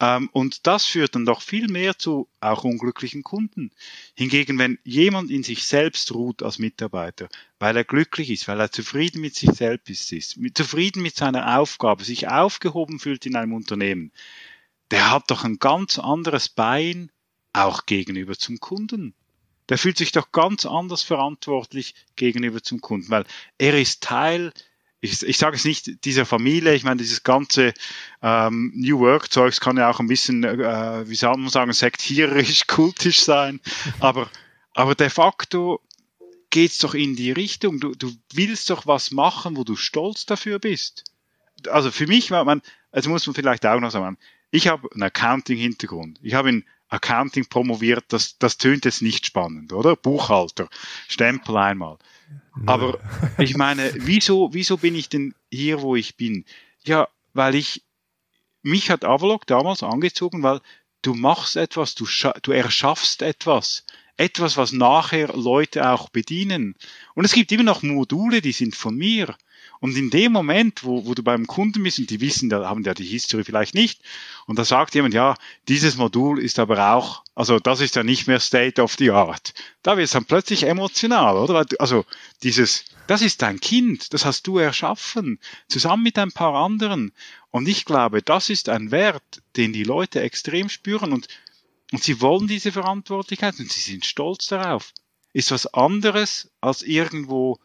Ähm, 0.00 0.30
und 0.32 0.66
das 0.66 0.86
führt 0.86 1.14
dann 1.14 1.26
doch 1.26 1.42
viel 1.42 1.68
mehr 1.68 1.98
zu 1.98 2.28
auch 2.40 2.64
unglücklichen 2.64 3.22
Kunden. 3.22 3.70
Hingegen, 4.14 4.58
wenn 4.58 4.78
jemand 4.82 5.30
in 5.30 5.42
sich 5.42 5.64
selbst 5.64 6.12
ruht 6.14 6.42
als 6.42 6.58
Mitarbeiter, 6.58 7.28
weil 7.58 7.76
er 7.76 7.84
glücklich 7.84 8.30
ist, 8.30 8.48
weil 8.48 8.58
er 8.58 8.72
zufrieden 8.72 9.20
mit 9.20 9.34
sich 9.34 9.50
selbst 9.50 10.10
ist, 10.12 10.38
zufrieden 10.54 11.02
mit 11.02 11.16
seiner 11.16 11.58
Aufgabe, 11.58 12.02
sich 12.02 12.28
aufgehoben 12.28 12.98
fühlt 12.98 13.26
in 13.26 13.36
einem 13.36 13.52
Unternehmen, 13.52 14.10
der 14.90 15.10
hat 15.10 15.30
doch 15.30 15.44
ein 15.44 15.58
ganz 15.58 15.98
anderes 15.98 16.48
Bein 16.48 17.12
auch 17.52 17.84
gegenüber 17.86 18.36
zum 18.36 18.58
Kunden. 18.58 19.14
Der 19.68 19.78
fühlt 19.78 19.98
sich 19.98 20.10
doch 20.12 20.32
ganz 20.32 20.66
anders 20.66 21.02
verantwortlich 21.02 21.94
gegenüber 22.16 22.62
zum 22.62 22.80
Kunden, 22.80 23.10
weil 23.10 23.24
er 23.58 23.78
ist 23.78 24.02
Teil 24.02 24.52
ich, 25.00 25.22
ich 25.22 25.38
sage 25.38 25.56
es 25.56 25.64
nicht 25.64 26.04
dieser 26.04 26.26
Familie, 26.26 26.74
ich 26.74 26.84
meine, 26.84 26.98
dieses 26.98 27.22
ganze 27.22 27.72
ähm, 28.22 28.72
New 28.74 29.00
Work-Zeugs 29.00 29.60
kann 29.60 29.76
ja 29.76 29.90
auch 29.90 30.00
ein 30.00 30.08
bisschen, 30.08 30.44
äh, 30.44 31.08
wie 31.08 31.14
soll 31.14 31.36
man 31.36 31.48
sagen, 31.48 31.72
sektierisch, 31.72 32.66
kultisch 32.66 33.20
sein, 33.20 33.60
aber, 33.98 34.28
aber 34.74 34.94
de 34.94 35.08
facto 35.08 35.80
geht's 36.50 36.78
doch 36.78 36.94
in 36.94 37.16
die 37.16 37.32
Richtung. 37.32 37.80
Du, 37.80 37.94
du 37.94 38.12
willst 38.32 38.70
doch 38.70 38.86
was 38.86 39.10
machen, 39.10 39.56
wo 39.56 39.64
du 39.64 39.76
stolz 39.76 40.26
dafür 40.26 40.58
bist. 40.58 41.04
Also 41.68 41.90
für 41.90 42.06
mich, 42.06 42.30
man, 42.30 42.60
also 42.90 43.08
muss 43.08 43.26
man 43.26 43.34
vielleicht 43.34 43.64
auch 43.64 43.80
noch 43.80 43.90
sagen, 43.90 44.18
ich 44.50 44.68
habe 44.68 44.88
einen 44.92 45.04
Accounting-Hintergrund. 45.04 46.18
Ich 46.22 46.34
habe 46.34 46.48
in 46.48 46.64
Accounting 46.88 47.46
promoviert, 47.46 48.04
das, 48.08 48.36
das 48.38 48.58
tönt 48.58 48.84
jetzt 48.84 49.00
nicht 49.00 49.24
spannend, 49.24 49.72
oder? 49.72 49.94
Buchhalter, 49.94 50.68
Stempel 51.06 51.56
einmal. 51.56 51.98
Aber 52.66 52.98
ich 53.38 53.56
meine, 53.56 53.92
wieso, 53.96 54.52
wieso 54.52 54.76
bin 54.76 54.94
ich 54.94 55.08
denn 55.08 55.34
hier, 55.50 55.82
wo 55.82 55.96
ich 55.96 56.16
bin? 56.16 56.44
Ja, 56.84 57.08
weil 57.32 57.54
ich, 57.54 57.82
mich 58.62 58.90
hat 58.90 59.04
Avalok 59.04 59.46
damals 59.46 59.82
angezogen, 59.82 60.42
weil 60.42 60.60
du 61.02 61.14
machst 61.14 61.56
etwas, 61.56 61.94
du, 61.94 62.06
du 62.42 62.52
erschaffst 62.52 63.22
etwas. 63.22 63.84
Etwas, 64.16 64.58
was 64.58 64.72
nachher 64.72 65.28
Leute 65.28 65.88
auch 65.88 66.10
bedienen. 66.10 66.74
Und 67.14 67.24
es 67.24 67.32
gibt 67.32 67.52
immer 67.52 67.62
noch 67.62 67.82
Module, 67.82 68.42
die 68.42 68.52
sind 68.52 68.76
von 68.76 68.94
mir. 68.94 69.34
Und 69.80 69.96
in 69.96 70.10
dem 70.10 70.32
Moment, 70.32 70.84
wo, 70.84 71.06
wo 71.06 71.14
du 71.14 71.22
beim 71.22 71.46
Kunden 71.46 71.82
bist 71.82 71.98
und 71.98 72.10
die 72.10 72.20
wissen, 72.20 72.50
da 72.50 72.68
haben 72.68 72.84
ja 72.84 72.92
die 72.92 73.04
History 73.04 73.44
vielleicht 73.44 73.74
nicht, 73.74 74.02
und 74.46 74.58
da 74.58 74.64
sagt 74.64 74.94
jemand, 74.94 75.14
ja, 75.14 75.36
dieses 75.68 75.96
Modul 75.96 76.38
ist 76.38 76.58
aber 76.58 76.92
auch, 76.94 77.24
also 77.34 77.58
das 77.58 77.80
ist 77.80 77.96
ja 77.96 78.02
nicht 78.02 78.26
mehr 78.26 78.40
State 78.40 78.80
of 78.82 78.94
the 78.98 79.10
Art. 79.10 79.54
Da 79.82 79.96
wird 79.96 80.04
es 80.04 80.12
dann 80.12 80.26
plötzlich 80.26 80.64
emotional, 80.64 81.38
oder? 81.38 81.64
Also 81.78 82.04
dieses, 82.42 82.84
das 83.06 83.22
ist 83.22 83.40
dein 83.40 83.58
Kind, 83.58 84.12
das 84.12 84.26
hast 84.26 84.46
du 84.46 84.58
erschaffen, 84.58 85.38
zusammen 85.66 86.02
mit 86.02 86.18
ein 86.18 86.32
paar 86.32 86.54
anderen. 86.54 87.12
Und 87.50 87.66
ich 87.66 87.86
glaube, 87.86 88.20
das 88.22 88.50
ist 88.50 88.68
ein 88.68 88.90
Wert, 88.90 89.42
den 89.56 89.72
die 89.72 89.84
Leute 89.84 90.20
extrem 90.20 90.68
spüren 90.68 91.12
und, 91.12 91.26
und 91.90 92.02
sie 92.04 92.20
wollen 92.20 92.46
diese 92.46 92.70
Verantwortlichkeit 92.70 93.58
und 93.58 93.72
sie 93.72 93.80
sind 93.80 94.04
stolz 94.04 94.46
darauf. 94.46 94.92
Ist 95.32 95.50
was 95.52 95.66
anderes 95.66 96.50
als 96.60 96.82
irgendwo 96.82 97.58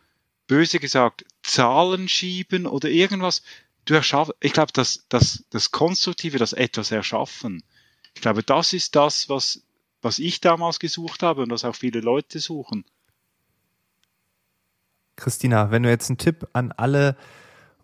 böse 0.47 0.79
gesagt, 0.79 1.25
Zahlen 1.45 2.07
schieben 2.07 2.65
oder 2.65 2.89
irgendwas. 2.89 3.43
Du 3.85 3.93
erschaff, 3.93 4.31
ich 4.39 4.53
glaube, 4.53 4.71
dass 4.73 5.05
das, 5.09 5.45
das 5.51 5.71
Konstruktive, 5.71 6.37
das 6.37 6.53
etwas 6.53 6.91
erschaffen, 6.91 7.63
ich 8.15 8.21
glaube, 8.21 8.43
das 8.43 8.73
ist 8.73 8.95
das, 8.95 9.29
was, 9.29 9.61
was 10.01 10.19
ich 10.19 10.41
damals 10.41 10.79
gesucht 10.79 11.21
habe 11.21 11.43
und 11.43 11.51
was 11.51 11.65
auch 11.65 11.75
viele 11.75 11.99
Leute 11.99 12.39
suchen. 12.39 12.85
Christina, 15.17 15.69
wenn 15.71 15.83
du 15.83 15.89
jetzt 15.89 16.09
einen 16.09 16.17
Tipp 16.17 16.47
an 16.53 16.71
alle 16.71 17.15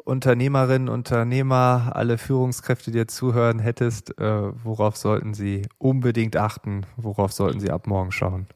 Unternehmerinnen, 0.04 0.90
Unternehmer, 0.90 1.92
alle 1.96 2.18
Führungskräfte, 2.18 2.92
die 2.92 2.98
dir 2.98 3.08
zuhören 3.08 3.60
hättest, 3.60 4.18
äh, 4.20 4.52
worauf 4.64 4.98
sollten 4.98 5.34
sie 5.34 5.68
unbedingt 5.78 6.36
achten? 6.36 6.86
Worauf 6.98 7.32
sollten 7.32 7.60
sie 7.60 7.70
ab 7.70 7.88
morgen 7.88 8.12
schauen? 8.12 8.48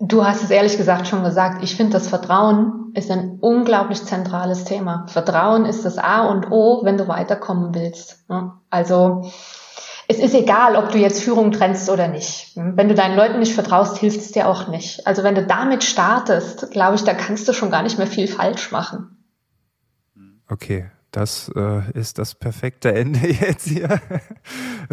Du 0.00 0.24
hast 0.24 0.42
es 0.42 0.50
ehrlich 0.50 0.76
gesagt 0.76 1.06
schon 1.06 1.24
gesagt. 1.24 1.62
Ich 1.62 1.76
finde, 1.76 1.94
das 1.94 2.08
Vertrauen 2.08 2.92
ist 2.94 3.10
ein 3.10 3.38
unglaublich 3.40 4.04
zentrales 4.04 4.64
Thema. 4.64 5.06
Vertrauen 5.08 5.64
ist 5.64 5.84
das 5.84 5.96
A 5.96 6.26
und 6.28 6.50
O, 6.50 6.84
wenn 6.84 6.98
du 6.98 7.08
weiterkommen 7.08 7.74
willst. 7.74 8.26
Also 8.68 9.30
es 10.08 10.18
ist 10.18 10.34
egal, 10.34 10.76
ob 10.76 10.90
du 10.90 10.98
jetzt 10.98 11.22
Führung 11.22 11.52
trennst 11.52 11.88
oder 11.88 12.08
nicht. 12.08 12.52
Wenn 12.54 12.88
du 12.88 12.94
deinen 12.94 13.16
Leuten 13.16 13.38
nicht 13.38 13.54
vertraust, 13.54 13.96
hilft 13.96 14.20
es 14.20 14.32
dir 14.32 14.46
auch 14.46 14.68
nicht. 14.68 15.06
Also 15.06 15.22
wenn 15.22 15.34
du 15.34 15.46
damit 15.46 15.84
startest, 15.84 16.70
glaube 16.70 16.96
ich, 16.96 17.04
da 17.04 17.14
kannst 17.14 17.48
du 17.48 17.54
schon 17.54 17.70
gar 17.70 17.82
nicht 17.82 17.96
mehr 17.96 18.06
viel 18.06 18.28
falsch 18.28 18.72
machen. 18.72 19.24
Okay, 20.50 20.90
das 21.12 21.50
äh, 21.54 21.90
ist 21.92 22.18
das 22.18 22.34
perfekte 22.34 22.92
Ende 22.92 23.20
jetzt 23.40 23.68
hier. 23.68 24.00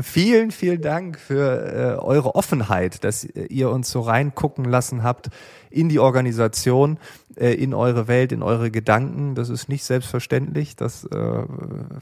vielen, 0.02 0.52
vielen 0.52 0.82
Dank 0.82 1.18
für 1.18 1.98
äh, 1.98 2.02
eure 2.02 2.36
Offenheit, 2.36 3.04
dass 3.04 3.24
ihr 3.24 3.70
uns 3.72 3.90
so 3.90 4.02
reingucken 4.02 4.66
lassen 4.66 5.04
habt 5.04 5.30
in 5.70 5.90
die 5.90 6.00
Organisation, 6.00 6.98
äh, 7.36 7.54
in 7.54 7.74
eure 7.74 8.08
Welt, 8.08 8.32
in 8.32 8.44
eure 8.44 8.72
Gedanken. 8.72 9.36
Das 9.36 9.50
ist 9.50 9.70
nicht 9.70 9.84
selbstverständlich. 9.84 10.76
Das 10.76 11.06
äh, 11.06 11.44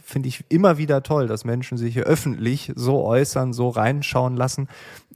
finde 0.03 0.29
ich 0.29 0.45
immer 0.49 0.77
wieder 0.77 1.03
toll, 1.03 1.27
dass 1.27 1.45
Menschen 1.45 1.77
sich 1.77 1.93
hier 1.93 2.05
öffentlich 2.05 2.71
so 2.75 3.03
äußern, 3.03 3.53
so 3.53 3.69
reinschauen 3.69 4.35
lassen 4.35 4.67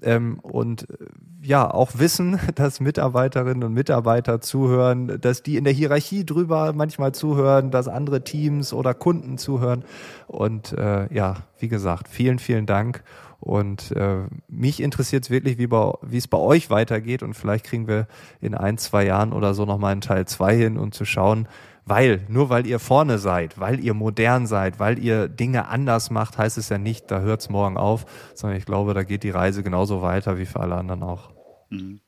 ähm, 0.02 0.40
und 0.42 0.90
äh, 0.90 0.96
ja 1.42 1.72
auch 1.72 1.92
wissen, 1.96 2.40
dass 2.56 2.80
Mitarbeiterinnen 2.80 3.64
und 3.64 3.74
Mitarbeiter 3.74 4.42
zuhören, 4.42 5.20
dass 5.22 5.44
die 5.44 5.58
in 5.58 5.64
der 5.64 5.74
Hierarchie 5.74 6.26
drüber 6.26 6.74
manchmal 6.74 7.14
zuhören, 7.14 7.72
dass 7.72 7.88
andere 7.88 8.24
Teams 8.24 8.74
oder 8.74 8.91
Kunden 8.94 9.38
zuhören. 9.38 9.84
Und 10.28 10.74
äh, 10.74 11.14
ja, 11.14 11.38
wie 11.60 11.68
gesagt, 11.68 12.08
vielen, 12.08 12.40
vielen 12.40 12.66
Dank. 12.66 13.04
Und 13.40 13.92
äh, 13.94 14.28
mich 14.48 14.82
interessiert 14.82 15.24
es 15.24 15.30
wirklich, 15.32 15.58
wie, 15.58 15.66
bei, 15.68 15.94
wie 16.04 16.18
es 16.18 16.28
bei 16.28 16.38
euch 16.38 16.70
weitergeht. 16.70 17.24
Und 17.24 17.34
vielleicht 17.34 17.66
kriegen 17.66 17.88
wir 17.88 18.08
in 18.40 18.54
ein, 18.54 18.78
zwei 18.78 19.06
Jahren 19.06 19.34
oder 19.34 19.54
so 19.54 19.66
nochmal 19.66 19.94
einen 19.94 20.02
Teil 20.02 20.28
zwei 20.28 20.56
hin 20.56 20.78
und 20.78 20.94
zu 20.94 21.06
schauen, 21.06 21.48
weil, 21.84 22.22
nur 22.28 22.50
weil 22.50 22.68
ihr 22.68 22.78
vorne 22.78 23.18
seid, 23.18 23.60
weil 23.60 23.80
ihr 23.80 23.96
modern 23.96 24.46
seid, 24.46 24.80
weil 24.80 25.00
ihr 25.00 25.28
Dinge 25.28 25.68
anders 25.68 26.12
macht, 26.12 26.38
heißt 26.38 26.60
es 26.60 26.70
ja 26.70 26.78
nicht, 26.78 27.10
da 27.10 27.22
hört 27.22 27.42
es 27.42 27.50
morgen 27.50 27.78
auf, 27.78 28.06
sondern 28.36 28.60
ich 28.60 28.66
glaube, 28.66 28.94
da 28.94 29.02
geht 29.02 29.24
die 29.24 29.32
Reise 29.32 29.64
genauso 29.64 30.04
weiter 30.04 30.38
wie 30.38 30.46
für 30.46 30.60
alle 30.60 30.76
anderen 30.76 31.02
auch. 31.02 31.32
Mhm. 31.70 32.00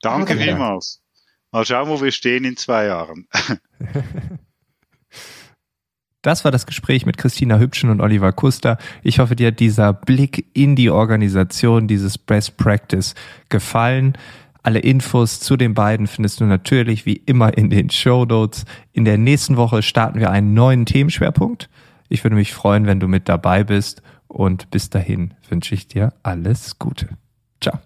Danke 0.00 0.36
vielmals. 0.36 1.02
Mal 1.52 1.64
schauen, 1.64 1.88
wo 1.88 2.02
wir 2.02 2.10
stehen 2.10 2.44
in 2.44 2.56
zwei 2.56 2.86
Jahren. 2.86 3.28
Das 6.24 6.42
war 6.42 6.50
das 6.50 6.64
Gespräch 6.64 7.04
mit 7.04 7.18
Christina 7.18 7.58
Hübschen 7.58 7.90
und 7.90 8.00
Oliver 8.00 8.32
Kuster. 8.32 8.78
Ich 9.02 9.18
hoffe, 9.18 9.36
dir 9.36 9.48
hat 9.48 9.60
dieser 9.60 9.92
Blick 9.92 10.46
in 10.54 10.74
die 10.74 10.88
Organisation, 10.88 11.86
dieses 11.86 12.16
Best 12.16 12.56
Practice 12.56 13.14
gefallen. 13.50 14.16
Alle 14.62 14.78
Infos 14.78 15.38
zu 15.40 15.58
den 15.58 15.74
beiden 15.74 16.06
findest 16.06 16.40
du 16.40 16.46
natürlich 16.46 17.04
wie 17.04 17.20
immer 17.26 17.58
in 17.58 17.68
den 17.68 17.90
Show 17.90 18.24
Notes. 18.24 18.64
In 18.94 19.04
der 19.04 19.18
nächsten 19.18 19.58
Woche 19.58 19.82
starten 19.82 20.18
wir 20.18 20.30
einen 20.30 20.54
neuen 20.54 20.86
Themenschwerpunkt. 20.86 21.68
Ich 22.08 22.24
würde 22.24 22.36
mich 22.36 22.54
freuen, 22.54 22.86
wenn 22.86 23.00
du 23.00 23.06
mit 23.06 23.28
dabei 23.28 23.62
bist 23.62 24.00
und 24.26 24.70
bis 24.70 24.88
dahin 24.88 25.34
wünsche 25.50 25.74
ich 25.74 25.88
dir 25.88 26.14
alles 26.22 26.78
Gute. 26.78 27.08
Ciao. 27.60 27.80